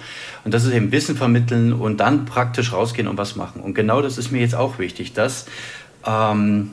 Und 0.44 0.54
das 0.54 0.64
ist 0.64 0.72
eben 0.72 0.90
Wissen 0.90 1.16
vermitteln 1.16 1.72
und 1.72 1.98
dann 1.98 2.24
praktisch 2.24 2.72
rausgehen 2.72 3.08
und 3.08 3.18
was 3.18 3.36
machen. 3.36 3.60
Und 3.60 3.74
genau 3.74 4.02
das 4.02 4.18
ist 4.18 4.32
mir 4.32 4.40
jetzt 4.40 4.54
auch 4.54 4.78
wichtig, 4.78 5.12
dass 5.12 5.46
ähm, 6.06 6.70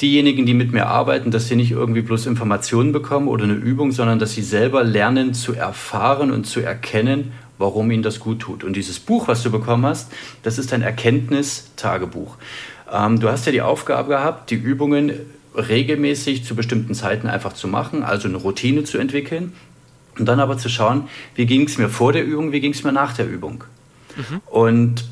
diejenigen, 0.00 0.46
die 0.46 0.54
mit 0.54 0.72
mir 0.72 0.86
arbeiten, 0.86 1.30
dass 1.30 1.48
sie 1.48 1.56
nicht 1.56 1.70
irgendwie 1.70 2.02
bloß 2.02 2.26
Informationen 2.26 2.92
bekommen 2.92 3.28
oder 3.28 3.44
eine 3.44 3.54
Übung, 3.54 3.92
sondern 3.92 4.18
dass 4.18 4.32
sie 4.32 4.42
selber 4.42 4.84
lernen 4.84 5.34
zu 5.34 5.54
erfahren 5.54 6.30
und 6.30 6.46
zu 6.46 6.60
erkennen, 6.60 7.32
warum 7.58 7.90
ihnen 7.90 8.02
das 8.02 8.20
gut 8.20 8.40
tut. 8.40 8.64
Und 8.64 8.74
dieses 8.74 8.98
Buch, 8.98 9.28
was 9.28 9.42
du 9.42 9.50
bekommen 9.50 9.86
hast, 9.86 10.12
das 10.42 10.58
ist 10.58 10.72
ein 10.72 10.82
Erkenntnistagebuch. 10.82 12.36
Ähm, 12.92 13.20
du 13.20 13.28
hast 13.28 13.46
ja 13.46 13.52
die 13.52 13.62
Aufgabe 13.62 14.10
gehabt, 14.10 14.50
die 14.50 14.56
Übungen 14.56 15.12
regelmäßig 15.56 16.44
zu 16.44 16.54
bestimmten 16.54 16.94
Zeiten 16.94 17.28
einfach 17.28 17.54
zu 17.54 17.68
machen, 17.68 18.02
also 18.02 18.28
eine 18.28 18.36
Routine 18.36 18.84
zu 18.84 18.98
entwickeln 18.98 19.52
und 20.18 20.26
dann 20.26 20.40
aber 20.40 20.58
zu 20.58 20.68
schauen, 20.68 21.08
wie 21.34 21.46
ging 21.46 21.66
es 21.66 21.78
mir 21.78 21.88
vor 21.88 22.12
der 22.12 22.24
Übung, 22.24 22.52
wie 22.52 22.60
ging 22.60 22.72
es 22.72 22.84
mir 22.84 22.92
nach 22.92 23.14
der 23.14 23.28
Übung. 23.28 23.64
Mhm. 24.16 24.40
Und 24.46 25.04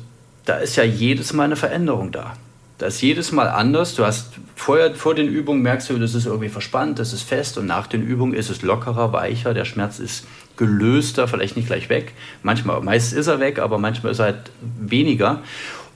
da 0.45 0.57
ist 0.57 0.75
ja 0.75 0.83
jedes 0.83 1.33
Mal 1.33 1.45
eine 1.45 1.55
Veränderung 1.55 2.11
da. 2.11 2.35
Das 2.77 2.95
ist 2.95 3.01
jedes 3.01 3.31
Mal 3.31 3.47
anders. 3.47 3.95
Du 3.95 4.05
hast 4.05 4.33
vorher, 4.55 4.93
vor 4.95 5.15
den 5.15 5.27
Übungen 5.27 5.61
merkst 5.61 5.89
du, 5.89 5.97
das 5.97 6.13
ist 6.13 6.25
irgendwie 6.25 6.49
verspannt, 6.49 6.99
das 6.99 7.13
ist 7.13 7.23
fest 7.23 7.57
und 7.57 7.65
nach 7.65 7.87
den 7.87 8.03
Übungen 8.03 8.33
ist 8.33 8.49
es 8.49 8.61
lockerer, 8.61 9.13
weicher, 9.13 9.53
der 9.53 9.65
Schmerz 9.65 9.99
ist 9.99 10.27
gelöster, 10.57 11.27
vielleicht 11.27 11.55
nicht 11.55 11.67
gleich 11.67 11.89
weg. 11.89 12.13
Manchmal, 12.43 12.81
meist 12.81 13.13
ist 13.13 13.27
er 13.27 13.39
weg, 13.39 13.59
aber 13.59 13.77
manchmal 13.77 14.11
ist 14.11 14.19
er 14.19 14.25
halt 14.25 14.51
weniger. 14.61 15.41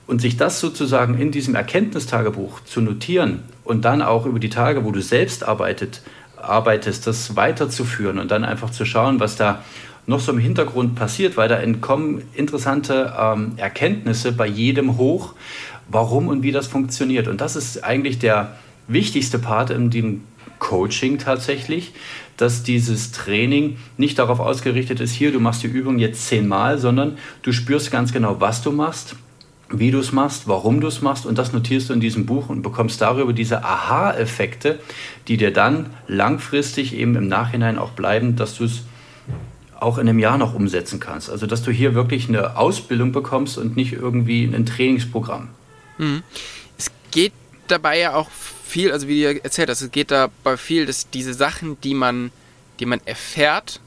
Und 0.06 0.20
sich 0.20 0.36
das 0.36 0.58
sozusagen 0.58 1.16
in 1.18 1.30
diesem 1.30 1.54
Erkenntnistagebuch 1.54 2.60
zu 2.64 2.80
notieren 2.80 3.44
und 3.62 3.84
dann 3.84 4.02
auch 4.02 4.26
über 4.26 4.40
die 4.40 4.50
Tage, 4.50 4.84
wo 4.84 4.90
du 4.90 5.00
selbst 5.00 5.46
arbeitet, 5.46 6.02
arbeitest, 6.36 7.06
das 7.06 7.36
weiterzuführen 7.36 8.18
und 8.18 8.30
dann 8.30 8.44
einfach 8.44 8.70
zu 8.70 8.84
schauen, 8.84 9.20
was 9.20 9.36
da 9.36 9.62
noch 10.06 10.18
so 10.18 10.32
im 10.32 10.38
Hintergrund 10.38 10.96
passiert, 10.96 11.36
weil 11.36 11.48
da 11.48 11.56
entkommen 11.56 12.22
interessante 12.34 13.14
ähm, 13.16 13.52
Erkenntnisse 13.56 14.32
bei 14.32 14.46
jedem 14.46 14.96
hoch, 14.96 15.34
warum 15.88 16.28
und 16.28 16.42
wie 16.42 16.52
das 16.52 16.66
funktioniert. 16.66 17.28
Und 17.28 17.40
das 17.40 17.54
ist 17.54 17.84
eigentlich 17.84 18.18
der 18.18 18.56
wichtigste 18.88 19.38
Part 19.38 19.70
in 19.70 19.90
dem 19.90 20.22
Coaching 20.60 21.18
tatsächlich, 21.18 21.92
dass 22.36 22.62
dieses 22.62 23.10
Training 23.10 23.78
nicht 23.96 24.18
darauf 24.20 24.38
ausgerichtet 24.38 25.00
ist, 25.00 25.12
hier, 25.12 25.32
du 25.32 25.40
machst 25.40 25.64
die 25.64 25.66
Übung 25.66 25.98
jetzt 25.98 26.28
zehnmal, 26.28 26.78
sondern 26.78 27.18
du 27.42 27.50
spürst 27.52 27.90
ganz 27.90 28.12
genau, 28.12 28.40
was 28.40 28.62
du 28.62 28.70
machst, 28.70 29.16
wie 29.68 29.90
du 29.90 29.98
es 29.98 30.12
machst, 30.12 30.48
warum 30.48 30.80
du 30.80 30.88
es 30.88 31.00
machst 31.00 31.26
und 31.26 31.38
das 31.38 31.52
notierst 31.52 31.88
du 31.88 31.92
in 31.92 32.00
diesem 32.00 32.26
Buch 32.26 32.48
und 32.48 32.62
bekommst 32.62 33.00
darüber 33.00 33.32
diese 33.32 33.64
Aha-Effekte, 33.64 34.78
die 35.28 35.36
dir 35.36 35.52
dann 35.52 35.90
langfristig 36.06 36.94
eben 36.94 37.14
im 37.16 37.28
Nachhinein 37.28 37.78
auch 37.78 37.90
bleiben, 37.90 38.36
dass 38.36 38.56
du 38.56 38.64
es 38.64 38.82
auch 39.78 39.98
in 39.98 40.08
einem 40.08 40.18
Jahr 40.18 40.38
noch 40.38 40.54
umsetzen 40.54 41.00
kannst. 41.00 41.30
Also 41.30 41.46
dass 41.46 41.62
du 41.62 41.70
hier 41.70 41.94
wirklich 41.94 42.28
eine 42.28 42.56
Ausbildung 42.56 43.12
bekommst 43.12 43.58
und 43.58 43.76
nicht 43.76 43.92
irgendwie 43.92 44.44
ein 44.44 44.66
Trainingsprogramm. 44.66 45.48
Mhm. 45.98 46.22
Es 46.76 46.90
geht 47.10 47.32
dabei 47.68 48.00
ja 48.00 48.14
auch 48.14 48.28
viel, 48.70 48.92
also 48.92 49.08
wie 49.08 49.22
du 49.22 49.44
erzählt 49.44 49.68
hast, 49.68 49.82
es 49.82 49.90
geht 49.90 50.10
dabei 50.10 50.56
viel, 50.56 50.86
dass 50.86 51.10
diese 51.10 51.34
Sachen, 51.34 51.80
die 51.82 51.94
man, 51.94 52.30
die 52.78 52.86
man 52.86 53.00
erfährt, 53.04 53.80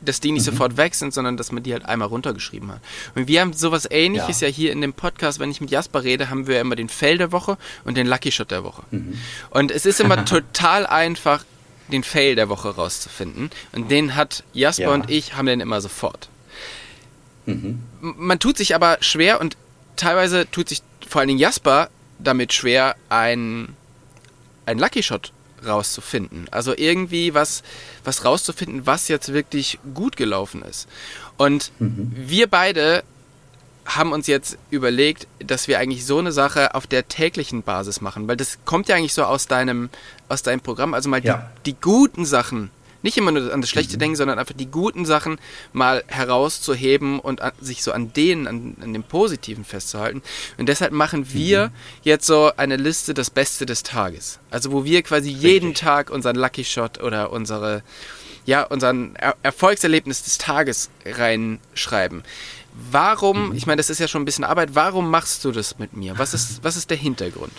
dass 0.00 0.20
die 0.20 0.32
nicht 0.32 0.42
mhm. 0.42 0.52
sofort 0.52 0.76
weg 0.76 0.94
sind, 0.94 1.14
sondern 1.14 1.36
dass 1.36 1.52
man 1.52 1.62
die 1.62 1.72
halt 1.72 1.84
einmal 1.86 2.08
runtergeschrieben 2.08 2.70
hat. 2.70 2.80
Und 3.14 3.28
wir 3.28 3.40
haben 3.40 3.52
sowas 3.52 3.86
ähnliches 3.90 4.40
ja. 4.40 4.48
ja, 4.48 4.54
hier 4.54 4.72
in 4.72 4.80
dem 4.80 4.92
Podcast, 4.92 5.38
wenn 5.38 5.50
ich 5.50 5.60
mit 5.60 5.70
Jasper 5.70 6.04
rede, 6.04 6.30
haben 6.30 6.46
wir 6.46 6.60
immer 6.60 6.76
den 6.76 6.88
Fail 6.88 7.18
der 7.18 7.32
Woche 7.32 7.56
und 7.84 7.96
den 7.96 8.06
Lucky 8.06 8.32
Shot 8.32 8.50
der 8.50 8.64
Woche. 8.64 8.82
Mhm. 8.90 9.18
Und 9.50 9.70
es 9.70 9.86
ist 9.86 10.00
immer 10.00 10.24
total 10.24 10.86
einfach, 10.86 11.44
den 11.88 12.02
Fail 12.02 12.34
der 12.34 12.48
Woche 12.48 12.70
rauszufinden. 12.74 13.50
Und 13.72 13.90
den 13.90 14.14
hat 14.14 14.42
Jasper 14.52 14.82
ja. 14.82 14.90
und 14.94 15.10
ich, 15.10 15.34
haben 15.34 15.46
den 15.46 15.60
immer 15.60 15.80
sofort. 15.80 16.28
Mhm. 17.46 17.80
Man 18.00 18.38
tut 18.38 18.56
sich 18.56 18.74
aber 18.74 18.98
schwer 19.00 19.40
und 19.40 19.56
teilweise 19.96 20.50
tut 20.50 20.68
sich 20.68 20.82
vor 21.06 21.20
allen 21.20 21.28
Dingen 21.28 21.40
Jasper 21.40 21.90
damit 22.18 22.52
schwer, 22.52 22.96
ein, 23.08 23.76
ein 24.66 24.78
Lucky 24.78 25.02
Shot 25.02 25.32
rauszufinden. 25.64 26.46
Also 26.50 26.74
irgendwie 26.76 27.34
was, 27.34 27.62
was 28.04 28.24
rauszufinden, 28.24 28.86
was 28.86 29.08
jetzt 29.08 29.32
wirklich 29.32 29.78
gut 29.94 30.16
gelaufen 30.16 30.62
ist. 30.62 30.88
Und 31.36 31.72
mhm. 31.78 32.12
wir 32.14 32.46
beide 32.46 33.02
haben 33.86 34.12
uns 34.12 34.26
jetzt 34.26 34.56
überlegt, 34.70 35.26
dass 35.40 35.68
wir 35.68 35.78
eigentlich 35.78 36.06
so 36.06 36.18
eine 36.18 36.32
Sache 36.32 36.74
auf 36.74 36.86
der 36.86 37.08
täglichen 37.08 37.62
Basis 37.62 38.00
machen, 38.00 38.26
weil 38.28 38.36
das 38.36 38.58
kommt 38.64 38.88
ja 38.88 38.96
eigentlich 38.96 39.12
so 39.12 39.24
aus 39.24 39.46
deinem, 39.46 39.90
aus 40.28 40.42
deinem 40.42 40.60
Programm. 40.60 40.94
Also 40.94 41.08
mal 41.08 41.22
ja. 41.22 41.50
die, 41.64 41.72
die 41.72 41.80
guten 41.80 42.24
Sachen 42.24 42.70
nicht 43.04 43.18
immer 43.18 43.32
nur 43.32 43.52
an 43.52 43.60
das 43.60 43.68
Schlechte 43.68 43.96
mhm. 43.96 44.00
denken, 44.00 44.16
sondern 44.16 44.38
einfach 44.38 44.54
die 44.56 44.70
guten 44.70 45.04
Sachen 45.04 45.38
mal 45.74 46.02
herauszuheben 46.08 47.20
und 47.20 47.42
an, 47.42 47.52
sich 47.60 47.82
so 47.82 47.92
an 47.92 48.14
denen, 48.14 48.48
an, 48.48 48.76
an 48.80 48.92
dem 48.94 49.02
Positiven 49.02 49.64
festzuhalten. 49.64 50.22
Und 50.56 50.70
deshalb 50.70 50.92
machen 50.92 51.32
wir 51.32 51.66
mhm. 51.66 51.72
jetzt 52.02 52.26
so 52.26 52.50
eine 52.56 52.76
Liste 52.76 53.12
das 53.12 53.28
Beste 53.28 53.66
des 53.66 53.82
Tages. 53.82 54.40
Also 54.50 54.72
wo 54.72 54.84
wir 54.84 55.02
quasi 55.02 55.28
Richtig. 55.28 55.44
jeden 55.44 55.74
Tag 55.74 56.08
unseren 56.10 56.34
Lucky 56.34 56.64
Shot 56.64 57.02
oder 57.02 57.30
unsere, 57.30 57.82
ja, 58.46 58.62
unseren 58.62 59.14
er 59.16 59.36
Erfolgserlebnis 59.42 60.22
des 60.22 60.38
Tages 60.38 60.88
reinschreiben. 61.04 62.24
Warum, 62.90 63.50
mhm. 63.50 63.54
ich 63.54 63.66
meine, 63.66 63.76
das 63.76 63.90
ist 63.90 64.00
ja 64.00 64.08
schon 64.08 64.22
ein 64.22 64.24
bisschen 64.24 64.44
Arbeit, 64.44 64.70
warum 64.72 65.10
machst 65.10 65.44
du 65.44 65.52
das 65.52 65.78
mit 65.78 65.94
mir? 65.94 66.18
Was 66.18 66.32
ist, 66.32 66.64
was 66.64 66.76
ist 66.76 66.88
der 66.88 66.96
Hintergrund? 66.96 67.52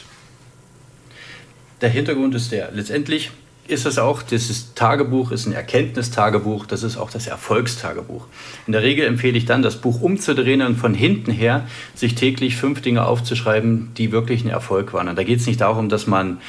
Der 1.81 1.89
Hintergrund 1.89 2.33
ist 2.33 2.51
der, 2.51 2.71
letztendlich 2.71 3.29
ist 3.67 3.85
es 3.85 3.97
auch, 3.97 4.21
dieses 4.21 4.75
Tagebuch 4.75 5.31
ist 5.31 5.47
ein 5.47 5.53
Erkenntnistagebuch, 5.53 6.65
das 6.67 6.83
ist 6.83 6.97
auch 6.97 7.09
das 7.09 7.27
Erfolgstagebuch. 7.27 8.27
In 8.67 8.73
der 8.73 8.83
Regel 8.83 9.05
empfehle 9.05 9.37
ich 9.37 9.45
dann, 9.45 9.61
das 9.61 9.77
Buch 9.77 10.01
umzudrehen 10.01 10.61
und 10.61 10.75
von 10.75 10.93
hinten 10.93 11.31
her 11.31 11.67
sich 11.95 12.15
täglich 12.15 12.57
fünf 12.57 12.81
Dinge 12.81 13.05
aufzuschreiben, 13.05 13.91
die 13.97 14.11
wirklich 14.11 14.43
ein 14.43 14.49
Erfolg 14.49 14.93
waren. 14.93 15.07
Und 15.07 15.17
da 15.17 15.23
geht 15.23 15.39
es 15.39 15.47
nicht 15.47 15.61
darum, 15.61 15.89
dass 15.89 16.05
man 16.05 16.39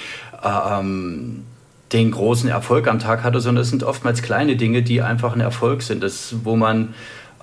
ähm, 0.44 1.44
den 1.92 2.10
großen 2.10 2.50
Erfolg 2.50 2.88
am 2.88 2.98
Tag 2.98 3.22
hatte, 3.24 3.40
sondern 3.40 3.62
es 3.62 3.70
sind 3.70 3.82
oftmals 3.82 4.22
kleine 4.22 4.56
Dinge, 4.56 4.82
die 4.82 5.00
einfach 5.00 5.34
ein 5.34 5.40
Erfolg 5.40 5.82
sind. 5.82 6.02
Das, 6.02 6.34
wo 6.44 6.56
man 6.56 6.94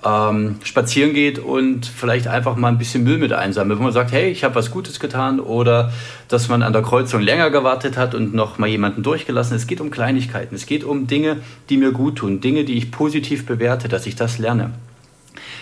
ähm, 0.06 0.58
spazieren 0.64 1.14
geht 1.14 1.40
und 1.40 1.86
vielleicht 1.86 2.28
einfach 2.28 2.56
mal 2.56 2.68
ein 2.68 2.78
bisschen 2.78 3.04
Müll 3.04 3.18
mit 3.18 3.34
einsammelt, 3.34 3.80
wo 3.80 3.84
man 3.84 3.94
sagt, 3.94 4.12
hey, 4.12 4.30
ich 4.30 4.44
habe 4.44 4.56
was 4.56 4.72
Gutes 4.72 5.00
getan 5.00 5.40
oder 5.40 5.92
dass 6.28 6.50
man 6.50 6.62
an 6.62 6.74
der 6.74 6.82
Kreuzung 6.82 7.22
länger 7.22 7.50
gewartet 7.50 7.98
hat 7.98 8.16
und 8.16 8.34
noch 8.34 8.58
mal 8.58 8.68
jemanden 8.68 9.04
durchgelassen. 9.04 9.56
Es 9.56 9.68
geht 9.68 9.82
um 9.82 9.92
Kleinigkeiten, 9.92 10.56
es 10.56 10.66
geht 10.66 10.84
um 10.84 11.08
Dinge, 11.08 11.38
die 11.70 11.78
mir 11.78 11.92
gut 11.92 12.18
tun, 12.18 12.42
Dinge, 12.42 12.64
die 12.66 12.74
ich 12.74 12.92
positiv 12.92 13.46
bewerte, 13.46 13.88
dass 13.88 14.06
ich 14.06 14.16
das 14.16 14.38
lerne. 14.38 14.72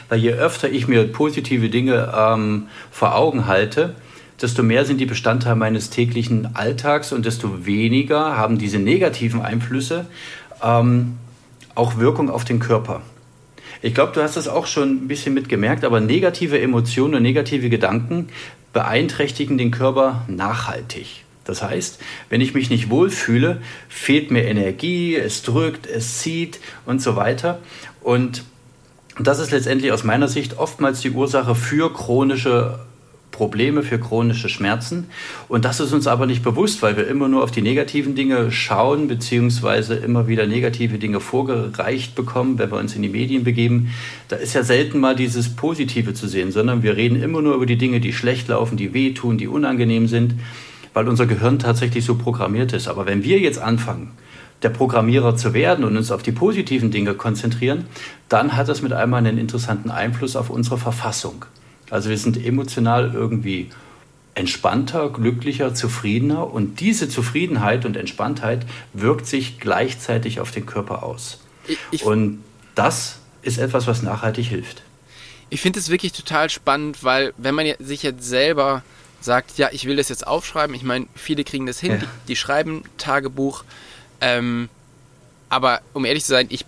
Weil 0.10 0.20
je 0.20 0.34
öfter 0.34 0.70
ich 0.70 0.88
mir 0.88 1.04
positive 1.08 1.70
Dinge 1.70 2.12
ähm, 2.16 2.68
vor 2.92 3.16
Augen 3.16 3.48
halte, 3.48 3.96
desto 4.42 4.64
mehr 4.64 4.86
sind 4.86 5.00
die 5.00 5.06
Bestandteil 5.06 5.56
meines 5.56 5.90
täglichen 5.90 6.56
Alltags 6.56 7.14
und 7.14 7.26
desto 7.26 7.66
weniger 7.66 8.38
haben 8.38 8.58
diese 8.58 8.80
negativen 8.80 9.42
Einflüsse 9.42 10.08
ähm, 10.64 11.18
auch 11.76 11.98
Wirkung 11.98 12.30
auf 12.30 12.44
den 12.44 12.60
Körper. 12.60 13.02
Ich 13.82 13.94
glaube, 13.96 14.14
du 14.14 14.22
hast 14.22 14.38
das 14.38 14.48
auch 14.48 14.68
schon 14.68 15.04
ein 15.04 15.08
bisschen 15.08 15.34
mitgemerkt, 15.34 15.84
aber 15.84 16.00
negative 16.00 16.60
Emotionen 16.60 17.16
und 17.16 17.24
negative 17.24 17.70
Gedanken 17.70 18.30
beeinträchtigen 18.74 19.58
den 19.58 19.72
Körper 19.72 20.24
nachhaltig. 20.28 21.26
Das 21.46 21.64
heißt, 21.64 22.00
wenn 22.30 22.42
ich 22.42 22.54
mich 22.54 22.70
nicht 22.70 22.90
wohlfühle, 22.90 23.62
fehlt 23.90 24.30
mir 24.30 24.44
Energie, 24.44 25.16
es 25.16 25.42
drückt, 25.42 25.88
es 25.88 26.20
zieht 26.20 26.60
und 26.86 27.02
so 27.02 27.16
weiter. 27.16 27.60
Und 28.02 28.44
das 29.20 29.40
ist 29.40 29.52
letztendlich 29.52 29.92
aus 29.92 30.04
meiner 30.04 30.28
Sicht 30.28 30.58
oftmals 30.58 31.02
die 31.02 31.12
Ursache 31.12 31.56
für 31.56 31.92
chronische 31.92 32.80
Probleme, 33.42 33.82
für 33.82 33.98
chronische 33.98 34.50
Schmerzen. 34.50 35.08
Und 35.48 35.66
das 35.66 35.80
ist 35.80 35.94
uns 35.94 36.06
aber 36.06 36.28
nicht 36.28 36.44
bewusst, 36.44 36.84
weil 36.84 36.96
wir 36.96 37.08
immer 37.08 37.28
nur 37.28 37.42
auf 37.44 37.50
die 37.50 37.64
negativen 37.64 38.14
Dinge 38.14 38.52
schauen, 38.52 39.08
beziehungsweise 39.08 39.96
immer 39.96 40.28
wieder 40.28 40.46
negative 40.46 41.00
Dinge 41.00 41.20
vorgereicht 41.20 42.14
bekommen, 42.14 42.60
wenn 42.60 42.70
wir 42.70 42.78
uns 42.78 42.96
in 42.96 43.02
die 43.02 43.10
Medien 43.10 43.44
begeben. 43.44 43.90
Da 44.28 44.36
ist 44.36 44.54
ja 44.54 44.62
selten 44.62 45.00
mal 45.00 45.16
dieses 45.16 45.56
Positive 45.56 46.14
zu 46.14 46.28
sehen, 46.28 46.52
sondern 46.52 46.84
wir 46.84 46.96
reden 46.96 47.20
immer 47.20 47.42
nur 47.42 47.56
über 47.56 47.66
die 47.66 47.80
Dinge, 47.80 48.00
die 48.00 48.14
schlecht 48.14 48.48
laufen, 48.48 48.78
die 48.78 48.94
wehtun, 48.94 49.40
die 49.40 49.48
unangenehm 49.48 50.08
sind, 50.08 50.36
weil 50.94 51.08
unser 51.08 51.26
Gehirn 51.26 51.58
tatsächlich 51.58 52.06
so 52.06 52.14
programmiert 52.14 52.74
ist. 52.74 52.88
Aber 52.88 53.08
wenn 53.08 53.24
wir 53.24 53.40
jetzt 53.40 53.58
anfangen, 53.58 54.12
der 54.62 54.70
Programmierer 54.70 55.36
zu 55.36 55.56
werden 55.56 55.84
und 55.84 55.98
uns 55.98 56.12
auf 56.12 56.22
die 56.22 56.32
positiven 56.32 56.92
Dinge 56.92 57.16
konzentrieren, 57.16 57.86
dann 58.30 58.56
hat 58.56 58.70
das 58.70 58.84
mit 58.84 58.94
einmal 58.94 59.18
einen 59.18 59.40
interessanten 59.40 59.90
Einfluss 59.90 60.36
auf 60.36 60.52
unsere 60.52 60.78
Verfassung. 60.78 61.46
Also 61.92 62.10
wir 62.10 62.18
sind 62.18 62.44
emotional 62.44 63.14
irgendwie 63.14 63.70
entspannter, 64.34 65.10
glücklicher, 65.10 65.76
zufriedener 65.76 66.52
und 66.52 66.80
diese 66.80 67.10
Zufriedenheit 67.10 67.86
und 67.86 67.98
Entspanntheit 67.98 68.66
wirkt 68.94 69.28
sich 69.28 69.60
gleichzeitig 69.60 70.40
auf 70.40 70.52
den 70.52 70.66
Körper 70.66 71.04
aus. 71.04 71.42
Ich, 71.68 71.78
ich, 71.92 72.04
und 72.04 72.44
das 72.76 73.20
ist 73.42 73.58
etwas, 73.58 73.88
was 73.88 74.02
nachhaltig 74.02 74.48
hilft. 74.48 74.84
Ich 75.50 75.60
finde 75.60 75.80
es 75.80 75.90
wirklich 75.90 76.14
total 76.14 76.50
spannend, 76.50 77.04
weil 77.04 77.34
wenn 77.38 77.54
man 77.54 77.68
sich 77.80 78.04
jetzt 78.04 78.24
selber 78.24 78.84
sagt, 79.20 79.58
ja, 79.58 79.70
ich 79.74 79.86
will 79.86 79.98
das 79.98 80.08
jetzt 80.08 80.26
aufschreiben, 80.26 80.74
ich 80.74 80.84
meine, 80.84 81.08
viele 81.14 81.44
kriegen 81.44 81.66
das 81.66 81.82
hin, 81.82 81.92
ja. 81.92 81.98
die, 81.98 82.08
die, 82.30 82.36
schreiben 82.38 82.84
Tagebuch, 82.98 83.66
ähm, 84.22 84.70
aber 85.50 85.82
um 85.92 86.06
ehrlich 86.06 86.24
zu 86.24 86.32
sein, 86.32 86.48
ich 86.50 86.66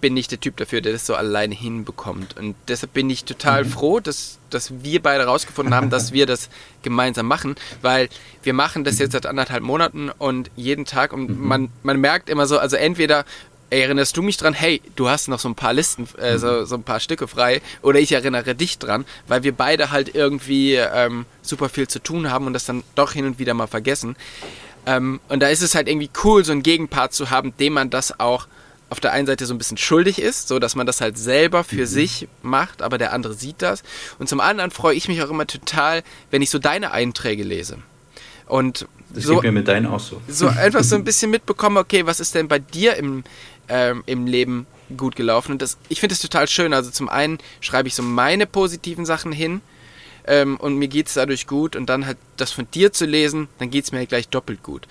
bin 0.00 0.14
nicht 0.14 0.30
der 0.30 0.40
Typ 0.40 0.56
dafür, 0.56 0.80
der 0.80 0.92
das 0.92 1.06
so 1.06 1.14
alleine 1.14 1.54
hinbekommt. 1.54 2.36
Und 2.36 2.54
deshalb 2.68 2.92
bin 2.92 3.08
ich 3.10 3.24
total 3.24 3.64
mhm. 3.64 3.68
froh, 3.68 4.00
dass, 4.00 4.38
dass 4.50 4.82
wir 4.82 5.02
beide 5.02 5.24
rausgefunden 5.24 5.74
haben, 5.74 5.90
dass 5.90 6.12
wir 6.12 6.26
das 6.26 6.48
gemeinsam 6.82 7.26
machen, 7.26 7.56
weil 7.82 8.08
wir 8.42 8.52
machen 8.52 8.84
das 8.84 8.98
jetzt 8.98 9.12
seit 9.12 9.26
anderthalb 9.26 9.62
Monaten 9.62 10.10
und 10.10 10.50
jeden 10.56 10.84
Tag 10.84 11.12
und 11.12 11.30
mhm. 11.30 11.46
man, 11.46 11.68
man 11.82 12.00
merkt 12.00 12.28
immer 12.28 12.46
so, 12.46 12.58
also 12.58 12.76
entweder 12.76 13.24
erinnerst 13.70 14.16
du 14.16 14.22
mich 14.22 14.36
dran, 14.36 14.54
hey, 14.54 14.80
du 14.94 15.08
hast 15.08 15.28
noch 15.28 15.40
so 15.40 15.48
ein 15.48 15.54
paar 15.54 15.72
Listen, 15.72 16.08
äh, 16.18 16.38
so, 16.38 16.46
mhm. 16.46 16.66
so 16.66 16.76
ein 16.76 16.82
paar 16.82 17.00
Stücke 17.00 17.26
frei, 17.26 17.60
oder 17.82 17.98
ich 17.98 18.12
erinnere 18.12 18.54
dich 18.54 18.78
dran, 18.78 19.04
weil 19.26 19.42
wir 19.42 19.52
beide 19.52 19.90
halt 19.90 20.14
irgendwie 20.14 20.74
ähm, 20.74 21.26
super 21.42 21.68
viel 21.68 21.88
zu 21.88 22.00
tun 22.00 22.30
haben 22.30 22.46
und 22.46 22.52
das 22.52 22.64
dann 22.64 22.84
doch 22.94 23.12
hin 23.12 23.26
und 23.26 23.38
wieder 23.38 23.54
mal 23.54 23.66
vergessen. 23.66 24.16
Ähm, 24.86 25.20
und 25.28 25.40
da 25.40 25.48
ist 25.48 25.62
es 25.62 25.74
halt 25.74 25.88
irgendwie 25.88 26.10
cool, 26.22 26.44
so 26.44 26.52
einen 26.52 26.62
Gegenpart 26.62 27.12
zu 27.12 27.30
haben, 27.30 27.56
dem 27.58 27.72
man 27.72 27.90
das 27.90 28.20
auch 28.20 28.46
auf 28.88 29.00
der 29.00 29.12
einen 29.12 29.26
Seite 29.26 29.46
so 29.46 29.54
ein 29.54 29.58
bisschen 29.58 29.78
schuldig 29.78 30.20
ist, 30.20 30.48
so 30.48 30.58
dass 30.58 30.76
man 30.76 30.86
das 30.86 31.00
halt 31.00 31.18
selber 31.18 31.64
für 31.64 31.82
mhm. 31.82 31.86
sich 31.86 32.28
macht, 32.42 32.82
aber 32.82 32.98
der 32.98 33.12
andere 33.12 33.34
sieht 33.34 33.62
das. 33.62 33.82
Und 34.18 34.28
zum 34.28 34.40
anderen 34.40 34.70
freue 34.70 34.94
ich 34.94 35.08
mich 35.08 35.22
auch 35.22 35.30
immer 35.30 35.46
total, 35.46 36.02
wenn 36.30 36.42
ich 36.42 36.50
so 36.50 36.58
deine 36.58 36.92
Einträge 36.92 37.42
lese. 37.42 37.78
Und 38.46 38.86
das 39.10 39.24
so, 39.24 39.34
geht 39.34 39.44
mir 39.44 39.52
mit 39.52 39.68
deinen 39.68 39.86
auch 39.86 40.00
so. 40.00 40.20
So 40.28 40.46
einfach 40.46 40.84
so 40.84 40.94
ein 40.94 41.04
bisschen 41.04 41.30
mitbekommen, 41.30 41.78
okay, 41.78 42.06
was 42.06 42.20
ist 42.20 42.34
denn 42.34 42.48
bei 42.48 42.58
dir 42.60 42.94
im, 42.96 43.24
ähm, 43.68 44.04
im 44.06 44.26
Leben 44.26 44.66
gut 44.96 45.16
gelaufen? 45.16 45.52
Und 45.52 45.62
das, 45.62 45.78
ich 45.88 45.98
finde 45.98 46.14
es 46.14 46.20
total 46.20 46.46
schön. 46.46 46.72
Also 46.72 46.90
zum 46.90 47.08
einen 47.08 47.38
schreibe 47.60 47.88
ich 47.88 47.94
so 47.94 48.04
meine 48.04 48.46
positiven 48.46 49.04
Sachen 49.04 49.32
hin 49.32 49.62
ähm, 50.26 50.56
und 50.58 50.76
mir 50.76 50.88
geht 50.88 51.08
es 51.08 51.14
dadurch 51.14 51.48
gut 51.48 51.74
und 51.74 51.86
dann 51.86 52.06
halt 52.06 52.18
das 52.36 52.52
von 52.52 52.68
dir 52.72 52.92
zu 52.92 53.04
lesen, 53.04 53.48
dann 53.58 53.70
geht 53.70 53.84
es 53.84 53.92
mir 53.92 53.98
halt 53.98 54.08
gleich 54.08 54.28
doppelt 54.28 54.62
gut. 54.62 54.86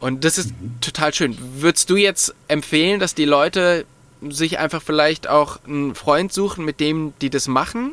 Und 0.00 0.24
das 0.24 0.38
ist 0.38 0.52
total 0.80 1.12
schön. 1.14 1.36
Würdest 1.56 1.90
du 1.90 1.96
jetzt 1.96 2.34
empfehlen, 2.48 3.00
dass 3.00 3.14
die 3.14 3.26
Leute 3.26 3.84
sich 4.28 4.58
einfach 4.58 4.82
vielleicht 4.82 5.28
auch 5.28 5.58
einen 5.66 5.94
Freund 5.94 6.32
suchen, 6.32 6.64
mit 6.64 6.80
dem 6.80 7.12
die 7.20 7.30
das 7.30 7.48
machen? 7.48 7.92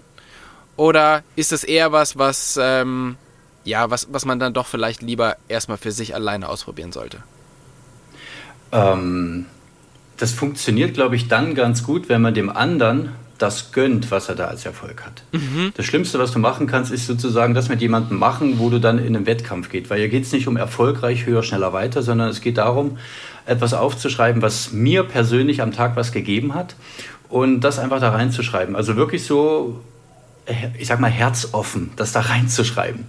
Oder 0.77 1.23
ist 1.35 1.51
das 1.51 1.63
eher 1.63 1.91
was, 1.91 2.17
was, 2.17 2.57
ähm, 2.61 3.17
ja, 3.63 3.89
was, 3.89 4.07
was 4.11 4.25
man 4.25 4.39
dann 4.39 4.53
doch 4.53 4.67
vielleicht 4.67 5.01
lieber 5.01 5.35
erstmal 5.47 5.77
für 5.77 5.91
sich 5.91 6.15
alleine 6.15 6.47
ausprobieren 6.49 6.91
sollte? 6.91 7.23
Ähm, 8.71 9.45
das 10.17 10.31
funktioniert, 10.31 10.93
glaube 10.93 11.15
ich, 11.15 11.27
dann 11.27 11.55
ganz 11.55 11.83
gut, 11.83 12.09
wenn 12.09 12.21
man 12.21 12.33
dem 12.33 12.49
anderen 12.49 13.13
das 13.38 13.71
gönnt, 13.71 14.10
was 14.12 14.30
er 14.30 14.36
da 14.36 14.45
als 14.45 14.65
Erfolg 14.65 15.06
hat. 15.06 15.23
Mhm. 15.32 15.71
Das 15.76 15.86
Schlimmste, 15.86 16.19
was 16.19 16.32
du 16.32 16.39
machen 16.39 16.67
kannst, 16.67 16.91
ist 16.91 17.08
sozusagen 17.08 17.54
das 17.54 17.69
mit 17.69 17.82
jemandem 17.82 18.17
machen, 18.17 18.60
wo 18.60 18.69
du 18.69 18.80
dann 18.80 18.97
in 18.97 19.15
einen 19.15 19.26
Wettkampf 19.26 19.69
geht. 19.69 19.89
Weil 19.89 20.00
hier 20.00 20.10
geht 20.10 20.23
es 20.23 20.32
nicht 20.32 20.47
um 20.47 20.58
erfolgreich, 20.58 21.26
höher, 21.26 21.43
schneller, 21.43 21.73
weiter, 21.73 22.02
sondern 22.02 22.30
es 22.30 22.41
geht 22.41 22.58
darum, 22.58 22.97
etwas 23.45 23.73
aufzuschreiben, 23.73 24.41
was 24.41 24.71
mir 24.71 25.04
persönlich 25.04 25.62
am 25.62 25.71
Tag 25.71 25.95
was 25.95 26.12
gegeben 26.12 26.54
hat 26.54 26.76
und 27.30 27.62
das 27.62 27.80
einfach 27.80 28.00
da 28.00 28.10
reinzuschreiben. 28.10 28.76
Also 28.76 28.95
wirklich 28.95 29.26
so, 29.26 29.82
ich 30.78 30.88
sag 30.88 31.00
mal, 31.00 31.12
herzoffen, 31.12 31.91
das 31.95 32.12
da 32.12 32.19
reinzuschreiben. 32.21 33.06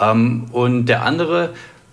Ähm, 0.00 0.46
und 0.52 0.86
der 0.86 1.04
andere 1.04 1.50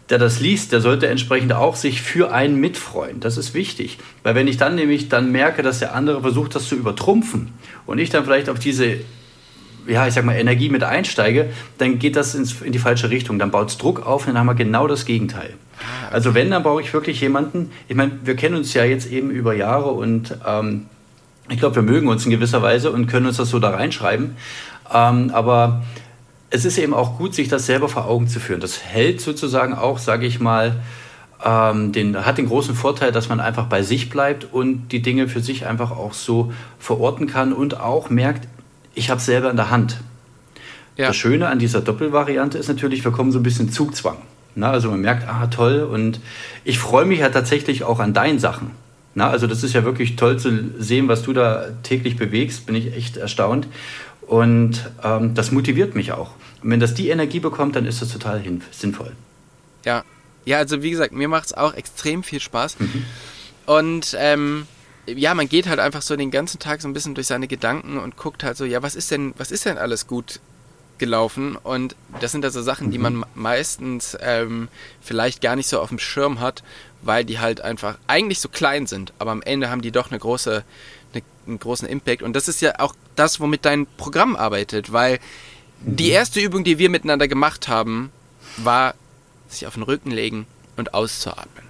der 0.10 0.18
das 0.18 0.40
liest, 0.40 0.72
der 0.72 0.82
sollte 0.82 1.08
entsprechend 1.08 1.54
auch 1.54 1.76
sich 1.76 2.02
für 2.02 2.32
einen 2.32 2.60
mitfreuen. 2.60 3.20
Das 3.20 3.38
ist 3.38 3.54
wichtig. 3.54 3.98
Weil 4.24 4.36
wenn 4.36 4.48
ich 4.48 4.58
dann 4.58 4.76
nämlich 4.76 5.10
dann 5.10 5.32
merke, 5.32 5.64
dass 5.64 5.80
der 5.80 5.94
andere 5.94 6.22
versucht, 6.22 6.56
das 6.56 6.68
zu 6.68 6.76
übertrumpfen 6.76 7.54
und 7.86 8.00
ich 8.00 8.10
dann 8.10 8.24
vielleicht 8.24 8.50
auf 8.50 8.60
diese, 8.60 8.98
ja, 9.86 10.08
ich 10.08 10.14
sag 10.14 10.24
mal, 10.24 10.36
Energie 10.36 10.70
mit 10.70 10.84
einsteige, 10.84 11.50
dann 11.78 12.00
geht 12.00 12.16
das 12.16 12.36
ins, 12.36 12.62
in 12.62 12.72
die 12.72 12.80
falsche 12.80 13.10
Richtung. 13.10 13.38
Dann 13.38 13.52
baut 13.52 13.70
es 13.70 13.78
Druck 13.78 14.06
auf 14.06 14.28
und 14.28 14.34
dann 14.34 14.40
haben 14.40 14.48
wir 14.48 14.56
genau 14.56 14.88
das 14.88 15.06
Gegenteil. 15.06 15.54
Ah, 15.80 16.14
also 16.14 16.34
wenn, 16.34 16.52
dann 16.52 16.64
brauche 16.64 16.82
ich 16.82 16.94
wirklich 16.94 17.20
jemanden, 17.20 17.72
ich 17.90 17.96
meine, 17.96 18.14
wir 18.24 18.36
kennen 18.36 18.56
uns 18.56 18.74
ja 18.74 18.86
jetzt 18.86 19.12
eben 19.12 19.30
über 19.30 19.54
Jahre 19.54 19.92
und 19.92 20.38
ähm, 20.48 20.86
ich 21.50 21.60
glaube, 21.60 21.76
wir 21.76 21.84
mögen 21.84 22.08
uns 22.08 22.26
in 22.26 22.32
gewisser 22.32 22.62
Weise 22.62 22.92
und 22.92 23.08
können 23.08 23.26
uns 23.26 23.38
das 23.38 23.50
so 23.50 23.60
da 23.60 23.72
reinschreiben. 23.72 24.36
Ähm, 24.94 25.32
aber 25.34 25.84
es 26.50 26.66
ist 26.66 26.78
eben 26.78 26.94
auch 26.94 27.18
gut, 27.18 27.34
sich 27.34 27.50
das 27.50 27.66
selber 27.66 27.90
vor 27.90 28.06
Augen 28.06 28.28
zu 28.28 28.40
führen. 28.40 28.60
Das 28.60 28.84
hält 28.84 29.22
sozusagen 29.22 29.74
auch, 29.74 29.98
sage 29.98 30.26
ich 30.26 30.40
mal, 30.40 30.78
ähm, 31.44 31.92
den, 31.92 32.26
hat 32.26 32.38
den 32.38 32.48
großen 32.48 32.74
Vorteil, 32.74 33.12
dass 33.12 33.30
man 33.30 33.40
einfach 33.40 33.66
bei 33.66 33.84
sich 33.84 34.10
bleibt 34.10 34.48
und 34.52 34.90
die 34.90 35.02
Dinge 35.02 35.28
für 35.28 35.42
sich 35.42 35.66
einfach 35.66 35.92
auch 35.92 36.14
so 36.14 36.52
verorten 36.80 37.28
kann 37.28 37.54
und 37.54 37.80
auch 37.80 38.10
merkt, 38.10 38.48
ich 38.96 39.10
habe 39.10 39.20
es 39.20 39.26
selber 39.26 39.50
in 39.50 39.58
der 39.58 39.70
Hand. 39.70 39.98
Ja. 40.96 41.08
Das 41.08 41.16
Schöne 41.16 41.48
an 41.48 41.60
dieser 41.60 41.82
Doppelvariante 41.82 42.58
ist 42.58 42.70
natürlich, 42.70 43.04
wir 43.04 43.12
kommen 43.12 43.32
so 43.32 43.40
ein 43.40 43.44
bisschen 43.44 43.70
Zugzwang. 43.70 44.18
Na, 44.56 44.72
also 44.72 44.90
man 44.90 45.02
merkt, 45.02 45.28
ah 45.28 45.46
toll, 45.48 45.84
und 45.84 46.20
ich 46.64 46.80
freue 46.80 47.06
mich 47.06 47.20
ja 47.20 47.30
tatsächlich 47.30 47.84
auch 47.84 48.00
an 48.00 48.14
deinen 48.14 48.40
Sachen. 48.40 48.72
Na, 49.14 49.30
also 49.30 49.46
das 49.46 49.64
ist 49.64 49.74
ja 49.74 49.84
wirklich 49.84 50.16
toll 50.16 50.40
zu 50.40 50.72
sehen, 50.80 51.08
was 51.08 51.22
du 51.22 51.34
da 51.34 51.66
täglich 51.84 52.18
bewegst, 52.18 52.66
bin 52.66 52.74
ich 52.74 52.96
echt 52.96 53.18
erstaunt. 53.18 53.68
Und 54.28 54.92
ähm, 55.04 55.34
das 55.34 55.52
motiviert 55.52 55.96
mich 55.96 56.12
auch. 56.12 56.32
Und 56.62 56.70
wenn 56.72 56.80
das 56.80 56.94
die 56.94 57.10
Energie 57.10 57.40
bekommt, 57.40 57.76
dann 57.76 57.86
ist 57.86 58.02
das 58.02 58.10
total 58.10 58.44
sinnvoll. 58.72 59.14
Ja, 59.86 60.04
ja, 60.46 60.58
also 60.58 60.82
wie 60.82 60.92
gesagt, 60.92 61.14
mir 61.14 61.28
macht 61.28 61.48
es 61.48 61.54
auch 61.54 61.74
extrem 61.74 62.24
viel 62.24 62.40
Spaß. 62.40 62.80
Mhm. 62.80 63.06
Und 63.66 64.16
ähm, 64.18 64.68
ja, 65.08 65.34
man 65.34 65.48
geht 65.48 65.68
halt 65.68 65.80
einfach 65.80 66.02
so 66.02 66.16
den 66.16 66.32
ganzen 66.32 66.60
Tag 66.60 66.82
so 66.82 66.88
ein 66.88 66.94
bisschen 66.94 67.16
durch 67.16 67.28
seine 67.28 67.48
Gedanken 67.48 67.98
und 67.98 68.18
guckt 68.18 68.44
halt 68.44 68.58
so, 68.58 68.66
ja, 68.66 68.84
was 68.84 68.96
ist 68.96 69.12
denn, 69.12 69.34
was 69.38 69.52
ist 69.52 69.66
denn 69.66 69.78
alles 69.78 70.08
gut 70.08 70.40
gelaufen? 70.98 71.56
Und 71.56 71.96
das 72.20 72.32
sind 72.32 72.44
also 72.44 72.62
Sachen, 72.62 72.88
mhm. 72.88 72.92
die 72.92 72.98
man 72.98 73.26
meistens 73.36 74.18
ähm, 74.22 74.68
vielleicht 75.02 75.42
gar 75.42 75.56
nicht 75.56 75.68
so 75.68 75.80
auf 75.80 75.90
dem 75.90 76.00
Schirm 76.00 76.40
hat, 76.40 76.64
weil 77.02 77.24
die 77.24 77.40
halt 77.40 77.62
einfach 77.62 77.98
eigentlich 78.08 78.42
so 78.42 78.50
klein 78.50 78.88
sind, 78.88 79.14
aber 79.20 79.32
am 79.32 79.42
Ende 79.42 79.70
haben 79.70 79.82
die 79.82 79.92
doch 79.92 80.12
eine 80.12 80.20
große 80.20 80.64
einen 81.46 81.60
großen 81.60 81.88
Impact. 81.88 82.22
Und 82.22 82.36
das 82.36 82.48
ist 82.48 82.62
ja 82.62 82.80
auch 82.80 82.94
das, 83.16 83.40
womit 83.40 83.66
dein 83.66 83.88
Programm 83.98 84.36
arbeitet, 84.36 84.92
weil 84.92 85.20
die 85.82 86.08
mhm. 86.08 86.12
erste 86.12 86.40
Übung, 86.40 86.64
die 86.64 86.80
wir 86.80 86.90
miteinander 86.90 87.28
gemacht 87.28 87.68
haben, 87.68 88.12
war 88.58 88.96
sich 89.48 89.68
auf 89.68 89.76
den 89.76 89.84
Rücken 89.84 90.12
legen 90.12 90.48
und 90.76 90.94
auszuatmen. 90.94 91.66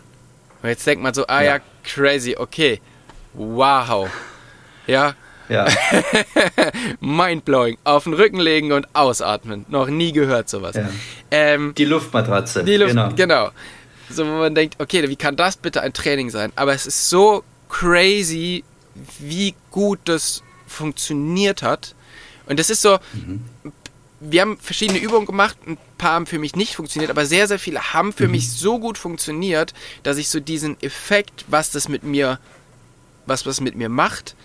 Und 0.62 0.70
jetzt 0.70 0.86
denkt 0.88 1.04
man 1.04 1.14
so, 1.14 1.28
ah 1.28 1.42
ja, 1.42 1.58
ja 1.58 1.62
crazy, 1.84 2.36
okay, 2.38 2.82
wow, 3.34 4.10
ja. 4.88 5.16
Ja. 5.50 5.66
Mindblowing. 7.00 7.78
Auf 7.86 8.04
den 8.04 8.14
Rücken 8.14 8.40
legen 8.40 8.74
und 8.74 8.94
ausatmen. 8.94 9.66
Noch 9.70 9.88
nie 9.88 10.12
gehört 10.12 10.50
sowas. 10.50 10.76
Ja. 10.76 10.90
Ähm, 11.32 11.74
die 11.78 11.86
Luftmatratze. 11.86 12.66
Die 12.66 12.76
Luft, 12.76 12.90
genau. 12.90 13.10
genau. 13.16 13.50
So, 14.10 14.26
wo 14.26 14.40
man 14.40 14.56
denkt, 14.56 14.76
okay, 14.80 15.08
wie 15.08 15.16
kann 15.16 15.38
das 15.38 15.56
bitte 15.56 15.82
ein 15.82 15.94
Training 15.94 16.30
sein? 16.30 16.52
Aber 16.58 16.74
es 16.74 16.86
ist 16.86 17.10
so 17.10 17.44
crazy, 17.70 18.64
wie 19.20 19.56
gut 19.72 20.00
das 20.06 20.44
funktioniert 20.68 21.64
hat. 21.64 21.96
Und 22.48 22.60
das 22.60 22.70
ist 22.70 22.82
so, 22.82 23.00
mhm. 23.14 23.42
wir 24.20 24.42
haben 24.42 24.58
verschiedene 24.58 25.00
Übungen 25.00 25.26
gemacht, 25.26 25.58
ein 25.66 25.78
paar 25.98 26.14
haben 26.14 26.26
für 26.26 26.40
mich 26.40 26.56
nicht 26.56 26.76
funktioniert, 26.76 27.12
aber 27.12 27.26
sehr, 27.26 27.48
sehr 27.48 27.60
viele 27.60 27.94
haben 27.94 28.14
für 28.14 28.26
mhm. 28.26 28.32
mich 28.32 28.52
so 28.52 28.80
gut 28.80 28.98
funktioniert, 28.98 29.74
dass 30.04 30.18
ich 30.18 30.30
so 30.30 30.40
diesen 30.40 30.82
Effekt, 30.82 31.46
was 31.48 31.72
das 31.72 31.90
mit 31.90 32.04
mir, 32.04 32.40
was 33.26 33.44
das 33.44 33.62
mit 33.62 33.76
mir 33.76 33.90
macht, 33.90 34.36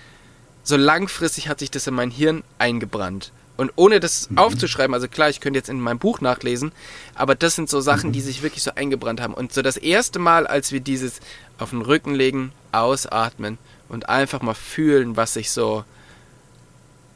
so 0.64 0.76
langfristig 0.76 1.48
hat 1.48 1.58
sich 1.58 1.70
das 1.70 1.86
in 1.86 1.94
mein 1.94 2.10
Hirn 2.10 2.44
eingebrannt. 2.58 3.32
Und 3.56 3.72
ohne 3.76 4.00
das 4.00 4.30
mhm. 4.30 4.38
aufzuschreiben, 4.38 4.94
also 4.94 5.08
klar, 5.08 5.28
ich 5.28 5.40
könnte 5.40 5.58
jetzt 5.58 5.68
in 5.68 5.80
meinem 5.80 5.98
Buch 5.98 6.20
nachlesen, 6.20 6.72
aber 7.14 7.34
das 7.34 7.54
sind 7.54 7.68
so 7.68 7.80
Sachen, 7.80 8.08
mhm. 8.08 8.12
die 8.14 8.20
sich 8.20 8.42
wirklich 8.42 8.62
so 8.62 8.72
eingebrannt 8.74 9.20
haben. 9.20 9.34
Und 9.34 9.52
so 9.52 9.62
das 9.62 9.76
erste 9.76 10.18
Mal, 10.18 10.46
als 10.46 10.72
wir 10.72 10.80
dieses 10.80 11.20
auf 11.58 11.70
den 11.70 11.82
Rücken 11.82 12.14
legen, 12.14 12.52
ausatmen 12.72 13.58
und 13.92 14.08
einfach 14.08 14.40
mal 14.42 14.54
fühlen, 14.54 15.16
was 15.16 15.34
sich 15.34 15.50
so, 15.50 15.84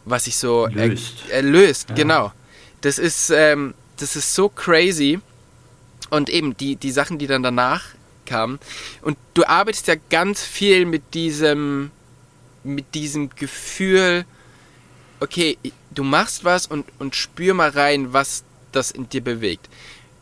was 0.05 0.25
sich 0.25 0.37
so 0.37 0.67
löst, 0.67 1.29
erlöst, 1.31 1.89
ja. 1.89 1.95
genau. 1.97 2.33
Das 2.83 2.99
ist, 2.99 3.31
ähm, 3.31 3.75
das 3.97 4.15
ist 4.15 4.35
so 4.35 4.49
crazy. 4.49 5.21
Und 6.11 6.29
eben 6.29 6.57
die, 6.57 6.77
die 6.77 6.93
Sachen, 6.93 7.19
die 7.19 7.27
dann 7.27 7.43
danach 7.43 7.83
kamen. 8.27 8.61
Und 9.03 9.17
du 9.35 9.45
arbeitest 9.45 9.89
ja 9.89 9.95
ganz 10.11 10.43
viel 10.45 10.85
mit 10.85 11.15
diesem, 11.15 11.91
mit 12.62 12.95
diesem 12.95 13.31
Gefühl, 13.31 14.25
okay, 15.19 15.59
du 15.91 16.05
machst 16.05 16.45
was 16.45 16.67
und, 16.67 16.85
und 16.99 17.17
spür 17.17 17.55
mal 17.55 17.71
rein, 17.71 18.12
was 18.12 18.45
das 18.71 18.91
in 18.91 19.09
dir 19.09 19.23
bewegt. 19.23 19.69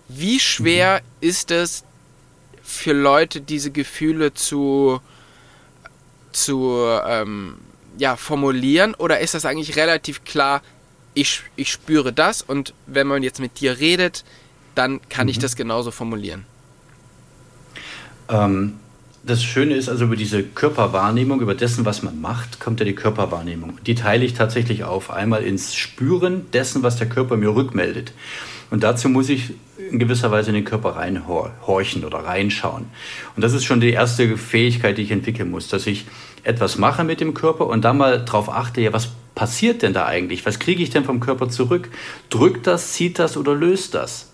Wie 0.08 0.38
schwer 0.38 1.00
mhm. 1.00 1.28
ist 1.28 1.50
es 1.50 1.84
für 2.62 2.92
Leute, 2.92 3.40
diese 3.40 3.72
Gefühle 3.72 4.32
zu, 4.32 5.00
zu 6.34 6.76
ähm, 7.06 7.56
ja, 7.98 8.16
formulieren? 8.16 8.94
Oder 8.94 9.20
ist 9.20 9.34
das 9.34 9.44
eigentlich 9.44 9.76
relativ 9.76 10.24
klar, 10.24 10.62
ich, 11.14 11.42
ich 11.56 11.70
spüre 11.70 12.12
das 12.12 12.42
und 12.42 12.74
wenn 12.86 13.06
man 13.06 13.22
jetzt 13.22 13.40
mit 13.40 13.60
dir 13.60 13.78
redet, 13.78 14.24
dann 14.74 15.00
kann 15.08 15.26
mhm. 15.26 15.30
ich 15.30 15.38
das 15.38 15.56
genauso 15.56 15.90
formulieren? 15.90 16.44
Ähm, 18.28 18.78
das 19.26 19.42
Schöne 19.42 19.74
ist 19.74 19.88
also 19.88 20.04
über 20.04 20.16
diese 20.16 20.42
Körperwahrnehmung, 20.42 21.40
über 21.40 21.54
dessen, 21.54 21.84
was 21.84 22.02
man 22.02 22.20
macht, 22.20 22.60
kommt 22.60 22.80
ja 22.80 22.86
die 22.86 22.94
Körperwahrnehmung. 22.94 23.78
Die 23.86 23.94
teile 23.94 24.24
ich 24.24 24.34
tatsächlich 24.34 24.84
auf. 24.84 25.10
Einmal 25.10 25.44
ins 25.44 25.74
Spüren 25.74 26.50
dessen, 26.52 26.82
was 26.82 26.96
der 26.96 27.08
Körper 27.08 27.36
mir 27.36 27.54
rückmeldet. 27.54 28.12
Und 28.70 28.82
dazu 28.82 29.08
muss 29.08 29.28
ich 29.28 29.54
in 29.90 29.98
gewisser 29.98 30.30
Weise 30.30 30.50
in 30.50 30.54
den 30.54 30.64
Körper 30.64 30.96
reinhorchen 30.96 32.04
oder 32.04 32.18
reinschauen. 32.18 32.86
Und 33.34 33.42
das 33.42 33.54
ist 33.54 33.64
schon 33.64 33.80
die 33.80 33.90
erste 33.90 34.36
Fähigkeit, 34.36 34.98
die 34.98 35.02
ich 35.02 35.10
entwickeln 35.10 35.50
muss, 35.50 35.68
dass 35.68 35.86
ich 35.86 36.04
etwas 36.42 36.76
mache 36.76 37.04
mit 37.04 37.20
dem 37.20 37.32
Körper 37.32 37.66
und 37.66 37.82
dann 37.84 37.96
mal 37.96 38.22
darauf 38.22 38.50
achte, 38.50 38.80
ja, 38.80 38.92
was 38.92 39.08
passiert 39.34 39.82
denn 39.82 39.94
da 39.94 40.04
eigentlich? 40.06 40.44
Was 40.44 40.58
kriege 40.58 40.82
ich 40.82 40.90
denn 40.90 41.04
vom 41.04 41.20
Körper 41.20 41.48
zurück? 41.48 41.88
Drückt 42.28 42.66
das, 42.66 42.92
zieht 42.92 43.18
das 43.18 43.36
oder 43.36 43.54
löst 43.54 43.94
das? 43.94 44.33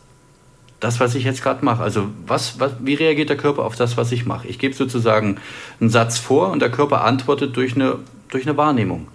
Das, 0.81 0.99
was 0.99 1.15
ich 1.15 1.25
jetzt 1.25 1.43
gerade 1.43 1.65
mache. 1.65 1.83
Also 1.83 2.09
was, 2.27 2.59
was, 2.59 2.73
wie 2.81 2.95
reagiert 2.95 3.29
der 3.29 3.37
Körper 3.37 3.65
auf 3.65 3.77
das, 3.77 3.97
was 3.97 4.11
ich 4.13 4.27
mache? 4.27 4.49
Ich 4.49 4.59
gebe 4.59 4.75
sozusagen 4.75 5.37
einen 5.81 5.91
Satz 5.91 6.19
vor 6.19 6.51
und 6.51 6.61
der 6.61 6.71
Körper 6.71 7.05
antwortet 7.05 7.57
durch 7.57 7.75
eine, 7.75 7.99
durch 8.29 8.47
eine 8.47 8.57
Wahrnehmung. 8.57 9.09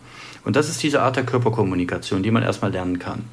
Und 0.44 0.56
das 0.56 0.70
ist 0.70 0.82
diese 0.84 1.02
Art 1.02 1.16
der 1.16 1.26
Körperkommunikation, 1.26 2.22
die 2.22 2.32
man 2.32 2.44
erstmal 2.44 2.72
lernen 2.72 3.00
kann. 3.00 3.24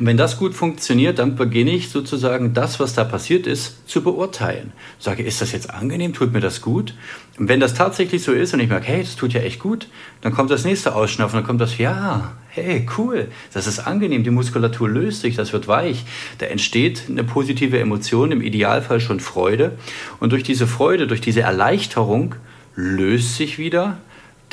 Und 0.00 0.06
wenn 0.06 0.16
das 0.16 0.38
gut 0.38 0.54
funktioniert, 0.54 1.18
dann 1.18 1.36
beginne 1.36 1.72
ich 1.72 1.90
sozusagen 1.90 2.54
das, 2.54 2.80
was 2.80 2.94
da 2.94 3.04
passiert 3.04 3.46
ist, 3.46 3.86
zu 3.86 4.02
beurteilen. 4.02 4.72
Sage, 4.98 5.22
ist 5.22 5.42
das 5.42 5.52
jetzt 5.52 5.68
angenehm? 5.68 6.14
Tut 6.14 6.32
mir 6.32 6.40
das 6.40 6.62
gut? 6.62 6.94
Und 7.38 7.50
wenn 7.50 7.60
das 7.60 7.74
tatsächlich 7.74 8.22
so 8.22 8.32
ist 8.32 8.54
und 8.54 8.60
ich 8.60 8.70
merke, 8.70 8.86
hey, 8.86 9.02
das 9.02 9.14
tut 9.14 9.34
ja 9.34 9.42
echt 9.42 9.60
gut, 9.60 9.88
dann 10.22 10.32
kommt 10.32 10.50
das 10.50 10.64
nächste 10.64 10.94
Ausschnaufen, 10.94 11.36
dann 11.36 11.44
kommt 11.44 11.60
das, 11.60 11.76
ja, 11.76 12.32
hey, 12.48 12.86
cool, 12.96 13.28
das 13.52 13.66
ist 13.66 13.80
angenehm, 13.80 14.24
die 14.24 14.30
Muskulatur 14.30 14.88
löst 14.88 15.20
sich, 15.20 15.36
das 15.36 15.52
wird 15.52 15.68
weich. 15.68 16.06
Da 16.38 16.46
entsteht 16.46 17.02
eine 17.10 17.22
positive 17.22 17.78
Emotion, 17.78 18.32
im 18.32 18.40
Idealfall 18.40 19.00
schon 19.00 19.20
Freude. 19.20 19.76
Und 20.18 20.32
durch 20.32 20.44
diese 20.44 20.66
Freude, 20.66 21.08
durch 21.08 21.20
diese 21.20 21.42
Erleichterung 21.42 22.36
löst 22.74 23.36
sich 23.36 23.58
wieder 23.58 23.98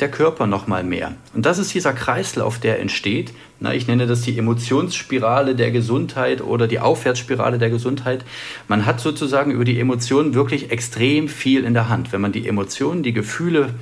der 0.00 0.10
Körper 0.10 0.46
noch 0.46 0.66
mal 0.66 0.84
mehr. 0.84 1.14
Und 1.34 1.44
das 1.44 1.58
ist 1.58 1.74
dieser 1.74 1.92
Kreislauf, 1.92 2.58
der 2.58 2.80
entsteht. 2.80 3.32
Na, 3.58 3.74
ich 3.74 3.88
nenne 3.88 4.06
das 4.06 4.22
die 4.22 4.38
Emotionsspirale 4.38 5.56
der 5.56 5.72
Gesundheit 5.72 6.40
oder 6.40 6.68
die 6.68 6.78
Aufwärtsspirale 6.78 7.58
der 7.58 7.70
Gesundheit. 7.70 8.24
Man 8.68 8.86
hat 8.86 9.00
sozusagen 9.00 9.50
über 9.50 9.64
die 9.64 9.80
Emotionen 9.80 10.34
wirklich 10.34 10.70
extrem 10.70 11.28
viel 11.28 11.64
in 11.64 11.74
der 11.74 11.88
Hand. 11.88 12.12
Wenn 12.12 12.20
man 12.20 12.32
die 12.32 12.46
Emotionen, 12.46 13.02
die 13.02 13.12
Gefühle 13.12 13.74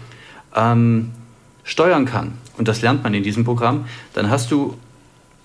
ähm, 0.54 1.12
steuern 1.64 2.06
kann, 2.06 2.38
und 2.56 2.68
das 2.68 2.80
lernt 2.80 3.04
man 3.04 3.12
in 3.12 3.22
diesem 3.22 3.44
Programm, 3.44 3.86
dann 4.14 4.30
hast 4.30 4.50
du 4.50 4.78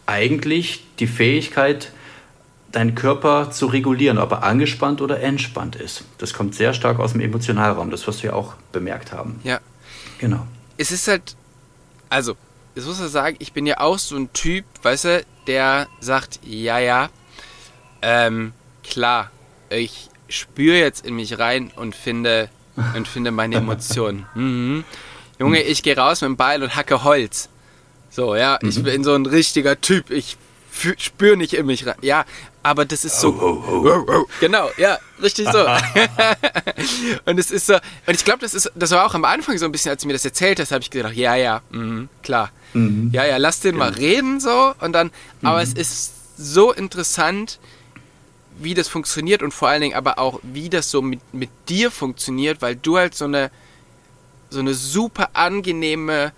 eigentlich 0.05 0.85
die 0.99 1.07
Fähigkeit, 1.07 1.91
deinen 2.71 2.95
Körper 2.95 3.51
zu 3.51 3.65
regulieren, 3.65 4.17
ob 4.17 4.31
er 4.31 4.43
angespannt 4.43 5.01
oder 5.01 5.19
entspannt 5.19 5.75
ist. 5.75 6.05
Das 6.19 6.33
kommt 6.33 6.55
sehr 6.55 6.73
stark 6.73 6.99
aus 6.99 7.11
dem 7.11 7.19
Emotionalraum, 7.19 7.91
das 7.91 8.07
wirst 8.07 8.23
du 8.23 8.27
ja 8.27 8.33
auch 8.33 8.53
bemerkt 8.71 9.11
haben. 9.11 9.41
Ja. 9.43 9.59
Genau 10.19 10.47
es 10.81 10.91
ist 10.91 11.07
halt, 11.07 11.35
also, 12.09 12.35
ich 12.73 12.83
muss 12.83 12.99
ja 12.99 13.07
sagen, 13.07 13.35
ich 13.39 13.53
bin 13.53 13.67
ja 13.67 13.79
auch 13.79 13.99
so 13.99 14.15
ein 14.15 14.33
Typ, 14.33 14.65
weißt 14.81 15.05
du, 15.05 15.25
der 15.45 15.87
sagt, 15.99 16.39
ja, 16.43 16.79
ja, 16.79 17.09
ähm, 18.01 18.53
klar, 18.83 19.29
ich 19.69 20.09
spüre 20.27 20.77
jetzt 20.77 21.05
in 21.05 21.15
mich 21.15 21.37
rein 21.37 21.71
und 21.75 21.95
finde, 21.95 22.49
und 22.95 23.07
finde 23.07 23.31
meine 23.31 23.57
Emotionen. 23.57 24.25
Mhm. 24.35 24.83
Junge, 25.39 25.61
ich 25.63 25.81
gehe 25.81 25.97
raus 25.97 26.21
mit 26.21 26.29
dem 26.29 26.37
Beil 26.37 26.61
und 26.61 26.75
hacke 26.75 27.03
Holz. 27.03 27.49
So, 28.11 28.35
ja, 28.35 28.59
mhm. 28.61 28.69
ich 28.69 28.83
bin 28.83 29.03
so 29.03 29.15
ein 29.15 29.25
richtiger 29.25 29.79
Typ. 29.81 30.11
Ich 30.11 30.37
spüre 30.97 31.37
nicht 31.37 31.53
in 31.53 31.65
mich 31.65 31.85
rein. 31.85 31.95
Ja, 32.01 32.25
aber 32.63 32.85
das 32.85 33.05
ist 33.05 33.19
so. 33.19 33.29
Oh, 33.29 33.63
oh, 33.67 34.05
oh. 34.07 34.25
Genau, 34.39 34.69
ja, 34.77 34.99
richtig 35.21 35.47
so. 35.51 35.59
und 37.25 37.39
es 37.39 37.51
ist 37.51 37.67
so, 37.67 37.73
und 37.73 38.15
ich 38.15 38.23
glaube, 38.23 38.39
das 38.39 38.53
ist, 38.53 38.71
das 38.75 38.91
war 38.91 39.05
auch 39.05 39.13
am 39.13 39.25
Anfang 39.25 39.57
so 39.57 39.65
ein 39.65 39.71
bisschen, 39.71 39.91
als 39.91 40.01
du 40.01 40.07
mir 40.07 40.13
das 40.13 40.25
erzählt 40.25 40.59
hast, 40.59 40.71
habe 40.71 40.81
ich 40.81 40.89
gedacht, 40.89 41.13
ja, 41.13 41.35
ja, 41.35 41.61
mh, 41.71 42.07
klar. 42.23 42.51
Mhm. 42.73 43.09
Ja, 43.13 43.25
ja, 43.25 43.37
lass 43.37 43.59
den 43.59 43.73
genau. 43.73 43.85
mal 43.85 43.93
reden 43.93 44.39
so 44.39 44.73
und 44.79 44.93
dann, 44.93 45.11
mhm. 45.41 45.47
aber 45.47 45.61
es 45.61 45.73
ist 45.73 46.13
so 46.37 46.71
interessant, 46.71 47.59
wie 48.59 48.73
das 48.73 48.87
funktioniert 48.87 49.41
und 49.41 49.53
vor 49.53 49.69
allen 49.69 49.81
Dingen 49.81 49.95
aber 49.95 50.19
auch, 50.19 50.39
wie 50.43 50.69
das 50.69 50.91
so 50.91 51.01
mit, 51.01 51.19
mit 51.33 51.49
dir 51.67 51.91
funktioniert, 51.91 52.61
weil 52.61 52.75
du 52.75 52.97
halt 52.97 53.15
so 53.15 53.25
eine, 53.25 53.51
so 54.49 54.59
eine 54.59 54.73
super 54.73 55.31
angenehme, 55.33 56.31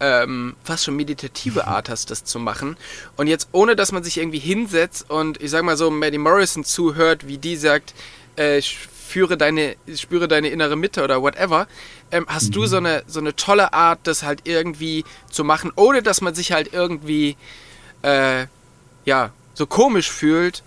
ähm, 0.00 0.56
fast 0.64 0.84
schon 0.84 0.96
meditative 0.96 1.66
Art 1.66 1.88
hast, 1.88 2.10
das 2.10 2.24
zu 2.24 2.38
machen. 2.38 2.76
Und 3.16 3.26
jetzt 3.26 3.48
ohne, 3.52 3.76
dass 3.76 3.92
man 3.92 4.02
sich 4.02 4.18
irgendwie 4.18 4.38
hinsetzt 4.38 5.10
und 5.10 5.40
ich 5.42 5.50
sag 5.50 5.62
mal 5.62 5.76
so 5.76 5.90
Maddie 5.90 6.18
Morrison 6.18 6.64
zuhört, 6.64 7.26
wie 7.26 7.38
die 7.38 7.56
sagt, 7.56 7.94
äh, 8.36 8.60
führe 8.62 9.36
deine, 9.36 9.76
spüre 9.94 10.28
deine 10.28 10.48
innere 10.48 10.76
Mitte 10.76 11.02
oder 11.02 11.20
whatever, 11.20 11.66
ähm, 12.10 12.26
hast 12.28 12.48
mhm. 12.48 12.52
du 12.52 12.66
so 12.66 12.76
eine, 12.78 13.02
so 13.06 13.20
eine 13.20 13.36
tolle 13.36 13.72
Art, 13.72 14.00
das 14.04 14.22
halt 14.22 14.42
irgendwie 14.44 15.04
zu 15.30 15.44
machen, 15.44 15.72
ohne 15.76 16.02
dass 16.02 16.20
man 16.20 16.34
sich 16.34 16.52
halt 16.52 16.72
irgendwie, 16.72 17.36
äh, 18.02 18.46
ja, 19.04 19.30
so 19.54 19.66
komisch 19.66 20.10
fühlt, 20.10 20.62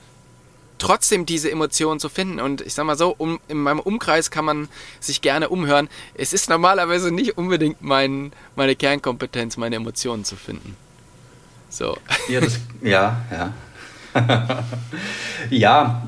trotzdem 0.83 1.25
diese 1.25 1.49
Emotionen 1.49 2.01
zu 2.01 2.09
finden. 2.09 2.41
Und 2.41 2.59
ich 2.59 2.73
sag 2.73 2.85
mal 2.85 2.97
so, 2.97 3.15
um, 3.17 3.39
in 3.47 3.57
meinem 3.57 3.79
Umkreis 3.79 4.31
kann 4.31 4.43
man 4.43 4.67
sich 4.99 5.21
gerne 5.21 5.47
umhören. 5.47 5.87
Es 6.13 6.33
ist 6.33 6.49
normalerweise 6.49 7.09
nicht 7.09 7.37
unbedingt 7.37 7.81
mein, 7.81 8.33
meine 8.57 8.75
Kernkompetenz, 8.75 9.55
meine 9.55 9.77
Emotionen 9.77 10.25
zu 10.25 10.35
finden. 10.35 10.75
So. 11.69 11.97
Ja, 12.27 12.41
das, 12.41 12.59
ja, 12.81 13.21
ja. 13.31 13.53
ja, 15.49 16.03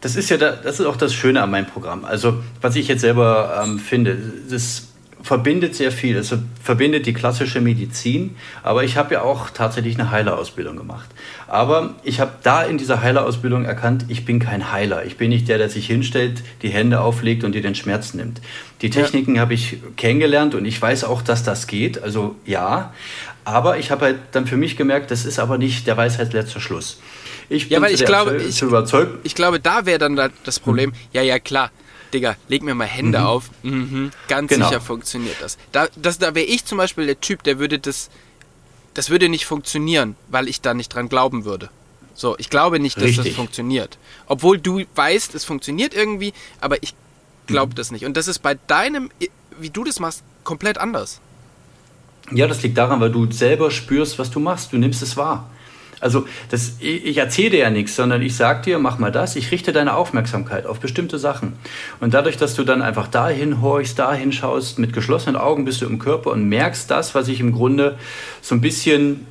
das 0.00 0.14
ist 0.14 0.30
ja 0.30 0.36
da, 0.36 0.52
das 0.52 0.78
ist 0.78 0.86
auch 0.86 0.96
das 0.96 1.12
Schöne 1.12 1.42
an 1.42 1.50
meinem 1.50 1.66
Programm. 1.66 2.04
Also, 2.04 2.44
was 2.60 2.76
ich 2.76 2.86
jetzt 2.86 3.00
selber 3.00 3.60
ähm, 3.64 3.80
finde, 3.80 4.16
das 4.48 4.86
verbindet 5.26 5.74
sehr 5.74 5.90
viel. 5.90 6.16
Es 6.16 6.32
verbindet 6.62 7.04
die 7.04 7.12
klassische 7.12 7.60
Medizin, 7.60 8.36
aber 8.62 8.84
ich 8.84 8.96
habe 8.96 9.14
ja 9.14 9.22
auch 9.22 9.50
tatsächlich 9.50 9.98
eine 9.98 10.12
Heilerausbildung 10.12 10.76
gemacht. 10.76 11.08
Aber 11.48 11.96
ich 12.04 12.20
habe 12.20 12.30
da 12.44 12.62
in 12.62 12.78
dieser 12.78 13.02
Heilerausbildung 13.02 13.64
erkannt, 13.64 14.04
ich 14.06 14.24
bin 14.24 14.38
kein 14.38 14.70
Heiler. 14.70 15.04
Ich 15.04 15.16
bin 15.16 15.30
nicht 15.30 15.48
der, 15.48 15.58
der 15.58 15.68
sich 15.68 15.88
hinstellt, 15.88 16.44
die 16.62 16.68
Hände 16.68 17.00
auflegt 17.00 17.42
und 17.42 17.56
dir 17.56 17.60
den 17.60 17.74
Schmerz 17.74 18.14
nimmt. 18.14 18.40
Die 18.82 18.90
Techniken 18.90 19.34
ja. 19.34 19.40
habe 19.40 19.54
ich 19.54 19.78
kennengelernt 19.96 20.54
und 20.54 20.64
ich 20.64 20.80
weiß 20.80 21.02
auch, 21.02 21.22
dass 21.22 21.42
das 21.42 21.66
geht. 21.66 22.00
Also 22.00 22.36
ja. 22.44 22.94
Aber 23.44 23.78
ich 23.78 23.90
habe 23.90 24.04
halt 24.04 24.18
dann 24.30 24.46
für 24.46 24.56
mich 24.56 24.76
gemerkt, 24.76 25.10
das 25.10 25.24
ist 25.24 25.40
aber 25.40 25.58
nicht 25.58 25.88
der 25.88 25.96
Weisheit 25.96 26.34
letzter 26.34 26.60
Schluss. 26.60 27.00
Ich 27.48 27.68
bin 27.68 27.74
ja, 27.74 27.82
weil 27.82 27.92
ich 27.92 28.04
glaube, 28.04 28.36
ich, 28.36 28.62
überzeugt. 28.62 29.18
Ich 29.24 29.34
glaube, 29.34 29.58
da 29.58 29.86
wäre 29.86 29.98
dann 29.98 30.30
das 30.44 30.60
Problem. 30.60 30.92
Hm. 30.92 30.98
Ja, 31.12 31.22
ja, 31.22 31.40
klar 31.40 31.72
Digga, 32.12 32.36
leg 32.48 32.62
mir 32.62 32.74
mal 32.74 32.86
Hände 32.86 33.18
mhm. 33.20 33.24
auf. 33.24 33.50
Mhm, 33.62 34.10
ganz 34.28 34.50
genau. 34.50 34.68
sicher 34.68 34.80
funktioniert 34.80 35.36
das. 35.40 35.58
Da, 35.72 35.88
das, 35.96 36.18
da 36.18 36.34
wäre 36.34 36.46
ich 36.46 36.64
zum 36.64 36.78
Beispiel 36.78 37.06
der 37.06 37.20
Typ, 37.20 37.42
der 37.42 37.58
würde 37.58 37.78
das, 37.78 38.10
das 38.94 39.10
würde 39.10 39.28
nicht 39.28 39.46
funktionieren, 39.46 40.16
weil 40.28 40.48
ich 40.48 40.60
da 40.60 40.74
nicht 40.74 40.94
dran 40.94 41.08
glauben 41.08 41.44
würde. 41.44 41.70
So, 42.14 42.36
ich 42.38 42.48
glaube 42.48 42.80
nicht, 42.80 42.96
dass 42.96 43.04
Richtig. 43.04 43.26
das 43.26 43.34
funktioniert. 43.34 43.98
Obwohl 44.26 44.58
du 44.58 44.84
weißt, 44.94 45.34
es 45.34 45.44
funktioniert 45.44 45.94
irgendwie, 45.94 46.32
aber 46.60 46.82
ich 46.82 46.94
glaube 47.46 47.72
mhm. 47.72 47.76
das 47.76 47.90
nicht. 47.90 48.06
Und 48.06 48.16
das 48.16 48.28
ist 48.28 48.38
bei 48.38 48.54
deinem, 48.54 49.10
wie 49.58 49.70
du 49.70 49.84
das 49.84 50.00
machst, 50.00 50.22
komplett 50.44 50.78
anders. 50.78 51.20
Ja, 52.32 52.46
das 52.46 52.62
liegt 52.62 52.76
daran, 52.76 53.00
weil 53.00 53.12
du 53.12 53.30
selber 53.30 53.70
spürst, 53.70 54.18
was 54.18 54.30
du 54.30 54.40
machst. 54.40 54.72
Du 54.72 54.78
nimmst 54.78 55.02
es 55.02 55.16
wahr. 55.16 55.50
Also 56.00 56.26
das, 56.50 56.74
ich 56.80 57.16
erzähle 57.16 57.50
dir 57.50 57.58
ja 57.60 57.70
nichts, 57.70 57.96
sondern 57.96 58.20
ich 58.20 58.36
sage 58.36 58.62
dir, 58.62 58.78
mach 58.78 58.98
mal 58.98 59.10
das, 59.10 59.34
ich 59.34 59.50
richte 59.50 59.72
deine 59.72 59.94
Aufmerksamkeit 59.94 60.66
auf 60.66 60.78
bestimmte 60.78 61.18
Sachen. 61.18 61.54
Und 62.00 62.12
dadurch, 62.12 62.36
dass 62.36 62.54
du 62.54 62.64
dann 62.64 62.82
einfach 62.82 63.08
dahin 63.08 63.62
horchst, 63.62 63.98
dahin 63.98 64.32
schaust, 64.32 64.78
mit 64.78 64.92
geschlossenen 64.92 65.36
Augen 65.36 65.64
bist 65.64 65.80
du 65.80 65.86
im 65.86 65.98
Körper 65.98 66.32
und 66.32 66.48
merkst 66.48 66.90
das, 66.90 67.14
was 67.14 67.28
ich 67.28 67.40
im 67.40 67.52
Grunde 67.52 67.96
so 68.42 68.54
ein 68.54 68.60
bisschen 68.60 69.26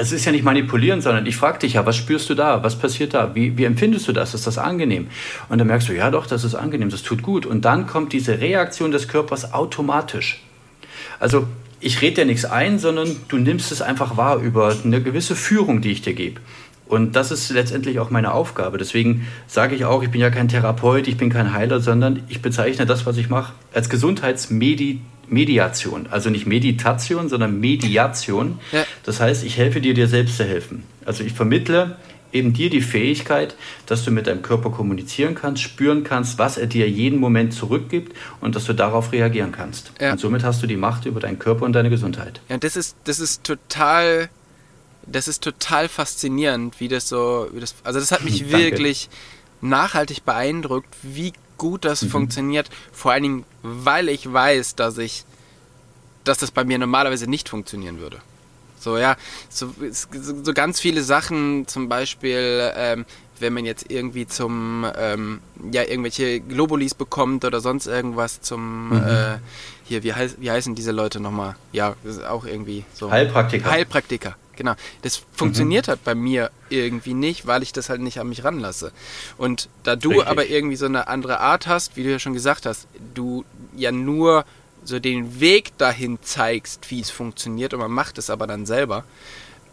es 0.00 0.12
ist 0.12 0.24
ja 0.24 0.32
nicht 0.32 0.44
manipulieren, 0.44 1.02
sondern 1.02 1.26
ich 1.26 1.36
frage 1.36 1.58
dich 1.58 1.74
ja, 1.74 1.84
was 1.84 1.94
spürst 1.94 2.30
du 2.30 2.34
da? 2.34 2.62
Was 2.62 2.78
passiert 2.78 3.12
da? 3.12 3.34
Wie, 3.34 3.58
wie 3.58 3.64
empfindest 3.64 4.08
du 4.08 4.12
das? 4.12 4.32
Ist 4.32 4.46
das 4.46 4.56
angenehm? 4.56 5.08
Und 5.50 5.58
dann 5.58 5.66
merkst 5.66 5.90
du, 5.90 5.92
ja 5.92 6.10
doch, 6.10 6.26
das 6.26 6.42
ist 6.42 6.54
angenehm, 6.54 6.88
das 6.88 7.02
tut 7.02 7.22
gut. 7.22 7.44
Und 7.44 7.66
dann 7.66 7.86
kommt 7.86 8.14
diese 8.14 8.40
Reaktion 8.40 8.92
des 8.92 9.08
Körpers 9.08 9.52
automatisch. 9.52 10.42
Also 11.18 11.46
ich 11.80 12.02
rede 12.02 12.16
dir 12.16 12.24
nichts 12.26 12.44
ein, 12.44 12.78
sondern 12.78 13.16
du 13.28 13.38
nimmst 13.38 13.72
es 13.72 13.82
einfach 13.82 14.16
wahr 14.16 14.38
über 14.38 14.76
eine 14.84 15.02
gewisse 15.02 15.34
Führung, 15.34 15.80
die 15.80 15.92
ich 15.92 16.02
dir 16.02 16.14
gebe. 16.14 16.40
Und 16.86 17.14
das 17.14 17.30
ist 17.30 17.50
letztendlich 17.50 18.00
auch 18.00 18.10
meine 18.10 18.32
Aufgabe. 18.32 18.76
Deswegen 18.76 19.28
sage 19.46 19.76
ich 19.76 19.84
auch, 19.84 20.02
ich 20.02 20.10
bin 20.10 20.20
ja 20.20 20.30
kein 20.30 20.48
Therapeut, 20.48 21.06
ich 21.06 21.16
bin 21.16 21.30
kein 21.30 21.54
Heiler, 21.54 21.78
sondern 21.78 22.24
ich 22.28 22.42
bezeichne 22.42 22.84
das, 22.84 23.06
was 23.06 23.16
ich 23.16 23.28
mache, 23.28 23.52
als 23.72 23.88
Gesundheitsmediation. 23.88 26.08
Also 26.10 26.30
nicht 26.30 26.46
Meditation, 26.46 27.28
sondern 27.28 27.60
Mediation. 27.60 28.58
Ja. 28.72 28.84
Das 29.04 29.20
heißt, 29.20 29.44
ich 29.44 29.56
helfe 29.56 29.80
dir, 29.80 29.94
dir 29.94 30.08
selbst 30.08 30.36
zu 30.36 30.44
helfen. 30.44 30.82
Also 31.04 31.22
ich 31.22 31.32
vermittle 31.32 31.96
eben 32.32 32.52
dir 32.52 32.70
die 32.70 32.80
Fähigkeit, 32.80 33.54
dass 33.86 34.04
du 34.04 34.10
mit 34.10 34.26
deinem 34.26 34.42
Körper 34.42 34.70
kommunizieren 34.70 35.34
kannst, 35.34 35.62
spüren 35.62 36.04
kannst, 36.04 36.38
was 36.38 36.56
er 36.56 36.66
dir 36.66 36.88
jeden 36.88 37.18
Moment 37.18 37.52
zurückgibt 37.52 38.16
und 38.40 38.56
dass 38.56 38.64
du 38.64 38.72
darauf 38.72 39.12
reagieren 39.12 39.52
kannst. 39.52 39.92
Ja. 40.00 40.12
Und 40.12 40.18
somit 40.18 40.42
hast 40.44 40.62
du 40.62 40.66
die 40.66 40.76
Macht 40.76 41.06
über 41.06 41.20
deinen 41.20 41.38
Körper 41.38 41.64
und 41.64 41.72
deine 41.72 41.90
Gesundheit. 41.90 42.40
Ja, 42.48 42.58
das 42.58 42.76
ist, 42.76 42.96
das 43.04 43.20
ist 43.20 43.44
total, 43.44 44.28
das 45.06 45.28
ist 45.28 45.42
total 45.42 45.88
faszinierend, 45.88 46.80
wie 46.80 46.88
das 46.88 47.08
so, 47.08 47.48
wie 47.52 47.60
das, 47.60 47.74
also 47.84 48.00
das 48.00 48.12
hat 48.12 48.24
mich 48.24 48.50
wirklich 48.52 49.08
nachhaltig 49.60 50.24
beeindruckt, 50.24 50.88
wie 51.02 51.32
gut 51.58 51.84
das 51.84 52.02
mhm. 52.02 52.08
funktioniert. 52.08 52.70
Vor 52.92 53.12
allen 53.12 53.22
Dingen, 53.22 53.44
weil 53.62 54.08
ich 54.08 54.32
weiß, 54.32 54.76
dass 54.76 54.98
ich, 54.98 55.24
dass 56.24 56.38
das 56.38 56.50
bei 56.50 56.64
mir 56.64 56.78
normalerweise 56.78 57.28
nicht 57.28 57.48
funktionieren 57.48 58.00
würde. 58.00 58.18
So, 58.80 58.96
ja, 58.96 59.16
so, 59.50 59.72
so 60.42 60.54
ganz 60.54 60.80
viele 60.80 61.02
Sachen, 61.02 61.68
zum 61.68 61.88
Beispiel, 61.88 62.72
ähm, 62.74 63.04
wenn 63.38 63.52
man 63.52 63.64
jetzt 63.64 63.90
irgendwie 63.90 64.26
zum, 64.26 64.86
ähm, 64.96 65.40
ja, 65.70 65.82
irgendwelche 65.82 66.40
Globulis 66.40 66.94
bekommt 66.94 67.44
oder 67.44 67.60
sonst 67.60 67.86
irgendwas 67.86 68.40
zum, 68.40 68.88
mhm. 68.88 69.06
äh, 69.06 69.38
hier, 69.84 70.02
wie, 70.02 70.14
heiß, 70.14 70.36
wie 70.38 70.50
heißen 70.50 70.74
diese 70.74 70.92
Leute 70.92 71.20
nochmal? 71.20 71.56
Ja, 71.72 71.94
das 72.04 72.16
ist 72.16 72.24
auch 72.24 72.46
irgendwie 72.46 72.84
so. 72.94 73.10
Heilpraktiker. 73.10 73.70
Heilpraktiker, 73.70 74.36
genau. 74.56 74.74
Das 75.02 75.22
funktioniert 75.32 75.86
mhm. 75.86 75.90
halt 75.90 76.04
bei 76.04 76.14
mir 76.14 76.50
irgendwie 76.70 77.14
nicht, 77.14 77.46
weil 77.46 77.62
ich 77.62 77.72
das 77.72 77.90
halt 77.90 78.00
nicht 78.00 78.18
an 78.18 78.28
mich 78.28 78.44
ranlasse. 78.44 78.92
Und 79.36 79.68
da 79.82 79.96
du 79.96 80.10
Richtig. 80.10 80.28
aber 80.28 80.46
irgendwie 80.46 80.76
so 80.76 80.86
eine 80.86 81.08
andere 81.08 81.40
Art 81.40 81.66
hast, 81.66 81.96
wie 81.96 82.04
du 82.04 82.10
ja 82.10 82.18
schon 82.18 82.34
gesagt 82.34 82.64
hast, 82.64 82.88
du 83.14 83.44
ja 83.76 83.92
nur 83.92 84.44
so 84.84 84.98
den 84.98 85.40
Weg 85.40 85.76
dahin 85.78 86.18
zeigst, 86.22 86.90
wie 86.90 87.00
es 87.00 87.10
funktioniert 87.10 87.74
und 87.74 87.80
man 87.80 87.90
macht 87.90 88.18
es 88.18 88.30
aber 88.30 88.46
dann 88.46 88.66
selber, 88.66 89.04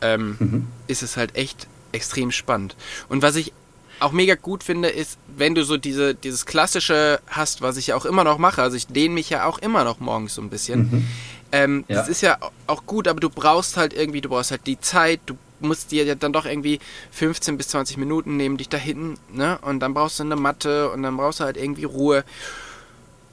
ähm, 0.02 0.36
mhm. 0.40 0.68
ist 0.88 1.04
es 1.04 1.18
halt 1.18 1.36
echt 1.36 1.68
extrem 1.92 2.32
spannend. 2.32 2.76
Und 3.10 3.22
was 3.22 3.36
ich 3.36 3.54
auch 4.00 4.12
mega 4.12 4.36
gut 4.36 4.64
finde, 4.64 4.90
ist, 4.90 5.18
wenn 5.28 5.56
du 5.56 5.64
so 5.64 5.78
diese, 5.78 6.14
dieses 6.14 6.46
klassische 6.46 7.20
hast, 7.28 7.62
was 7.62 7.78
ich 7.78 7.88
ja 7.88 7.96
auch 7.96 8.06
immer 8.06 8.24
noch 8.24 8.38
mache, 8.38 8.62
also 8.62 8.78
ich 8.78 8.88
dehne 8.88 9.14
mich 9.14 9.30
ja 9.30 9.46
auch 9.46 9.58
immer 9.60 9.84
noch 9.84 10.00
morgens 10.00 10.36
so 10.36 10.42
ein 10.42 10.50
bisschen. 10.50 10.92
Mhm. 10.92 11.08
Ähm, 11.52 11.86
ja. 11.88 11.96
Das 11.96 12.10
ist 12.10 12.22
ja 12.22 12.38
auch 12.68 12.86
gut, 12.86 13.08
aber 13.08 13.20
du 13.20 13.30
brauchst 13.30 13.78
halt 13.78 13.94
irgendwie, 13.94 14.22
du 14.22 14.30
brauchst 14.30 14.52
halt 14.52 14.68
die 14.68 14.80
Zeit, 14.80 15.22
du 15.26 15.38
musst 15.60 15.92
dir 15.92 16.04
ja 16.04 16.16
dann 16.16 16.34
doch 16.34 16.46
irgendwie 16.46 16.80
15 17.12 17.58
bis 17.58 17.70
20 17.70 17.98
Minuten 17.98 18.38
nehmen, 18.38 18.58
dich 18.58 18.70
da 18.70 18.78
hinten, 18.78 19.18
ne? 19.34 19.58
Und 19.62 19.80
dann 19.80 19.94
brauchst 19.94 20.20
du 20.20 20.24
eine 20.24 20.36
Matte 20.36 20.92
und 20.92 21.04
dann 21.04 21.18
brauchst 21.18 21.40
du 21.40 21.46
halt 21.46 21.58
irgendwie 21.58 21.86
Ruhe. 21.86 22.24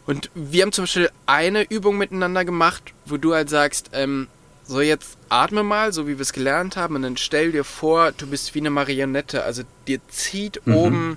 Und 0.06 0.30
wir 0.34 0.62
haben 0.62 0.72
zum 0.72 0.84
Beispiel 0.84 1.10
eine 1.26 1.62
Übung 1.62 1.96
miteinander 1.96 2.44
gemacht, 2.44 2.92
wo 3.06 3.16
du 3.16 3.34
halt 3.34 3.48
sagst, 3.48 3.90
ähm, 3.92 4.28
so 4.66 4.80
jetzt 4.80 5.16
atme 5.28 5.62
mal, 5.62 5.92
so 5.92 6.06
wie 6.06 6.16
wir 6.16 6.22
es 6.22 6.32
gelernt 6.32 6.76
haben, 6.76 6.96
und 6.96 7.02
dann 7.02 7.16
stell 7.16 7.52
dir 7.52 7.64
vor, 7.64 8.12
du 8.12 8.26
bist 8.26 8.54
wie 8.54 8.60
eine 8.60 8.70
Marionette. 8.70 9.44
Also 9.44 9.62
dir 9.86 10.00
zieht 10.08 10.66
mhm. 10.66 10.74
oben, 10.74 11.16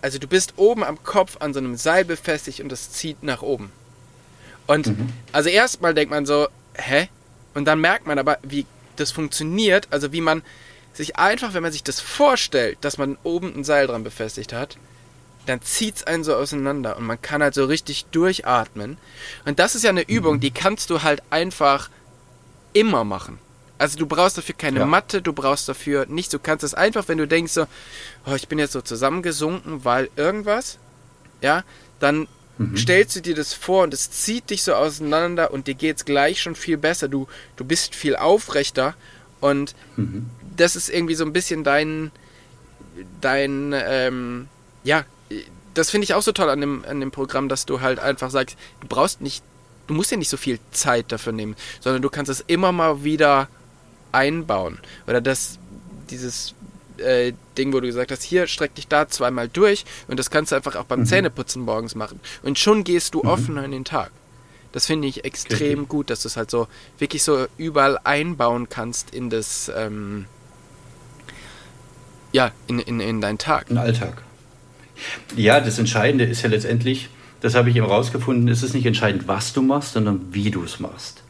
also 0.00 0.18
du 0.18 0.26
bist 0.26 0.54
oben 0.56 0.84
am 0.84 1.02
Kopf 1.02 1.38
an 1.40 1.54
so 1.54 1.60
einem 1.60 1.76
Seil 1.76 2.04
befestigt 2.04 2.60
und 2.60 2.70
das 2.70 2.90
zieht 2.90 3.22
nach 3.22 3.42
oben. 3.42 3.70
Und 4.66 4.86
mhm. 4.88 5.08
also 5.32 5.48
erstmal 5.48 5.94
denkt 5.94 6.10
man 6.10 6.26
so, 6.26 6.48
hä? 6.74 7.08
Und 7.54 7.66
dann 7.66 7.80
merkt 7.80 8.06
man 8.06 8.18
aber, 8.18 8.38
wie 8.42 8.66
das 8.96 9.10
funktioniert, 9.10 9.88
also 9.90 10.12
wie 10.12 10.20
man 10.20 10.42
sich 10.94 11.16
einfach, 11.16 11.54
wenn 11.54 11.62
man 11.62 11.72
sich 11.72 11.82
das 11.82 12.00
vorstellt, 12.00 12.78
dass 12.82 12.98
man 12.98 13.16
oben 13.22 13.54
ein 13.54 13.64
Seil 13.64 13.86
dran 13.86 14.04
befestigt 14.04 14.52
hat, 14.52 14.76
dann 15.46 15.60
zieht 15.62 15.96
es 15.96 16.04
einen 16.04 16.24
so 16.24 16.34
auseinander 16.34 16.96
und 16.96 17.04
man 17.04 17.20
kann 17.20 17.42
halt 17.42 17.54
so 17.54 17.64
richtig 17.64 18.06
durchatmen. 18.06 18.96
Und 19.44 19.58
das 19.58 19.74
ist 19.74 19.82
ja 19.82 19.90
eine 19.90 20.08
Übung, 20.08 20.36
mhm. 20.36 20.40
die 20.40 20.50
kannst 20.50 20.90
du 20.90 21.02
halt 21.02 21.22
einfach 21.30 21.90
immer 22.72 23.04
machen. 23.04 23.38
Also 23.78 23.98
du 23.98 24.06
brauchst 24.06 24.38
dafür 24.38 24.54
keine 24.56 24.80
ja. 24.80 24.86
Matte, 24.86 25.22
du 25.22 25.32
brauchst 25.32 25.68
dafür 25.68 26.06
nichts. 26.06 26.30
Du 26.30 26.38
kannst 26.38 26.62
es 26.62 26.72
einfach, 26.72 27.08
wenn 27.08 27.18
du 27.18 27.26
denkst 27.26 27.52
so, 27.52 27.66
oh, 28.26 28.34
ich 28.34 28.46
bin 28.46 28.60
jetzt 28.60 28.72
so 28.72 28.80
zusammengesunken, 28.80 29.84
weil 29.84 30.08
irgendwas, 30.14 30.78
ja, 31.40 31.64
dann 31.98 32.28
mhm. 32.58 32.76
stellst 32.76 33.16
du 33.16 33.20
dir 33.20 33.34
das 33.34 33.54
vor 33.54 33.82
und 33.82 33.92
es 33.92 34.08
zieht 34.10 34.50
dich 34.50 34.62
so 34.62 34.74
auseinander 34.74 35.50
und 35.50 35.66
dir 35.66 35.74
geht 35.74 35.96
es 35.96 36.04
gleich 36.04 36.40
schon 36.40 36.54
viel 36.54 36.76
besser. 36.76 37.08
Du, 37.08 37.26
du 37.56 37.64
bist 37.64 37.96
viel 37.96 38.14
aufrechter 38.14 38.94
und 39.40 39.74
mhm. 39.96 40.30
das 40.56 40.76
ist 40.76 40.88
irgendwie 40.88 41.16
so 41.16 41.24
ein 41.24 41.32
bisschen 41.32 41.64
dein, 41.64 42.12
dein, 43.20 43.74
ähm, 43.74 44.48
ja, 44.84 45.04
das 45.74 45.90
finde 45.90 46.04
ich 46.04 46.14
auch 46.14 46.22
so 46.22 46.32
toll 46.32 46.50
an 46.50 46.60
dem, 46.60 46.84
an 46.86 47.00
dem 47.00 47.10
Programm, 47.10 47.48
dass 47.48 47.66
du 47.66 47.80
halt 47.80 47.98
einfach 47.98 48.30
sagst, 48.30 48.56
du 48.80 48.88
brauchst 48.88 49.20
nicht, 49.20 49.42
du 49.86 49.94
musst 49.94 50.10
ja 50.10 50.16
nicht 50.16 50.28
so 50.28 50.36
viel 50.36 50.58
Zeit 50.70 51.12
dafür 51.12 51.32
nehmen, 51.32 51.56
sondern 51.80 52.02
du 52.02 52.10
kannst 52.10 52.30
es 52.30 52.40
immer 52.46 52.72
mal 52.72 53.04
wieder 53.04 53.48
einbauen. 54.12 54.78
Oder 55.06 55.20
das, 55.20 55.58
dieses 56.10 56.54
äh, 56.98 57.32
Ding, 57.56 57.72
wo 57.72 57.80
du 57.80 57.86
gesagt 57.86 58.10
hast, 58.10 58.22
hier 58.22 58.46
streck 58.46 58.74
dich 58.74 58.88
da 58.88 59.08
zweimal 59.08 59.48
durch 59.48 59.84
und 60.08 60.18
das 60.18 60.30
kannst 60.30 60.52
du 60.52 60.56
einfach 60.56 60.76
auch 60.76 60.84
beim 60.84 61.00
mhm. 61.00 61.06
Zähneputzen 61.06 61.62
morgens 61.62 61.94
machen. 61.94 62.20
Und 62.42 62.58
schon 62.58 62.84
gehst 62.84 63.14
du 63.14 63.22
mhm. 63.22 63.28
offener 63.28 63.64
in 63.64 63.72
den 63.72 63.84
Tag. 63.84 64.10
Das 64.72 64.86
finde 64.86 65.06
ich 65.06 65.24
extrem 65.24 65.58
Richtig. 65.58 65.88
gut, 65.88 66.10
dass 66.10 66.22
du 66.22 66.28
es 66.28 66.36
halt 66.36 66.50
so 66.50 66.66
wirklich 66.98 67.22
so 67.22 67.46
überall 67.58 67.98
einbauen 68.04 68.68
kannst 68.70 69.14
in 69.14 69.28
das, 69.28 69.70
ähm, 69.74 70.26
ja, 72.32 72.52
in, 72.66 72.78
in, 72.78 73.00
in 73.00 73.20
deinen 73.20 73.38
Tag. 73.38 73.70
In 73.70 73.76
Alltag. 73.76 74.22
Ja, 75.36 75.60
das 75.60 75.78
Entscheidende 75.78 76.24
ist 76.24 76.42
ja 76.42 76.48
letztendlich, 76.48 77.08
das 77.40 77.54
habe 77.54 77.70
ich 77.70 77.76
eben 77.76 77.86
rausgefunden, 77.86 78.48
es 78.48 78.62
ist 78.62 78.74
nicht 78.74 78.86
entscheidend, 78.86 79.28
was 79.28 79.52
du 79.52 79.62
machst, 79.62 79.94
sondern 79.94 80.20
wie 80.30 80.50
du 80.50 80.62
es 80.62 80.80
machst. 80.80 81.22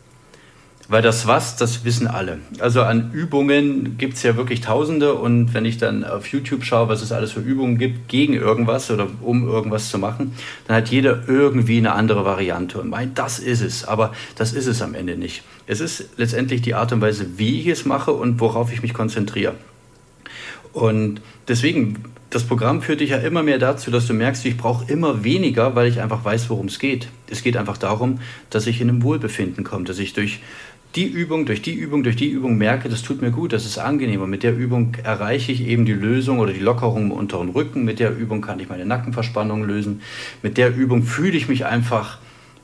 Weil 0.88 1.00
das 1.00 1.26
was, 1.26 1.56
das 1.56 1.84
wissen 1.84 2.06
alle. 2.06 2.40
Also 2.58 2.82
an 2.82 3.12
Übungen 3.12 3.96
gibt 3.96 4.14
es 4.14 4.22
ja 4.24 4.36
wirklich 4.36 4.60
Tausende 4.60 5.14
und 5.14 5.54
wenn 5.54 5.64
ich 5.64 5.78
dann 5.78 6.04
auf 6.04 6.26
YouTube 6.26 6.64
schaue, 6.64 6.88
was 6.88 7.00
es 7.00 7.12
alles 7.12 7.32
für 7.32 7.40
Übungen 7.40 7.78
gibt 7.78 8.08
gegen 8.08 8.34
irgendwas 8.34 8.90
oder 8.90 9.06
um 9.22 9.48
irgendwas 9.48 9.88
zu 9.88 9.98
machen, 9.98 10.34
dann 10.66 10.76
hat 10.76 10.88
jeder 10.88 11.26
irgendwie 11.28 11.78
eine 11.78 11.92
andere 11.92 12.24
Variante 12.24 12.78
und 12.78 12.90
meint, 12.90 13.16
das 13.16 13.38
ist 13.38 13.62
es. 13.62 13.84
Aber 13.84 14.12
das 14.36 14.52
ist 14.52 14.66
es 14.66 14.82
am 14.82 14.94
Ende 14.94 15.16
nicht. 15.16 15.44
Es 15.66 15.80
ist 15.80 16.10
letztendlich 16.18 16.62
die 16.62 16.74
Art 16.74 16.92
und 16.92 17.00
Weise, 17.00 17.38
wie 17.38 17.60
ich 17.60 17.68
es 17.68 17.86
mache 17.86 18.12
und 18.12 18.40
worauf 18.40 18.72
ich 18.72 18.82
mich 18.82 18.92
konzentriere. 18.92 19.54
Und 20.72 21.20
deswegen 21.48 22.04
das 22.32 22.44
Programm 22.44 22.80
führt 22.80 23.00
dich 23.00 23.10
ja 23.10 23.18
immer 23.18 23.42
mehr 23.42 23.58
dazu, 23.58 23.90
dass 23.90 24.06
du 24.06 24.14
merkst, 24.14 24.46
ich 24.46 24.56
brauche 24.56 24.90
immer 24.90 25.22
weniger, 25.22 25.74
weil 25.74 25.86
ich 25.86 26.00
einfach 26.00 26.24
weiß, 26.24 26.48
worum 26.48 26.66
es 26.66 26.78
geht. 26.78 27.08
Es 27.28 27.42
geht 27.42 27.58
einfach 27.58 27.76
darum, 27.76 28.20
dass 28.48 28.66
ich 28.66 28.80
in 28.80 28.88
einem 28.88 29.02
Wohlbefinden 29.02 29.64
komme, 29.64 29.84
dass 29.84 29.98
ich 29.98 30.14
durch 30.14 30.40
die 30.94 31.04
Übung, 31.04 31.44
durch 31.44 31.60
die 31.60 31.74
Übung, 31.74 32.02
durch 32.02 32.16
die 32.16 32.28
Übung 32.28 32.56
merke, 32.56 32.88
das 32.88 33.02
tut 33.02 33.20
mir 33.20 33.32
gut, 33.32 33.52
das 33.52 33.66
ist 33.66 33.76
angenehm. 33.76 34.22
Und 34.22 34.30
mit 34.30 34.42
der 34.42 34.56
Übung 34.56 34.96
erreiche 35.02 35.52
ich 35.52 35.66
eben 35.66 35.84
die 35.84 35.92
Lösung 35.92 36.38
oder 36.38 36.54
die 36.54 36.60
Lockerung 36.60 37.04
im 37.04 37.12
unteren 37.12 37.50
Rücken. 37.50 37.84
Mit 37.84 37.98
der 37.98 38.16
Übung 38.16 38.40
kann 38.40 38.60
ich 38.60 38.70
meine 38.70 38.86
Nackenverspannung 38.86 39.64
lösen. 39.64 40.00
Mit 40.42 40.56
der 40.56 40.74
Übung 40.74 41.02
fühle 41.02 41.36
ich 41.36 41.48
mich 41.48 41.66
einfach 41.66 42.18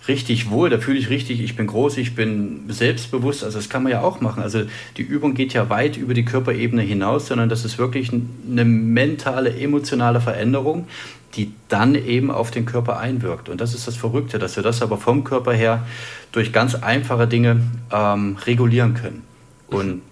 richtig 0.08 0.50
wohl, 0.50 0.70
da 0.70 0.78
fühle 0.78 0.98
ich 0.98 1.10
richtig, 1.10 1.40
ich 1.40 1.54
bin 1.54 1.66
groß, 1.66 1.98
ich 1.98 2.14
bin 2.14 2.64
selbstbewusst. 2.68 3.44
Also 3.44 3.59
das 3.59 3.68
kann 3.68 3.82
man 3.82 3.92
ja 3.92 4.00
auch 4.00 4.20
machen. 4.20 4.42
Also 4.42 4.62
die 4.96 5.02
Übung 5.02 5.34
geht 5.34 5.52
ja 5.52 5.68
weit 5.68 5.96
über 5.96 6.14
die 6.14 6.24
Körperebene 6.24 6.82
hinaus, 6.82 7.28
sondern 7.28 7.48
das 7.48 7.64
ist 7.64 7.78
wirklich 7.78 8.11
eine 8.11 8.64
mentale, 8.64 9.54
emotionale 9.56 10.20
Veränderung, 10.20 10.88
die 11.34 11.52
dann 11.68 11.94
eben 11.94 12.30
auf 12.30 12.50
den 12.50 12.64
Körper 12.64 12.98
einwirkt. 12.98 13.48
Und 13.48 13.61
das 13.61 13.74
ist 13.74 13.86
das 13.86 13.96
Verrückte, 13.96 14.38
dass 14.38 14.56
wir 14.56 14.62
das 14.62 14.80
aber 14.82 14.96
vom 14.96 15.24
Körper 15.24 15.52
her 15.52 15.86
durch 16.32 16.52
ganz 16.52 16.74
einfache 16.74 17.28
Dinge 17.28 17.61
ähm, 17.92 18.36
regulieren 18.46 18.94
können. 18.94 19.22
Und 19.68 20.02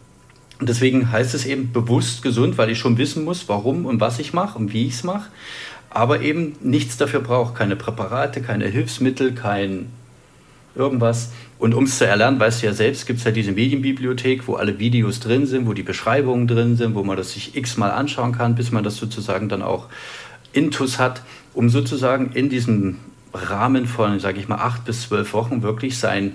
deswegen 0.60 1.10
heißt 1.10 1.34
es 1.34 1.46
eben 1.46 1.72
bewusst 1.72 2.22
gesund, 2.22 2.58
weil 2.58 2.70
ich 2.70 2.78
schon 2.78 2.98
wissen 2.98 3.24
muss, 3.24 3.48
warum 3.48 3.86
und 3.86 4.00
was 4.00 4.18
ich 4.18 4.34
mache 4.34 4.58
und 4.58 4.72
wie 4.72 4.86
ich 4.86 4.94
es 4.94 5.04
mache 5.04 5.30
aber 5.90 6.20
eben 6.20 6.56
nichts 6.60 6.96
dafür 6.96 7.20
braucht, 7.20 7.54
keine 7.54 7.76
Präparate, 7.76 8.42
keine 8.42 8.66
Hilfsmittel, 8.66 9.32
kein 9.32 9.90
irgendwas, 10.74 11.30
Und 11.58 11.74
um 11.74 11.84
es 11.84 11.98
zu 11.98 12.06
erlernen, 12.06 12.38
weißt 12.38 12.62
du 12.62 12.66
ja 12.66 12.72
selbst, 12.74 13.06
gibt 13.06 13.18
es 13.18 13.24
ja 13.24 13.30
diese 13.30 13.52
Medienbibliothek, 13.52 14.46
wo 14.46 14.54
alle 14.54 14.78
Videos 14.78 15.20
drin 15.20 15.46
sind, 15.46 15.66
wo 15.66 15.72
die 15.72 15.82
Beschreibungen 15.82 16.46
drin 16.46 16.76
sind, 16.76 16.94
wo 16.94 17.02
man 17.02 17.16
das 17.16 17.32
sich 17.32 17.56
x-mal 17.56 17.90
anschauen 17.90 18.32
kann, 18.32 18.54
bis 18.54 18.72
man 18.72 18.84
das 18.84 18.96
sozusagen 18.96 19.48
dann 19.48 19.62
auch 19.62 19.86
intus 20.52 20.98
hat, 20.98 21.22
um 21.54 21.70
sozusagen 21.70 22.32
in 22.32 22.50
diesem 22.50 22.96
Rahmen 23.32 23.86
von, 23.86 24.20
sage 24.20 24.38
ich 24.38 24.48
mal, 24.48 24.56
acht 24.56 24.84
bis 24.84 25.02
zwölf 25.02 25.32
Wochen 25.32 25.62
wirklich 25.62 25.98
sein 25.98 26.32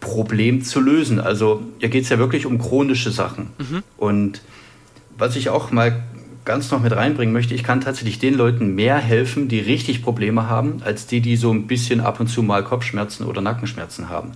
Problem 0.00 0.62
zu 0.62 0.80
lösen. 0.80 1.18
Also 1.18 1.62
hier 1.80 1.88
geht 1.88 2.04
es 2.04 2.10
ja 2.10 2.18
wirklich 2.18 2.46
um 2.46 2.58
chronische 2.58 3.10
Sachen. 3.10 3.50
Mhm. 3.58 3.82
Und 3.96 4.42
was 5.16 5.34
ich 5.34 5.48
auch 5.48 5.72
mal 5.72 6.04
ganz 6.48 6.70
noch 6.70 6.80
mit 6.80 6.96
reinbringen 6.96 7.34
möchte, 7.34 7.54
ich 7.54 7.62
kann 7.62 7.82
tatsächlich 7.82 8.18
den 8.18 8.32
Leuten 8.32 8.74
mehr 8.74 8.96
helfen, 8.96 9.48
die 9.48 9.60
richtig 9.60 10.02
Probleme 10.02 10.48
haben, 10.48 10.82
als 10.82 11.06
die, 11.06 11.20
die 11.20 11.36
so 11.36 11.52
ein 11.52 11.66
bisschen 11.66 12.00
ab 12.00 12.20
und 12.20 12.28
zu 12.28 12.42
mal 12.42 12.64
Kopfschmerzen 12.64 13.26
oder 13.26 13.42
Nackenschmerzen 13.42 14.08
haben. 14.08 14.32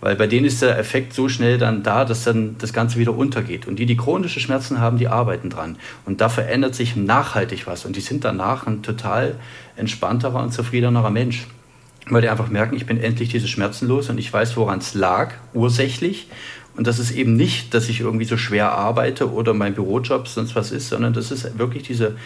Weil 0.00 0.16
bei 0.16 0.26
denen 0.26 0.44
ist 0.44 0.60
der 0.60 0.76
Effekt 0.76 1.14
so 1.14 1.28
schnell 1.28 1.56
dann 1.56 1.84
da, 1.84 2.04
dass 2.04 2.24
dann 2.24 2.56
das 2.58 2.72
Ganze 2.72 2.98
wieder 2.98 3.16
untergeht. 3.16 3.68
Und 3.68 3.78
die, 3.78 3.86
die 3.86 3.96
chronische 3.96 4.40
Schmerzen 4.40 4.80
haben, 4.80 4.98
die 4.98 5.06
arbeiten 5.06 5.48
dran. 5.48 5.76
Und 6.04 6.20
da 6.20 6.28
verändert 6.28 6.74
sich 6.74 6.96
nachhaltig 6.96 7.68
was. 7.68 7.84
Und 7.84 7.94
die 7.94 8.00
sind 8.00 8.24
danach 8.24 8.66
ein 8.66 8.82
total 8.82 9.36
entspannterer 9.76 10.42
und 10.42 10.52
zufriedenerer 10.52 11.10
Mensch. 11.10 11.46
Weil 12.08 12.22
die 12.22 12.28
einfach 12.28 12.48
merken, 12.48 12.76
ich 12.76 12.86
bin 12.86 13.00
endlich 13.00 13.28
diese 13.28 13.48
Schmerzen 13.48 13.86
los 13.86 14.10
und 14.10 14.18
ich 14.18 14.32
weiß, 14.32 14.56
woran 14.56 14.80
es 14.80 14.94
lag, 14.94 15.34
ursächlich. 15.54 16.26
Und 16.76 16.86
das 16.86 16.98
ist 16.98 17.10
eben 17.10 17.36
nicht, 17.36 17.72
dass 17.72 17.88
ich 17.88 18.00
irgendwie 18.00 18.26
so 18.26 18.36
schwer 18.36 18.72
arbeite 18.72 19.32
oder 19.32 19.54
mein 19.54 19.74
Bürojob 19.74 20.28
sonst 20.28 20.54
was 20.54 20.72
ist, 20.72 20.88
sondern 20.88 21.14
das 21.14 21.30
ist 21.30 21.58
wirklich 21.58 21.84
diese 21.84 22.16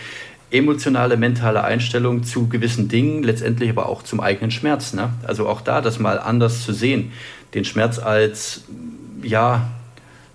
emotionale, 0.51 1.17
mentale 1.17 1.63
Einstellung 1.63 2.25
zu 2.25 2.49
gewissen 2.49 2.89
Dingen, 2.89 3.23
letztendlich 3.23 3.71
aber 3.71 3.89
auch 3.89 4.03
zum 4.03 4.21
eigenen 4.21 4.51
Schmerz. 4.51 4.93
Ne? 4.93 5.11
Also 5.25 5.49
auch 5.49 5.61
da 5.61 5.81
das 5.81 6.01
mal 6.01 6.19
anders 6.19 6.65
zu 6.65 6.73
sehen, 6.73 7.13
den 7.55 7.65
Schmerz 7.65 7.99
als, 7.99 8.63
ja, 9.23 9.71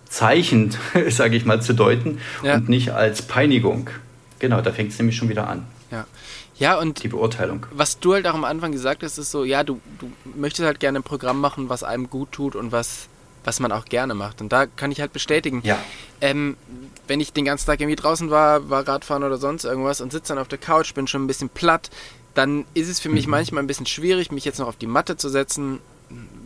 Zeichen, 0.08 0.74
sage 1.10 1.36
ich 1.36 1.46
mal, 1.46 1.62
zu 1.62 1.74
deuten 1.74 2.20
ja. 2.44 2.56
und 2.56 2.70
nicht 2.70 2.92
als 2.92 3.22
Peinigung. 3.22 3.90
Genau, 4.40 4.62
da 4.62 4.72
fängt 4.72 4.92
es 4.92 4.98
nämlich 4.98 5.18
schon 5.18 5.30
wieder 5.30 5.48
an. 5.50 5.66
Ja. 5.92 6.06
Ja, 6.58 6.80
und 6.80 7.04
die 7.04 7.10
Beurteilung. 7.10 7.66
Was 7.72 8.00
du 8.00 8.14
halt 8.14 8.26
auch 8.28 8.34
am 8.34 8.46
Anfang 8.46 8.72
gesagt 8.72 9.04
hast, 9.04 9.18
ist 9.18 9.30
so, 9.30 9.44
ja, 9.44 9.66
du, 9.66 9.82
du 10.00 10.10
möchtest 10.38 10.66
halt 10.66 10.80
gerne 10.80 11.00
ein 11.00 11.04
Programm 11.04 11.42
machen, 11.42 11.68
was 11.68 11.84
einem 11.84 12.10
gut 12.10 12.32
tut 12.32 12.56
und 12.56 12.72
was 12.72 13.10
was 13.46 13.60
man 13.60 13.72
auch 13.72 13.86
gerne 13.86 14.14
macht. 14.14 14.42
Und 14.42 14.52
da 14.52 14.66
kann 14.66 14.92
ich 14.92 15.00
halt 15.00 15.14
bestätigen, 15.14 15.62
ja. 15.64 15.80
ähm, 16.20 16.58
wenn 17.08 17.20
ich 17.20 17.32
den 17.32 17.46
ganzen 17.46 17.68
Tag 17.68 17.80
irgendwie 17.80 17.96
draußen 17.96 18.30
war, 18.30 18.70
war 18.70 18.88
Radfahren 18.88 19.24
oder 19.24 19.38
sonst 19.38 19.64
irgendwas 19.64 20.02
und 20.02 20.12
sitze 20.12 20.34
dann 20.34 20.42
auf 20.42 20.48
der 20.48 20.58
Couch, 20.58 20.94
bin 20.94 21.08
schon 21.08 21.24
ein 21.24 21.28
bisschen 21.28 21.50
platt, 21.50 21.90
dann 22.34 22.66
ist 22.74 22.90
es 22.90 23.00
für 23.00 23.10
mich 23.10 23.28
mhm. 23.28 23.32
manchmal 23.32 23.64
ein 23.64 23.68
bisschen 23.68 23.86
schwierig, 23.86 24.32
mich 24.32 24.46
jetzt 24.46 24.60
noch 24.60 24.68
auf 24.68 24.76
die 24.76 24.88
Matte 24.88 25.16
zu 25.16 25.30
setzen 25.30 25.80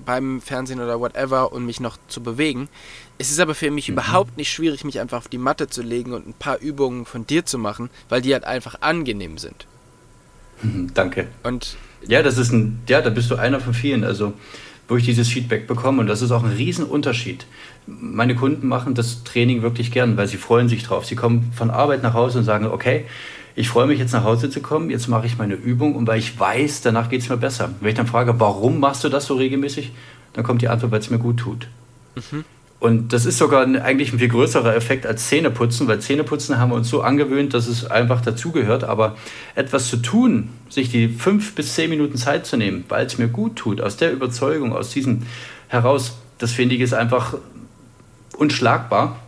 beim 0.05 0.41
Fernsehen 0.41 0.79
oder 0.79 0.99
whatever 0.99 1.51
und 1.51 1.65
mich 1.65 1.79
noch 1.79 1.97
zu 2.07 2.21
bewegen. 2.21 2.69
Es 3.17 3.31
ist 3.31 3.39
aber 3.39 3.55
für 3.55 3.71
mich 3.71 3.89
mhm. 3.89 3.93
überhaupt 3.93 4.37
nicht 4.37 4.51
schwierig, 4.51 4.83
mich 4.83 4.99
einfach 4.99 5.17
auf 5.17 5.27
die 5.27 5.37
Matte 5.37 5.67
zu 5.67 5.81
legen 5.81 6.13
und 6.13 6.27
ein 6.27 6.33
paar 6.33 6.59
Übungen 6.59 7.05
von 7.05 7.27
dir 7.27 7.45
zu 7.45 7.57
machen, 7.57 7.89
weil 8.07 8.21
die 8.21 8.33
halt 8.33 8.43
einfach 8.43 8.75
angenehm 8.81 9.37
sind. 9.37 9.67
Danke. 10.93 11.27
Und 11.43 11.77
ja, 12.07 12.23
das 12.23 12.37
ist 12.37 12.51
ein, 12.51 12.81
ja, 12.87 13.01
da 13.01 13.09
bist 13.09 13.29
du 13.29 13.35
einer 13.35 13.59
von 13.59 13.73
vielen. 13.73 14.03
Also 14.03 14.33
wo 14.89 14.97
ich 14.97 15.05
dieses 15.05 15.29
Feedback 15.29 15.67
bekomme. 15.67 16.01
Und 16.01 16.07
das 16.07 16.21
ist 16.21 16.31
auch 16.31 16.43
ein 16.43 16.51
Riesenunterschied. 16.51 17.45
Meine 17.87 18.35
Kunden 18.35 18.67
machen 18.67 18.95
das 18.95 19.23
Training 19.23 19.61
wirklich 19.61 19.91
gern, 19.91 20.17
weil 20.17 20.27
sie 20.27 20.37
freuen 20.37 20.67
sich 20.67 20.83
drauf. 20.83 21.05
Sie 21.05 21.15
kommen 21.15 21.51
von 21.55 21.69
Arbeit 21.69 22.03
nach 22.03 22.13
Hause 22.13 22.39
und 22.39 22.43
sagen, 22.43 22.65
okay, 22.65 23.05
ich 23.55 23.69
freue 23.69 23.87
mich 23.87 23.99
jetzt 23.99 24.13
nach 24.13 24.23
Hause 24.23 24.49
zu 24.49 24.61
kommen, 24.61 24.89
jetzt 24.89 25.07
mache 25.07 25.25
ich 25.25 25.37
meine 25.37 25.53
Übung 25.53 25.95
und 25.95 26.07
weil 26.07 26.19
ich 26.19 26.39
weiß, 26.39 26.81
danach 26.81 27.09
geht 27.09 27.21
es 27.21 27.29
mir 27.29 27.37
besser. 27.37 27.69
Wenn 27.81 27.89
ich 27.89 27.95
dann 27.95 28.07
frage, 28.07 28.39
warum 28.39 28.79
machst 28.79 29.03
du 29.03 29.09
das 29.09 29.25
so 29.25 29.35
regelmäßig, 29.35 29.91
dann 30.33 30.43
kommt 30.43 30.61
die 30.61 30.69
Antwort, 30.69 30.91
weil 30.91 30.99
es 30.99 31.09
mir 31.09 31.19
gut 31.19 31.37
tut. 31.37 31.67
Mhm. 32.15 32.45
Und 32.79 33.11
das 33.11 33.25
ist 33.25 33.37
sogar 33.37 33.63
eigentlich 33.63 34.13
ein 34.13 34.19
viel 34.19 34.29
größerer 34.29 34.73
Effekt 34.73 35.05
als 35.05 35.27
Zähneputzen, 35.27 35.87
weil 35.89 35.99
Zähneputzen 35.99 36.59
haben 36.59 36.69
wir 36.69 36.75
uns 36.75 36.89
so 36.89 37.01
angewöhnt, 37.01 37.53
dass 37.53 37.67
es 37.67 37.85
einfach 37.85 38.21
dazugehört. 38.21 38.85
Aber 38.85 39.17
etwas 39.55 39.89
zu 39.89 39.97
tun, 39.97 40.49
sich 40.69 40.89
die 40.89 41.09
fünf 41.09 41.55
bis 41.55 41.75
zehn 41.75 41.89
Minuten 41.89 42.17
Zeit 42.17 42.45
zu 42.45 42.55
nehmen, 42.55 42.85
weil 42.87 43.05
es 43.05 43.17
mir 43.17 43.27
gut 43.27 43.57
tut, 43.57 43.81
aus 43.81 43.97
der 43.97 44.13
Überzeugung, 44.13 44.73
aus 44.73 44.91
diesem 44.91 45.23
heraus, 45.67 46.17
das 46.37 46.53
finde 46.53 46.75
ich 46.75 46.81
ist 46.81 46.93
einfach 46.93 47.35
unschlagbar. 48.37 49.19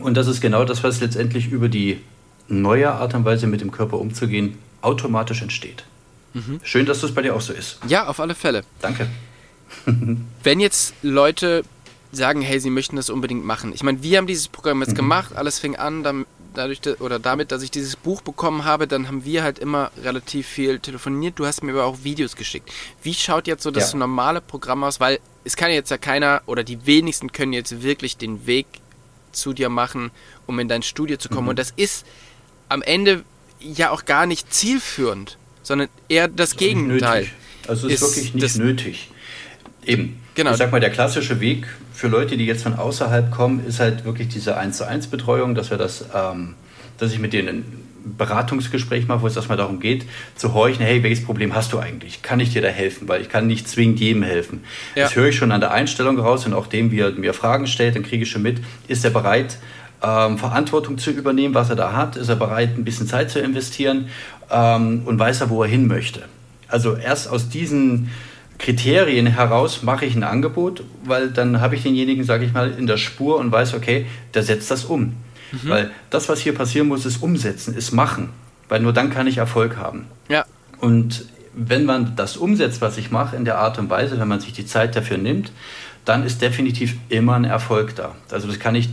Und 0.00 0.16
das 0.16 0.26
ist 0.26 0.40
genau 0.40 0.64
das, 0.64 0.82
was 0.82 1.00
letztendlich 1.00 1.50
über 1.50 1.68
die 1.68 2.00
neue 2.48 2.92
Art 2.92 3.14
und 3.14 3.26
Weise 3.26 3.46
mit 3.46 3.60
dem 3.60 3.72
Körper 3.72 3.98
umzugehen 3.98 4.56
automatisch 4.80 5.42
entsteht. 5.42 5.84
Mhm. 6.32 6.60
Schön, 6.62 6.86
dass 6.86 7.00
das 7.00 7.12
bei 7.12 7.22
dir 7.22 7.34
auch 7.34 7.40
so 7.40 7.52
ist. 7.52 7.78
Ja, 7.88 8.06
auf 8.06 8.20
alle 8.20 8.34
Fälle. 8.34 8.62
Danke. 8.80 9.08
Wenn 10.42 10.60
jetzt 10.60 10.94
Leute 11.02 11.64
sagen, 12.16 12.42
hey, 12.42 12.58
sie 12.60 12.70
möchten 12.70 12.96
das 12.96 13.10
unbedingt 13.10 13.44
machen. 13.44 13.72
Ich 13.74 13.82
meine, 13.82 14.02
wir 14.02 14.18
haben 14.18 14.26
dieses 14.26 14.48
Programm 14.48 14.80
jetzt 14.80 14.92
mhm. 14.92 14.96
gemacht, 14.96 15.36
alles 15.36 15.58
fing 15.58 15.76
an 15.76 16.02
dann, 16.02 16.26
dadurch 16.54 16.80
oder 17.00 17.18
damit, 17.18 17.52
dass 17.52 17.62
ich 17.62 17.70
dieses 17.70 17.96
Buch 17.96 18.22
bekommen 18.22 18.64
habe, 18.64 18.86
dann 18.86 19.08
haben 19.08 19.24
wir 19.24 19.42
halt 19.42 19.58
immer 19.58 19.90
relativ 20.02 20.46
viel 20.46 20.78
telefoniert. 20.78 21.38
Du 21.38 21.46
hast 21.46 21.62
mir 21.62 21.72
aber 21.72 21.84
auch 21.84 21.98
Videos 22.02 22.36
geschickt. 22.36 22.70
Wie 23.02 23.14
schaut 23.14 23.46
jetzt 23.46 23.62
so 23.62 23.70
das 23.70 23.92
ja. 23.92 23.98
normale 23.98 24.40
Programm 24.40 24.84
aus? 24.84 25.00
Weil 25.00 25.20
es 25.44 25.56
kann 25.56 25.70
jetzt 25.70 25.90
ja 25.90 25.98
keiner 25.98 26.42
oder 26.46 26.64
die 26.64 26.86
wenigsten 26.86 27.32
können 27.32 27.52
jetzt 27.52 27.82
wirklich 27.82 28.16
den 28.16 28.46
Weg 28.46 28.66
zu 29.32 29.52
dir 29.52 29.68
machen, 29.68 30.10
um 30.46 30.58
in 30.58 30.68
dein 30.68 30.82
Studio 30.82 31.18
zu 31.18 31.28
kommen. 31.28 31.44
Mhm. 31.44 31.50
Und 31.50 31.58
das 31.58 31.72
ist 31.76 32.06
am 32.68 32.82
Ende 32.82 33.22
ja 33.60 33.90
auch 33.90 34.04
gar 34.04 34.26
nicht 34.26 34.52
zielführend, 34.52 35.38
sondern 35.62 35.88
eher 36.08 36.28
das, 36.28 36.50
das 36.50 36.58
Gegenteil. 36.58 37.28
Also 37.68 37.86
es 37.88 37.94
ist, 37.94 38.02
ist 38.02 38.16
wirklich 38.16 38.34
nicht 38.34 38.56
nötig. 38.56 39.10
Eben. 39.86 40.20
Genau. 40.34 40.50
Ich 40.50 40.56
sag 40.56 40.72
mal, 40.72 40.80
der 40.80 40.90
klassische 40.90 41.40
Weg 41.40 41.66
für 41.92 42.08
Leute, 42.08 42.36
die 42.36 42.44
jetzt 42.44 42.62
von 42.62 42.74
außerhalb 42.74 43.30
kommen, 43.30 43.64
ist 43.66 43.80
halt 43.80 44.04
wirklich 44.04 44.28
diese 44.28 44.56
1 44.56 44.76
zu 44.76 44.86
1 44.86 45.06
Betreuung, 45.06 45.54
dass 45.54 45.70
wir 45.70 45.78
das, 45.78 46.04
ähm, 46.14 46.54
dass 46.98 47.12
ich 47.12 47.18
mit 47.18 47.32
denen 47.32 47.48
ein 47.48 47.86
Beratungsgespräch 48.18 49.08
mache, 49.08 49.22
wo 49.22 49.26
es 49.26 49.36
erstmal 49.36 49.58
darum 49.58 49.80
geht, 49.80 50.06
zu 50.36 50.54
horchen, 50.54 50.84
hey, 50.84 51.02
welches 51.02 51.24
Problem 51.24 51.54
hast 51.54 51.72
du 51.72 51.78
eigentlich? 51.78 52.22
Kann 52.22 52.38
ich 52.38 52.52
dir 52.52 52.62
da 52.62 52.68
helfen? 52.68 53.08
Weil 53.08 53.20
ich 53.20 53.28
kann 53.28 53.46
nicht 53.46 53.68
zwingend 53.68 53.98
jedem 53.98 54.22
helfen. 54.22 54.64
Ja. 54.94 55.04
Das 55.04 55.16
höre 55.16 55.28
ich 55.28 55.36
schon 55.36 55.52
an 55.52 55.60
der 55.60 55.72
Einstellung 55.72 56.18
raus 56.18 56.46
und 56.46 56.52
auch 56.52 56.66
dem, 56.66 56.90
wie 56.90 57.00
er 57.00 57.12
mir 57.12 57.34
Fragen 57.34 57.66
stellt, 57.66 57.96
dann 57.96 58.02
kriege 58.02 58.22
ich 58.22 58.30
schon 58.30 58.42
mit, 58.42 58.60
ist 58.88 59.04
er 59.04 59.10
bereit, 59.10 59.58
ähm, 60.02 60.38
Verantwortung 60.38 60.98
zu 60.98 61.10
übernehmen, 61.10 61.54
was 61.54 61.70
er 61.70 61.76
da 61.76 61.92
hat? 61.94 62.16
Ist 62.16 62.28
er 62.28 62.36
bereit, 62.36 62.76
ein 62.76 62.84
bisschen 62.84 63.06
Zeit 63.06 63.30
zu 63.30 63.40
investieren? 63.40 64.08
Ähm, 64.50 65.02
und 65.04 65.18
weiß 65.18 65.40
er, 65.40 65.50
wo 65.50 65.62
er 65.62 65.68
hin 65.68 65.86
möchte? 65.86 66.22
Also 66.68 66.96
erst 66.96 67.28
aus 67.28 67.48
diesen 67.48 68.10
Kriterien 68.58 69.26
heraus 69.26 69.82
mache 69.82 70.06
ich 70.06 70.14
ein 70.14 70.22
Angebot, 70.22 70.82
weil 71.04 71.30
dann 71.30 71.60
habe 71.60 71.74
ich 71.74 71.82
denjenigen, 71.82 72.24
sage 72.24 72.44
ich 72.44 72.52
mal, 72.52 72.70
in 72.70 72.86
der 72.86 72.96
Spur 72.96 73.38
und 73.38 73.52
weiß, 73.52 73.74
okay, 73.74 74.06
der 74.34 74.42
setzt 74.42 74.70
das 74.70 74.84
um. 74.84 75.16
Mhm. 75.52 75.68
Weil 75.68 75.90
das, 76.10 76.28
was 76.28 76.40
hier 76.40 76.54
passieren 76.54 76.88
muss, 76.88 77.04
ist 77.06 77.22
umsetzen, 77.22 77.74
ist 77.74 77.92
machen. 77.92 78.30
Weil 78.68 78.80
nur 78.80 78.92
dann 78.92 79.10
kann 79.10 79.26
ich 79.26 79.38
Erfolg 79.38 79.76
haben. 79.76 80.06
Ja. 80.28 80.44
Und 80.80 81.26
wenn 81.54 81.84
man 81.84 82.16
das 82.16 82.36
umsetzt, 82.36 82.80
was 82.80 82.98
ich 82.98 83.10
mache, 83.10 83.36
in 83.36 83.44
der 83.44 83.58
Art 83.58 83.78
und 83.78 83.88
Weise, 83.90 84.18
wenn 84.18 84.28
man 84.28 84.40
sich 84.40 84.52
die 84.52 84.66
Zeit 84.66 84.96
dafür 84.96 85.18
nimmt, 85.18 85.52
dann 86.04 86.24
ist 86.24 86.42
definitiv 86.42 86.96
immer 87.08 87.34
ein 87.34 87.44
Erfolg 87.44 87.94
da. 87.96 88.14
Also 88.30 88.46
das 88.46 88.58
kann 88.58 88.74
ich 88.74 88.88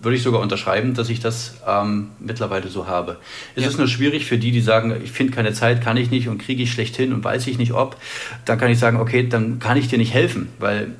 würde 0.00 0.16
ich 0.16 0.22
sogar 0.22 0.40
unterschreiben, 0.40 0.94
dass 0.94 1.08
ich 1.08 1.20
das 1.20 1.54
ähm, 1.66 2.10
mittlerweile 2.20 2.68
so 2.68 2.86
habe. 2.86 3.16
Es 3.56 3.64
ja. 3.64 3.68
ist 3.68 3.78
nur 3.78 3.88
schwierig 3.88 4.26
für 4.26 4.38
die, 4.38 4.52
die 4.52 4.60
sagen, 4.60 4.94
ich 5.02 5.10
finde 5.10 5.32
keine 5.32 5.52
Zeit, 5.52 5.82
kann 5.82 5.96
ich 5.96 6.10
nicht 6.10 6.28
und 6.28 6.38
kriege 6.38 6.62
ich 6.62 6.72
schlecht 6.72 6.96
hin 6.96 7.12
und 7.12 7.24
weiß 7.24 7.46
ich 7.48 7.58
nicht 7.58 7.72
ob. 7.72 7.96
Dann 8.44 8.58
kann 8.58 8.70
ich 8.70 8.78
sagen, 8.78 9.00
okay, 9.00 9.28
dann 9.28 9.58
kann 9.58 9.76
ich 9.76 9.88
dir 9.88 9.98
nicht 9.98 10.14
helfen, 10.14 10.48
weil 10.58 10.92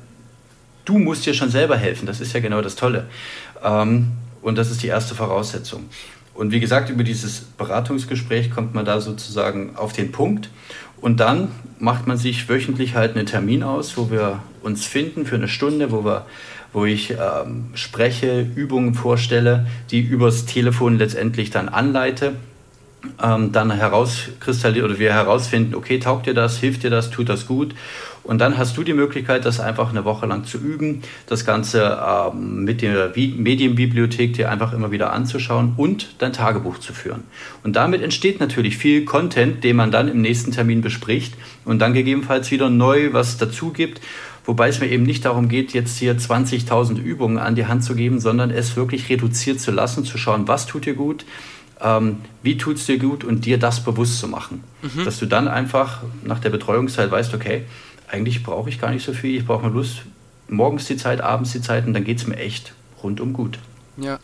du 0.85 0.97
musst 0.97 1.25
dir 1.25 1.33
schon 1.33 1.49
selber 1.49 1.77
helfen. 1.77 2.05
Das 2.05 2.19
ist 2.19 2.33
ja 2.33 2.41
genau 2.41 2.61
das 2.61 2.75
Tolle. 2.75 3.07
Ähm, 3.63 4.11
und 4.41 4.57
das 4.57 4.71
ist 4.71 4.83
die 4.83 4.87
erste 4.87 5.15
Voraussetzung. 5.15 5.89
Und 6.33 6.51
wie 6.51 6.59
gesagt, 6.59 6.89
über 6.89 7.03
dieses 7.03 7.41
Beratungsgespräch 7.41 8.51
kommt 8.51 8.73
man 8.73 8.85
da 8.85 9.01
sozusagen 9.01 9.75
auf 9.75 9.93
den 9.93 10.11
Punkt. 10.11 10.49
Und 11.01 11.19
dann 11.19 11.49
macht 11.79 12.07
man 12.07 12.17
sich 12.17 12.49
wöchentlich 12.49 12.95
halt 12.95 13.15
einen 13.15 13.25
Termin 13.25 13.63
aus, 13.63 13.97
wo 13.97 14.11
wir 14.11 14.41
uns 14.61 14.85
finden 14.85 15.25
für 15.25 15.35
eine 15.35 15.47
Stunde, 15.47 15.91
wo 15.91 16.03
wir 16.03 16.25
wo 16.73 16.85
ich 16.85 17.11
ähm, 17.11 17.65
spreche, 17.73 18.41
Übungen 18.55 18.93
vorstelle, 18.93 19.67
die 19.91 20.01
übers 20.01 20.45
Telefon 20.45 20.97
letztendlich 20.97 21.49
dann 21.49 21.69
anleite. 21.69 22.33
Ähm, 23.23 23.53
dann 23.53 23.71
herauskristallisieren 23.71 24.89
oder 24.89 24.99
wir 24.99 25.13
herausfinden, 25.13 25.73
okay, 25.73 25.99
taugt 25.99 26.25
dir 26.25 26.33
das, 26.33 26.57
hilft 26.57 26.83
dir 26.83 26.89
das, 26.89 27.09
tut 27.09 27.29
das 27.29 27.47
gut. 27.47 27.73
Und 28.23 28.39
dann 28.39 28.57
hast 28.57 28.77
du 28.77 28.83
die 28.83 28.93
Möglichkeit, 28.93 29.45
das 29.45 29.59
einfach 29.59 29.89
eine 29.89 30.05
Woche 30.05 30.25
lang 30.25 30.43
zu 30.43 30.57
üben, 30.57 31.01
das 31.25 31.45
Ganze 31.45 31.97
ähm, 32.05 32.63
mit 32.63 32.81
der 32.81 33.13
Medienbibliothek 33.15 34.33
dir 34.33 34.51
einfach 34.51 34.73
immer 34.73 34.91
wieder 34.91 35.13
anzuschauen 35.13 35.73
und 35.77 36.15
dein 36.19 36.33
Tagebuch 36.33 36.77
zu 36.79 36.93
führen. 36.93 37.23
Und 37.63 37.75
damit 37.75 38.01
entsteht 38.01 38.39
natürlich 38.39 38.77
viel 38.77 39.05
Content, 39.05 39.63
den 39.63 39.77
man 39.77 39.91
dann 39.91 40.07
im 40.09 40.21
nächsten 40.21 40.51
Termin 40.51 40.81
bespricht 40.81 41.33
und 41.65 41.79
dann 41.79 41.93
gegebenenfalls 41.93 42.51
wieder 42.51 42.69
neu 42.69 43.13
was 43.13 43.37
dazu 43.37 43.71
gibt. 43.71 44.01
Wobei 44.49 44.69
es 44.69 44.79
mir 44.79 44.87
eben 44.87 45.03
nicht 45.03 45.25
darum 45.25 45.47
geht, 45.47 45.73
jetzt 45.73 45.99
hier 45.99 46.17
20.000 46.17 46.97
Übungen 46.97 47.37
an 47.37 47.53
die 47.53 47.67
Hand 47.67 47.83
zu 47.83 47.93
geben, 47.93 48.19
sondern 48.19 48.49
es 48.49 48.75
wirklich 48.75 49.07
reduziert 49.07 49.61
zu 49.61 49.69
lassen, 49.69 50.05
zu 50.05 50.17
schauen, 50.17 50.47
was 50.47 50.65
tut 50.65 50.87
dir 50.87 50.95
gut, 50.95 51.23
ähm, 51.79 52.17
wie 52.41 52.57
tut 52.57 52.77
es 52.77 52.87
dir 52.87 52.97
gut 52.97 53.23
und 53.23 53.45
dir 53.45 53.59
das 53.59 53.83
bewusst 53.83 54.17
zu 54.17 54.27
machen. 54.27 54.63
Mhm. 54.81 55.05
Dass 55.05 55.19
du 55.19 55.27
dann 55.27 55.47
einfach 55.47 56.01
nach 56.23 56.39
der 56.39 56.49
Betreuungszeit 56.49 57.11
weißt, 57.11 57.35
okay, 57.35 57.65
eigentlich 58.07 58.41
brauche 58.41 58.69
ich 58.69 58.81
gar 58.81 58.89
nicht 58.89 59.05
so 59.05 59.13
viel. 59.13 59.37
Ich 59.37 59.45
brauche 59.45 59.61
mal 59.61 59.71
Lust, 59.71 60.01
morgens 60.47 60.87
die 60.87 60.97
Zeit, 60.97 61.21
abends 61.21 61.51
die 61.51 61.61
Zeit 61.61 61.85
und 61.85 61.93
dann 61.93 62.03
geht 62.03 62.17
es 62.17 62.25
mir 62.25 62.37
echt 62.37 62.73
rundum 63.03 63.33
gut. 63.33 63.59
Ja. 63.97 64.17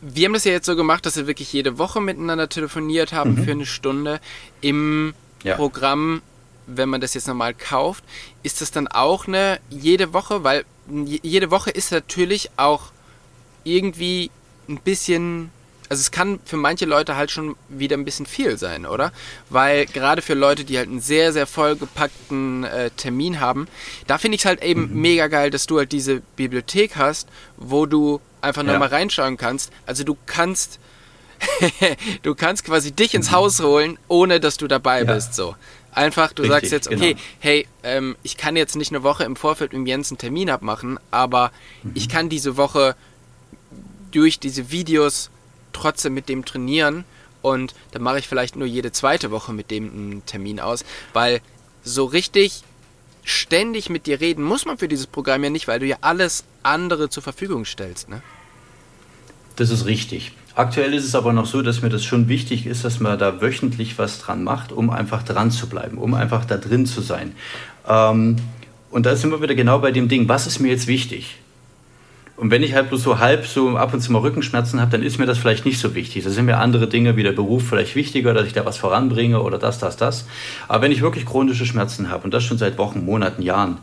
Wir 0.00 0.26
haben 0.26 0.32
das 0.32 0.42
ja 0.42 0.50
jetzt 0.50 0.66
so 0.66 0.74
gemacht, 0.74 1.06
dass 1.06 1.16
wir 1.16 1.28
wirklich 1.28 1.52
jede 1.52 1.78
Woche 1.78 2.00
miteinander 2.00 2.48
telefoniert 2.48 3.12
haben 3.12 3.36
mhm. 3.36 3.44
für 3.44 3.52
eine 3.52 3.66
Stunde. 3.66 4.18
Im 4.60 5.14
ja. 5.44 5.54
Programm, 5.54 6.20
wenn 6.66 6.88
man 6.88 7.00
das 7.00 7.14
jetzt 7.14 7.28
normal 7.28 7.54
kauft, 7.54 8.04
ist 8.42 8.60
das 8.60 8.70
dann 8.70 8.88
auch 8.88 9.26
eine 9.26 9.60
jede 9.70 10.12
Woche, 10.12 10.44
weil 10.44 10.64
jede 11.04 11.50
Woche 11.50 11.70
ist 11.70 11.92
natürlich 11.92 12.50
auch 12.56 12.92
irgendwie 13.64 14.30
ein 14.68 14.78
bisschen 14.78 15.50
also 15.92 16.00
es 16.00 16.10
kann 16.10 16.40
für 16.46 16.56
manche 16.56 16.86
Leute 16.86 17.16
halt 17.16 17.30
schon 17.30 17.54
wieder 17.68 17.98
ein 17.98 18.06
bisschen 18.06 18.24
viel 18.24 18.56
sein, 18.56 18.86
oder? 18.86 19.12
Weil 19.50 19.84
gerade 19.84 20.22
für 20.22 20.32
Leute, 20.32 20.64
die 20.64 20.78
halt 20.78 20.88
einen 20.88 21.02
sehr, 21.02 21.34
sehr 21.34 21.46
vollgepackten 21.46 22.64
äh, 22.64 22.90
Termin 22.92 23.40
haben, 23.40 23.68
da 24.06 24.16
finde 24.16 24.36
ich 24.36 24.40
es 24.40 24.44
halt 24.46 24.64
eben 24.64 24.88
mhm. 24.90 25.02
mega 25.02 25.26
geil, 25.26 25.50
dass 25.50 25.66
du 25.66 25.76
halt 25.76 25.92
diese 25.92 26.22
Bibliothek 26.36 26.96
hast, 26.96 27.28
wo 27.58 27.84
du 27.84 28.22
einfach 28.40 28.64
ja. 28.64 28.72
nochmal 28.72 28.88
reinschauen 28.88 29.36
kannst. 29.36 29.70
Also 29.84 30.02
du 30.02 30.16
kannst, 30.24 30.80
du 32.22 32.34
kannst 32.34 32.64
quasi 32.64 32.92
dich 32.92 33.12
ins. 33.12 33.30
Haus 33.30 33.60
holen, 33.60 33.98
ohne 34.08 34.40
dass 34.40 34.56
du 34.56 34.68
dabei 34.68 35.02
ja. 35.02 35.12
bist, 35.12 35.34
so. 35.34 35.56
Einfach, 35.94 36.32
du 36.32 36.42
Richtig, 36.42 36.60
sagst 36.60 36.72
jetzt, 36.72 36.88
okay, 36.88 37.14
genau. 37.14 37.20
hey, 37.40 37.68
ähm, 37.82 38.16
ich 38.22 38.38
kann 38.38 38.56
jetzt 38.56 38.76
nicht 38.76 38.90
eine 38.92 39.02
Woche 39.02 39.24
im 39.24 39.36
Vorfeld 39.36 39.74
mit 39.74 39.86
Jens 39.86 40.10
einen 40.10 40.18
Termin 40.18 40.48
abmachen, 40.48 40.98
aber 41.10 41.52
mhm. 41.82 41.92
ich 41.94 42.08
kann 42.08 42.30
diese 42.30 42.56
Woche 42.56 42.96
durch 44.10 44.38
diese 44.38 44.70
Videos 44.70 45.30
trotzdem 45.72 46.14
mit 46.14 46.28
dem 46.28 46.44
trainieren 46.44 47.04
und 47.42 47.74
dann 47.90 48.02
mache 48.02 48.18
ich 48.18 48.28
vielleicht 48.28 48.56
nur 48.56 48.66
jede 48.66 48.92
zweite 48.92 49.30
Woche 49.30 49.52
mit 49.52 49.70
dem 49.70 49.90
einen 49.90 50.26
Termin 50.26 50.60
aus, 50.60 50.84
weil 51.12 51.40
so 51.84 52.04
richtig 52.04 52.62
ständig 53.24 53.90
mit 53.90 54.06
dir 54.06 54.20
reden 54.20 54.42
muss 54.42 54.64
man 54.64 54.78
für 54.78 54.88
dieses 54.88 55.06
Programm 55.06 55.44
ja 55.44 55.50
nicht, 55.50 55.68
weil 55.68 55.80
du 55.80 55.86
ja 55.86 55.98
alles 56.00 56.44
andere 56.62 57.10
zur 57.10 57.22
Verfügung 57.22 57.64
stellst, 57.64 58.08
ne? 58.08 58.22
Das 59.56 59.70
ist 59.70 59.84
richtig. 59.84 60.32
Aktuell 60.54 60.92
ist 60.92 61.04
es 61.04 61.14
aber 61.14 61.32
noch 61.32 61.46
so, 61.46 61.62
dass 61.62 61.80
mir 61.80 61.88
das 61.88 62.04
schon 62.04 62.28
wichtig 62.28 62.66
ist, 62.66 62.84
dass 62.84 63.00
man 63.00 63.18
da 63.18 63.40
wöchentlich 63.40 63.98
was 63.98 64.20
dran 64.20 64.44
macht, 64.44 64.70
um 64.70 64.90
einfach 64.90 65.22
dran 65.22 65.50
zu 65.50 65.66
bleiben, 65.66 65.96
um 65.96 66.12
einfach 66.12 66.44
da 66.44 66.58
drin 66.58 66.84
zu 66.84 67.00
sein. 67.00 67.32
Ähm, 67.88 68.36
und 68.90 69.06
da 69.06 69.16
sind 69.16 69.30
wir 69.30 69.40
wieder 69.40 69.54
genau 69.54 69.78
bei 69.78 69.92
dem 69.92 70.08
Ding, 70.08 70.28
was 70.28 70.46
ist 70.46 70.58
mir 70.58 70.68
jetzt 70.68 70.86
wichtig? 70.86 71.38
Und 72.36 72.50
wenn 72.50 72.62
ich 72.62 72.74
halt 72.74 72.88
bloß 72.88 73.02
so 73.02 73.18
halb 73.18 73.46
so 73.46 73.76
ab 73.76 73.94
und 73.94 74.00
zu 74.00 74.12
mal 74.12 74.18
Rückenschmerzen 74.18 74.80
habe, 74.80 74.90
dann 74.90 75.02
ist 75.02 75.18
mir 75.18 75.26
das 75.26 75.38
vielleicht 75.38 75.64
nicht 75.64 75.78
so 75.78 75.94
wichtig. 75.94 76.24
Da 76.24 76.30
sind 76.30 76.46
mir 76.46 76.58
andere 76.58 76.88
Dinge 76.88 77.16
wie 77.16 77.22
der 77.22 77.32
Beruf 77.32 77.68
vielleicht 77.68 77.94
wichtiger, 77.94 78.34
dass 78.34 78.46
ich 78.46 78.52
da 78.52 78.66
was 78.66 78.76
voranbringe 78.76 79.40
oder 79.40 79.58
das, 79.58 79.78
das, 79.78 79.96
das. 79.96 80.26
Aber 80.68 80.82
wenn 80.82 80.92
ich 80.92 81.00
wirklich 81.00 81.24
chronische 81.24 81.64
Schmerzen 81.64 82.10
habe 82.10 82.24
und 82.24 82.34
das 82.34 82.44
schon 82.44 82.58
seit 82.58 82.78
Wochen, 82.78 83.04
Monaten, 83.04 83.42
Jahren 83.42 83.78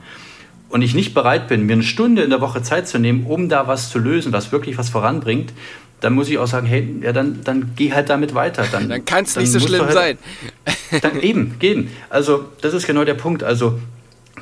und 0.69 0.81
ich 0.81 0.93
nicht 0.93 1.13
bereit 1.13 1.47
bin, 1.47 1.65
mir 1.65 1.73
eine 1.73 1.83
Stunde 1.83 2.21
in 2.21 2.29
der 2.29 2.41
Woche 2.41 2.61
Zeit 2.61 2.87
zu 2.87 2.99
nehmen, 2.99 3.25
um 3.25 3.49
da 3.49 3.67
was 3.67 3.89
zu 3.89 3.97
lösen, 3.97 4.33
was 4.33 4.51
wirklich 4.51 4.77
was 4.77 4.89
voranbringt, 4.89 5.53
dann 6.01 6.13
muss 6.13 6.29
ich 6.29 6.37
auch 6.37 6.47
sagen, 6.47 6.67
hey, 6.67 6.95
ja, 7.01 7.11
dann, 7.11 7.41
dann 7.43 7.73
geh 7.75 7.93
halt 7.93 8.09
damit 8.09 8.33
weiter. 8.33 8.65
Dann, 8.71 8.89
dann 8.89 9.05
kann 9.05 9.25
es 9.25 9.35
nicht 9.35 9.51
so 9.51 9.59
schlimm 9.59 9.85
halt, 9.85 9.93
sein. 9.93 10.17
Dann 11.01 11.19
eben, 11.19 11.59
gehen. 11.59 11.91
Also 12.09 12.45
das 12.61 12.73
ist 12.73 12.87
genau 12.87 13.03
der 13.03 13.13
Punkt. 13.13 13.43
Also 13.43 13.79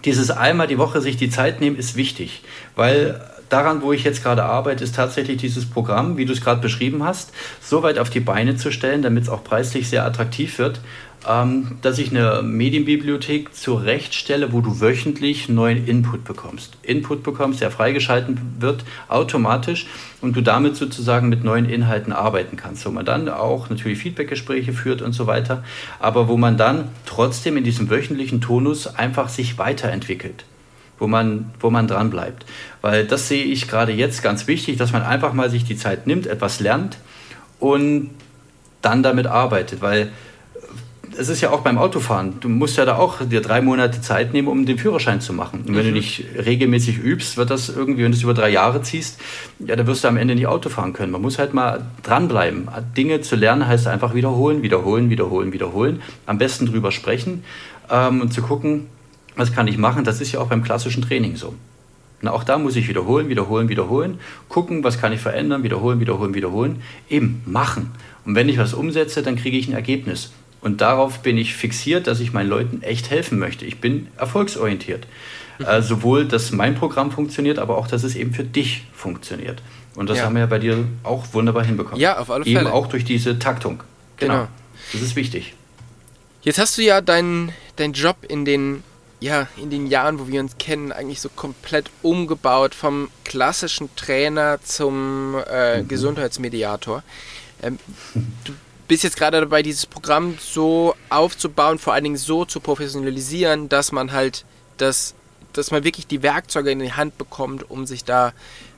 dieses 0.05 0.32
einmal 0.32 0.68
die 0.68 0.78
Woche 0.78 1.01
sich 1.01 1.18
die 1.18 1.30
Zeit 1.30 1.60
nehmen 1.60 1.76
ist 1.76 1.95
wichtig, 1.95 2.43
weil 2.76 3.20
daran, 3.49 3.82
wo 3.82 3.91
ich 3.93 4.03
jetzt 4.03 4.24
gerade 4.24 4.43
arbeite, 4.43 4.84
ist 4.84 4.95
tatsächlich 4.95 5.38
dieses 5.38 5.70
Programm, 5.70 6.18
wie 6.18 6.26
du 6.26 6.34
es 6.34 6.41
gerade 6.41 6.62
beschrieben 6.62 7.03
hast, 7.03 7.32
so 7.62 7.84
weit 7.84 7.97
auf 7.97 8.10
die 8.10 8.20
Beine 8.20 8.55
zu 8.55 8.72
stellen, 8.72 9.01
damit 9.01 9.24
es 9.24 9.30
auch 9.30 9.43
preislich 9.43 9.89
sehr 9.89 10.05
attraktiv 10.05 10.60
wird, 10.60 10.82
ähm, 11.28 11.78
dass 11.82 11.97
ich 11.97 12.11
eine 12.11 12.41
Medienbibliothek 12.41 13.55
zurechtstelle, 13.55 14.51
wo 14.51 14.61
du 14.61 14.82
wöchentlich 14.82 15.49
neuen 15.49 15.88
Input 15.88 16.24
bekommst. 16.24 16.78
Input 16.84 17.24
bekommst, 17.24 17.61
der 17.61 17.72
freigeschalten 17.72 18.39
wird 18.59 18.84
automatisch 19.07 19.88
und 20.22 20.36
du 20.36 20.41
damit 20.41 20.76
sozusagen 20.76 21.30
mit 21.30 21.43
neuen 21.43 21.70
Inhalten 21.70 22.13
arbeiten 22.13 22.57
kannst, 22.57 22.86
wo 22.86 22.91
man 22.91 23.05
dann 23.05 23.30
auch 23.30 23.70
natürlich 23.70 23.99
Feedbackgespräche 23.99 24.74
führt 24.74 25.01
und 25.01 25.13
so 25.13 25.28
weiter, 25.28 25.63
aber 25.99 26.28
wo 26.28 26.38
man 26.38 26.57
dann 26.57 26.89
trotzdem 27.05 27.57
in 27.57 27.63
diesem 27.63 27.89
wöchentlichen 27.89 28.41
Tonus 28.41 28.88
einfach 28.88 29.30
sich 29.30 29.57
weiterentwickelt 29.57 30.45
wo 30.99 31.07
man, 31.07 31.51
wo 31.59 31.70
man 31.70 31.88
dran 31.88 32.09
bleibt. 32.09 32.45
Weil 32.82 33.05
das 33.05 33.28
sehe 33.28 33.43
ich 33.43 33.68
gerade 33.68 33.91
jetzt 33.91 34.24
ganz 34.24 34.47
wichtig, 34.47 34.78
dass 34.78 34.91
man 34.93 35.03
einfach 35.03 35.34
mal 35.34 35.49
sich 35.49 35.63
die 35.63 35.78
Zeit 35.78 36.07
nimmt, 36.07 36.28
etwas 36.28 36.59
lernt 36.59 36.97
und 37.59 38.09
dann 38.82 39.03
damit 39.03 39.28
arbeitet. 39.28 39.82
Weil 39.82 40.11
es 41.18 41.30
ist 41.30 41.41
ja 41.41 41.49
auch 41.49 41.61
beim 41.61 41.78
Autofahren. 41.78 42.39
Du 42.39 42.49
musst 42.49 42.78
ja 42.78 42.86
da 42.86 42.97
auch 42.97 43.22
dir 43.26 43.41
drei 43.41 43.61
Monate 43.61 44.01
Zeit 44.01 44.34
nehmen, 44.34 44.47
um 44.47 44.65
den 44.65 44.78
Führerschein 44.78 45.20
zu 45.20 45.34
machen. 45.34 45.63
Und 45.68 45.76
wenn 45.76 45.86
mhm. 45.86 45.89
du 45.89 45.95
nicht 45.95 46.26
regelmäßig 46.38 46.99
übst, 46.99 47.38
wird 47.38 47.49
das 47.49 47.70
irgendwie, 47.70 48.03
wenn 48.03 48.11
du 48.11 48.18
es 48.18 48.24
über 48.24 48.34
drei 48.34 48.49
Jahre 48.49 48.82
ziehst, 48.82 49.20
ja, 49.59 49.76
dann 49.76 49.88
wirst 49.88 50.03
du 50.03 50.07
am 50.07 50.18
Ende 50.18 50.36
nicht 50.36 50.47
Auto 50.47 50.70
fahren 50.70 50.93
können. 50.93 51.11
Man 51.11 51.22
muss 51.22 51.39
halt 51.39 51.53
mal 51.53 51.86
dranbleiben. 52.03 52.68
Dinge 52.95 53.22
zu 53.22 53.36
lernen 53.36 53.68
heißt 53.68 53.88
einfach 53.88 54.13
wiederholen, 54.13 54.61
wiederholen, 54.61 55.09
wiederholen, 55.09 55.53
wiederholen. 55.53 56.01
Am 56.26 56.38
besten 56.38 56.65
drüber 56.68 56.91
sprechen 56.91 57.43
ähm, 57.89 58.22
und 58.22 58.34
zu 58.34 58.41
gucken, 58.41 58.88
was 59.36 59.53
kann 59.53 59.68
ich 59.68 59.78
machen? 59.78 60.03
Das 60.03 60.22
ist 60.22 60.32
ja 60.32 60.39
auch 60.39 60.47
beim 60.47 60.63
klassischen 60.63 61.03
Training 61.03 61.36
so. 61.36 61.53
Und 62.22 62.28
auch 62.30 62.43
da 62.43 62.57
muss 62.57 62.76
ich 62.76 62.88
wiederholen, 62.88 63.30
wiederholen, 63.30 63.70
wiederholen, 63.70 64.20
gucken, 64.49 64.84
was 64.84 64.99
kann 64.99 65.13
ich 65.13 65.20
verändern, 65.20 65.63
wiederholen, 65.63 65.99
wiederholen, 65.99 66.34
wiederholen, 66.34 66.82
eben 67.09 67.43
machen. 67.45 67.91
Und 68.26 68.34
wenn 68.34 68.49
ich 68.49 68.57
was 68.57 68.74
umsetze, 68.74 69.22
dann 69.22 69.36
kriege 69.36 69.57
ich 69.57 69.68
ein 69.68 69.74
Ergebnis. 69.74 70.32
Und 70.62 70.82
darauf 70.82 71.20
bin 71.20 71.38
ich 71.38 71.53
fixiert, 71.53 72.08
dass 72.08 72.20
ich 72.20 72.34
meinen 72.34 72.49
Leuten 72.49 72.82
echt 72.82 73.10
helfen 73.10 73.39
möchte. 73.39 73.66
Ich 73.66 73.80
bin 73.80 74.08
erfolgsorientiert. 74.18 75.08
Mhm. 75.60 75.66
Äh, 75.66 75.82
sowohl, 75.82 76.26
dass 76.26 76.51
mein 76.51 76.76
Programm 76.76 77.12
funktioniert, 77.12 77.60
aber 77.60 77.78
auch, 77.78 77.88
dass 77.88 78.03
es 78.03 78.16
eben 78.16 78.34
für 78.34 78.43
dich 78.43 78.86
funktioniert. 78.93 79.62
Und 79.95 80.10
das 80.10 80.20
ja. 80.20 80.26
haben 80.26 80.36
wir 80.36 80.41
ja 80.41 80.47
bei 80.47 80.60
dir 80.60 80.86
auch 81.03 81.26
wunderbar 81.34 81.64
hinbekommen. 81.64 81.99
Ja, 81.99 82.20
auf 82.20 82.30
alle 82.30 82.43
Fälle. 82.43 82.62
Eben 82.62 82.70
auch 82.70 82.88
durch 82.88 83.05
diese 83.05 83.39
Taktung. 83.39 83.84
Genau. 84.18 84.34
genau. 84.34 84.47
Das 84.93 85.01
ist 85.01 85.16
wichtig. 85.16 85.53
Jetzt 86.41 86.60
hast 86.60 86.78
du 86.78 86.82
ja 86.84 87.01
deinen 87.01 87.51
dein 87.76 87.93
Job 87.93 88.18
in 88.28 88.45
den 88.45 88.84
ja, 89.20 89.47
in 89.58 89.72
den 89.72 89.88
Jahren, 89.88 90.20
wo 90.20 90.28
wir 90.28 90.39
uns 90.39 90.58
kennen, 90.60 90.91
eigentlich 90.91 91.22
so 91.22 91.30
komplett 91.30 91.89
umgebaut 92.03 92.76
vom 92.76 93.10
klassischen 93.26 93.89
Trainer 93.95 94.60
zum 94.64 95.36
äh, 95.49 95.82
mhm. 95.82 95.88
Gesundheitsmediator. 95.88 97.03
Ähm, 97.64 97.80
du 98.43 98.53
bist 98.88 99.03
jetzt 99.03 99.17
gerade 99.17 99.39
dabei, 99.39 99.61
dieses 99.63 99.85
Programm 99.85 100.38
so 100.39 100.95
aufzubauen, 101.09 101.79
vor 101.79 101.93
allen 101.93 102.03
Dingen 102.03 102.17
so 102.17 102.45
zu 102.45 102.59
professionalisieren, 102.59 103.69
dass 103.69 103.91
man 103.91 104.11
halt 104.11 104.45
das, 104.77 105.13
dass 105.53 105.71
man 105.71 105.83
wirklich 105.83 106.07
die 106.07 106.23
Werkzeuge 106.23 106.71
in 106.71 106.79
die 106.79 106.93
Hand 106.93 107.17
bekommt, 107.17 107.69
um 107.69 107.85
sich 107.85 108.03
da 108.03 108.33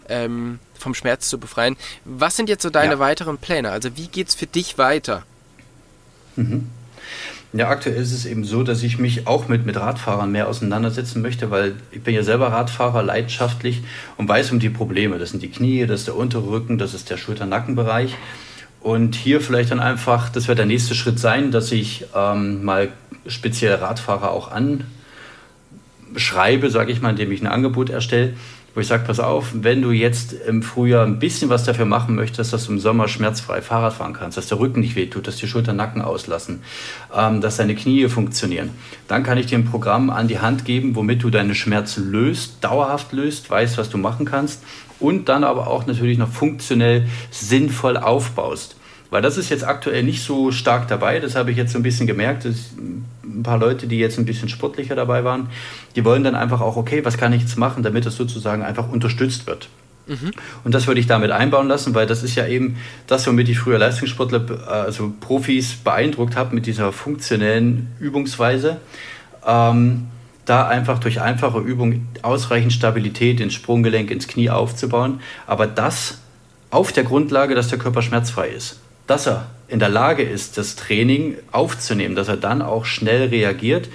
ähm, 0.07 0.60
vom 0.74 0.95
Schmerz 0.95 1.30
zu 1.30 1.38
befreien. 1.38 1.78
Was 2.05 2.36
sind 2.36 2.49
jetzt 2.49 2.64
so 2.64 2.70
deine 2.70 2.93
ja. 2.93 2.99
weiteren 2.99 3.38
Pläne? 3.38 3.72
Also 3.72 3.95
wie 3.97 4.07
geht 4.07 4.30
es 4.30 4.36
für 4.36 4.47
dich 4.47 4.78
weiter? 4.78 5.24
Mhm. 6.36 6.70
Ja, 7.51 7.70
aktuell 7.70 7.95
ist 7.95 8.12
es 8.12 8.26
eben 8.26 8.43
so, 8.43 8.62
dass 8.62 8.84
ich 8.84 8.99
mich 8.99 9.26
auch 9.26 9.47
mit, 9.47 9.66
mit 9.66 9.76
Radfahrern 9.76 10.32
mehr 10.32 10.47
auseinandersetzen 10.47 11.24
möchte, 11.24 11.49
weil 11.49 11.76
ich 11.91 12.01
bin 12.01 12.14
ja 12.14 12.22
selber 12.22 12.51
Radfahrer, 12.51 13.01
leidenschaftlich 13.01 13.82
und 14.18 14.30
weiß 14.30 14.51
um 14.51 14.60
die 14.60 14.70
Probleme. 14.70 15.18
Das 15.18 15.32
sind 15.32 15.41
die 15.41 15.49
Knie, 15.49 15.88
das 15.88 16.01
ist 16.01 16.07
der 16.07 16.16
untere 16.16 16.47
Rücken, 16.47 16.78
das 16.78 16.93
ist 16.93 17.10
der 17.10 17.18
Schulter-Nackenbereich. 17.18 18.16
Und 18.82 19.16
hier 19.16 19.42
vielleicht 19.42 19.72
dann 19.72 19.80
einfach, 19.80 20.30
das 20.30 20.48
wird 20.48 20.58
der 20.58 20.66
nächste 20.66 20.96
Schritt 20.96 21.20
sein, 21.20 21.52
dass 21.52 21.72
ich 21.72 22.06
ähm, 22.16 22.64
mal 22.64 22.90
speziell 23.28 23.76
Radfahrer 23.76 24.32
auch 24.32 24.50
anschreibe, 26.14 26.70
sage 26.70 26.92
ich 26.92 27.02
mal, 27.02 27.10
indem 27.10 27.32
ich 27.32 27.42
ein 27.42 27.48
Angebot 27.48 27.90
erstelle, 27.90 28.36
wo 28.80 28.82
ich 28.82 28.88
sage, 28.88 29.04
pass 29.06 29.20
auf, 29.20 29.50
wenn 29.56 29.82
du 29.82 29.92
jetzt 29.92 30.32
im 30.32 30.64
Frühjahr 30.64 31.06
ein 31.06 31.20
bisschen 31.20 31.50
was 31.50 31.66
dafür 31.66 31.84
machen 31.84 32.16
möchtest, 32.16 32.54
dass 32.54 32.66
du 32.66 32.72
im 32.72 32.80
Sommer 32.80 33.10
schmerzfrei 33.10 33.62
Fahrrad 33.62 33.92
fahren 33.92 34.14
kannst, 34.14 34.38
dass 34.38 34.48
der 34.48 34.58
Rücken 34.58 34.80
nicht 34.80 34.96
wehtut, 34.96 35.28
dass 35.28 35.36
die 35.36 35.50
Schulter 35.50 35.74
Nacken 35.74 36.02
auslassen, 36.02 36.62
ähm, 37.14 37.42
dass 37.42 37.58
deine 37.58 37.76
Knie 37.76 38.08
funktionieren, 38.08 38.70
dann 39.10 39.24
kann 39.24 39.38
ich 39.38 39.48
dir 39.48 39.58
ein 39.58 39.66
Programm 39.66 40.10
an 40.10 40.30
die 40.30 40.40
Hand 40.40 40.64
geben, 40.64 40.96
womit 40.96 41.22
du 41.24 41.30
deine 41.30 41.56
Schmerzen 41.56 42.10
löst, 42.10 42.64
dauerhaft 42.64 43.12
löst, 43.12 43.50
weißt, 43.50 43.78
was 43.78 43.90
du 43.90 43.98
machen 43.98 44.26
kannst 44.26 44.64
und 45.02 45.28
dann 45.28 45.44
aber 45.44 45.68
auch 45.68 45.86
natürlich 45.86 46.18
noch 46.18 46.30
funktionell 46.30 47.06
sinnvoll 47.32 47.98
aufbaust. 47.98 48.78
Weil 49.10 49.22
das 49.22 49.38
ist 49.38 49.49
jetzt 49.49 49.66
aktuell 49.66 50.03
nicht 50.03 50.24
so 50.24 50.51
stark 50.51 50.88
dabei. 50.88 51.20
Das 51.20 51.36
habe 51.36 51.51
ich 51.51 51.57
jetzt 51.57 51.72
so 51.72 51.80
ein 51.80 51.84
bisschen 51.84 52.07
gemerkt. 52.07 52.45
Dass 52.45 52.72
ein 52.78 53.43
paar 53.43 53.57
Leute, 53.57 53.88
die 53.88 53.97
jetzt 53.97 54.20
ein 54.20 54.26
bisschen 54.26 54.49
sportlicher 54.49 54.95
dabei 54.95 55.24
waren, 55.24 55.49
die 55.95 56.05
wollen 56.05 56.24
dann 56.24 56.36
einfach 56.36 56.62
auch, 56.62 56.78
okay, 56.78 57.03
was 57.05 57.18
kann 57.18 57.34
ich 57.34 57.41
jetzt 57.41 57.57
machen, 57.57 57.84
damit 57.84 58.05
es 58.05 58.16
sozusagen 58.16 58.64
einfach 58.64 58.89
unterstützt 58.89 59.47
wird. 59.47 59.70
Mhm. 60.07 60.32
Und 60.64 60.74
das 60.74 60.88
würde 60.88 60.99
ich 60.99 61.07
damit 61.07 61.32
einbauen 61.32 61.68
lassen, 61.68 61.93
weil 61.95 62.07
das 62.07 62.24
ist 62.24 62.36
ja 62.36 62.47
eben 62.47 62.78
das, 63.07 63.26
womit 63.28 63.49
ich 63.49 63.60
früher 63.60 63.78
Leistungssportler, 63.78 64.68
also 64.68 65.14
Profis 65.20 65.76
beeindruckt 65.76 66.36
habe 66.36 66.53
mit 66.53 66.66
dieser 66.66 66.91
funktionellen 66.91 67.88
Übungsweise. 67.99 68.78
Ähm, 69.45 70.07
da 70.45 70.68
einfach 70.68 70.97
durch 70.97 71.22
einfache 71.22 71.60
Übung 71.60 72.07
ausreichend 72.24 72.74
Stabilität 72.74 73.39
ins 73.39 73.53
Sprunggelenk, 73.53 74.10
ins 74.10 74.28
Knie 74.28 74.49
aufzubauen, 74.49 75.20
aber 75.45 75.68
das 75.68 76.22
auf 76.72 76.91
der 76.91 77.03
Grundlage, 77.03 77.53
dass 77.53 77.68
der 77.68 77.78
Körper 77.78 78.01
schmerzfrei 78.01 78.49
ist 78.49 78.80
dass 79.10 79.28
er 79.28 79.49
in 79.68 79.80
der 79.80 79.89
Lage 79.89 80.24
ist, 80.24 80.57
das 80.57 80.76
Training 80.76 81.36
aufzunehmen, 81.51 82.16
dass 82.16 82.28
er 82.28 82.38
dann 82.38 82.62
auch 82.62 82.86
schnell 82.86 83.28
reagiert 83.30 83.89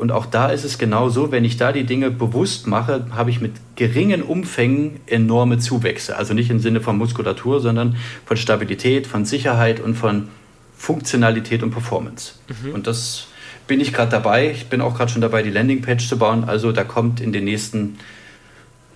Und 0.00 0.12
auch 0.12 0.24
da 0.24 0.48
ist 0.48 0.64
es 0.64 0.78
genau 0.78 1.10
so, 1.10 1.30
wenn 1.30 1.44
ich 1.44 1.58
da 1.58 1.72
die 1.72 1.84
Dinge 1.84 2.10
bewusst 2.10 2.66
mache, 2.66 3.04
habe 3.10 3.28
ich 3.28 3.42
mit 3.42 3.52
geringen 3.76 4.22
Umfängen 4.22 4.98
enorme 5.06 5.58
Zuwächse. 5.58 6.16
Also 6.16 6.32
nicht 6.32 6.48
im 6.48 6.58
Sinne 6.58 6.80
von 6.80 6.96
Muskulatur, 6.96 7.60
sondern 7.60 7.96
von 8.24 8.38
Stabilität, 8.38 9.06
von 9.06 9.26
Sicherheit 9.26 9.78
und 9.78 9.96
von 9.96 10.28
Funktionalität 10.74 11.62
und 11.62 11.70
Performance. 11.70 12.32
Mhm. 12.48 12.72
Und 12.72 12.86
das 12.86 13.26
bin 13.66 13.78
ich 13.78 13.92
gerade 13.92 14.10
dabei. 14.10 14.50
Ich 14.50 14.70
bin 14.70 14.80
auch 14.80 14.96
gerade 14.96 15.12
schon 15.12 15.20
dabei, 15.20 15.42
die 15.42 15.50
Landingpage 15.50 16.08
zu 16.08 16.16
bauen. 16.16 16.44
Also 16.44 16.72
da 16.72 16.82
kommt 16.82 17.20
in 17.20 17.34
den 17.34 17.44
nächsten 17.44 17.98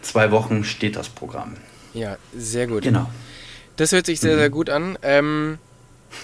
zwei 0.00 0.30
Wochen 0.30 0.64
steht 0.64 0.96
das 0.96 1.10
Programm. 1.10 1.52
Ja, 1.92 2.16
sehr 2.34 2.66
gut. 2.66 2.82
Genau. 2.82 3.10
Das 3.76 3.92
hört 3.92 4.06
sich 4.06 4.20
sehr, 4.20 4.36
sehr 4.36 4.48
mhm. 4.48 4.52
gut 4.52 4.70
an. 4.70 4.98
Ähm, 5.02 5.58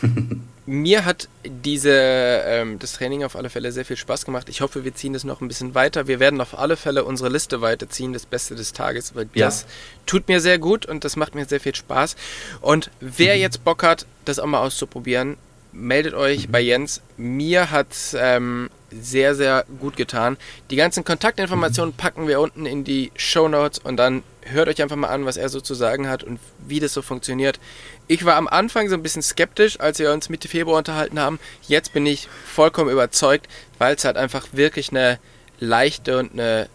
mir 0.67 1.05
hat 1.05 1.29
diese, 1.45 1.93
ähm, 1.93 2.79
das 2.79 2.93
Training 2.93 3.25
auf 3.25 3.35
alle 3.35 3.51
Fälle 3.51 3.73
sehr 3.73 3.85
viel 3.85 3.97
Spaß 3.97 4.25
gemacht. 4.25 4.49
Ich 4.49 4.61
hoffe, 4.61 4.85
wir 4.85 4.95
ziehen 4.95 5.13
das 5.13 5.25
noch 5.25 5.41
ein 5.41 5.49
bisschen 5.49 5.75
weiter. 5.75 6.07
Wir 6.07 6.21
werden 6.21 6.41
auf 6.41 6.59
alle 6.59 6.77
Fälle 6.77 7.05
unsere 7.05 7.29
Liste 7.29 7.61
weiterziehen, 7.61 8.13
das 8.13 8.27
Beste 8.27 8.55
des 8.55 8.73
Tages, 8.73 9.15
weil 9.15 9.29
ja. 9.35 9.47
das 9.47 9.67
tut 10.07 10.29
mir 10.29 10.41
sehr 10.41 10.59
gut 10.59 10.87
und 10.87 11.05
das 11.05 11.17
macht 11.17 11.35
mir 11.35 11.45
sehr 11.47 11.61
viel 11.61 11.75
Spaß. 11.75 12.15
Und 12.61 12.91
wer 13.01 13.35
mhm. 13.35 13.41
jetzt 13.43 13.65
Bock 13.65 13.83
hat, 13.83 14.07
das 14.25 14.39
auch 14.39 14.47
mal 14.47 14.61
auszuprobieren, 14.61 15.37
meldet 15.73 16.15
euch 16.15 16.49
bei 16.49 16.61
Jens. 16.61 17.01
Mir 17.17 17.71
hat 17.71 17.89
ähm, 18.15 18.71
sehr, 18.91 19.35
sehr 19.35 19.65
gut 19.79 19.97
getan. 19.97 20.37
Die 20.71 20.77
ganzen 20.77 21.05
Kontaktinformationen 21.05 21.95
packen 21.95 22.27
wir 22.29 22.41
unten 22.41 22.67
in 22.67 22.85
die 22.85 23.13
Show 23.17 23.49
Notes 23.49 23.79
und 23.79 23.97
dann 23.97 24.23
hört 24.43 24.69
euch 24.69 24.83
einfach 24.83 24.97
mal 24.97 25.09
an, 25.09 25.27
was 25.27 25.37
er 25.37 25.49
so 25.49 25.61
zu 25.61 25.75
sagen 25.75 26.09
hat 26.09 26.25
und 26.25 26.41
wie 26.67 26.81
das 26.81 26.93
so 26.93 27.03
funktioniert. 27.03 27.61
Ich 28.09 28.25
war 28.25 28.37
am 28.37 28.49
Anfang 28.49 28.89
so 28.89 28.95
ein 28.95 29.03
bisschen 29.03 29.23
skeptisch, 29.23 29.79
als 29.79 29.99
wir 29.99 30.13
uns 30.13 30.29
Mitte 30.29 30.49
Februar 30.49 30.79
unterhalten 30.79 31.21
haben. 31.21 31.39
Jetzt 31.63 31.93
bin 31.93 32.07
ich 32.07 32.29
vollkommen 32.47 32.91
überzeugt, 32.91 33.49
weil 33.79 33.95
es 33.95 34.05
halt 34.05 34.17
einfach 34.17 34.49
wirklich 34.53 34.91
eine 34.91 35.19
leichte 35.61 36.19
und 36.19 36.33
eine 36.33 36.69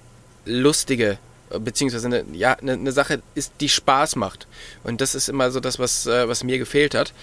lustige 0.46 1.18
beziehungsweise 1.60 2.08
eine, 2.08 2.26
ja, 2.34 2.54
eine, 2.54 2.74
eine, 2.74 2.92
Sache 2.92 3.22
ist, 3.36 3.54
die 3.62 3.70
Spaß 3.70 4.16
macht. 4.16 4.48
Und 4.84 5.02
das 5.02 5.16
ist 5.16 5.30
immer 5.30 5.52
so 5.52 5.60
das, 5.60 5.80
was, 5.80 6.08
äh, 6.08 6.28
was 6.28 6.44
mir 6.44 6.58
gefehlt 6.58 6.96
hat. 6.96 7.14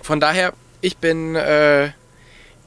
Von 0.00 0.18
daher, 0.18 0.54
ich 0.80 0.96
bin, 0.96 1.34
äh, 1.36 1.90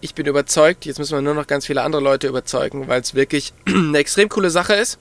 ich 0.02 0.16
bin 0.16 0.26
überzeugt. 0.26 0.86
Jetzt 0.86 1.00
müssen 1.00 1.16
wir 1.16 1.22
nur 1.22 1.34
noch 1.34 1.48
ganz 1.48 1.66
viele 1.66 1.82
andere 1.82 2.02
Leute 2.02 2.28
überzeugen, 2.28 2.88
weil 2.88 3.02
es 3.02 3.16
wirklich 3.16 3.54
eine 3.66 3.98
extrem 3.98 4.30
coole 4.30 4.50
Sache 4.50 4.74
ist. 4.74 5.00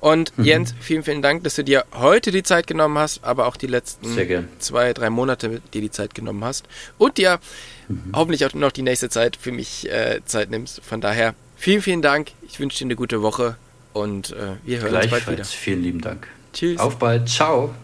Und 0.00 0.36
mhm. 0.36 0.44
Jens, 0.44 0.74
vielen, 0.78 1.02
vielen 1.02 1.22
Dank, 1.22 1.42
dass 1.44 1.54
du 1.54 1.64
dir 1.64 1.84
heute 1.94 2.30
die 2.30 2.42
Zeit 2.42 2.66
genommen 2.66 2.98
hast, 2.98 3.24
aber 3.24 3.46
auch 3.46 3.56
die 3.56 3.66
letzten 3.66 4.46
zwei, 4.58 4.92
drei 4.92 5.10
Monate 5.10 5.62
dir 5.72 5.80
die 5.80 5.90
Zeit 5.90 6.14
genommen 6.14 6.44
hast 6.44 6.66
und 6.98 7.16
dir 7.18 7.40
mhm. 7.88 8.12
hoffentlich 8.14 8.44
auch 8.44 8.52
noch 8.52 8.72
die 8.72 8.82
nächste 8.82 9.08
Zeit 9.08 9.36
für 9.36 9.52
mich 9.52 9.90
äh, 9.90 10.20
Zeit 10.26 10.50
nimmst. 10.50 10.82
Von 10.84 11.00
daher, 11.00 11.34
vielen, 11.56 11.80
vielen 11.80 12.02
Dank. 12.02 12.32
Ich 12.46 12.60
wünsche 12.60 12.78
dir 12.78 12.84
eine 12.84 12.96
gute 12.96 13.22
Woche 13.22 13.56
und 13.94 14.32
äh, 14.32 14.56
wir 14.64 14.80
hören 14.80 14.94
uns 14.94 15.08
bald 15.08 15.30
wieder. 15.30 15.44
Vielen 15.44 15.82
lieben 15.82 16.00
Dank. 16.02 16.28
Tschüss. 16.52 16.78
Auf 16.78 16.98
bald. 16.98 17.28
Ciao. 17.28 17.74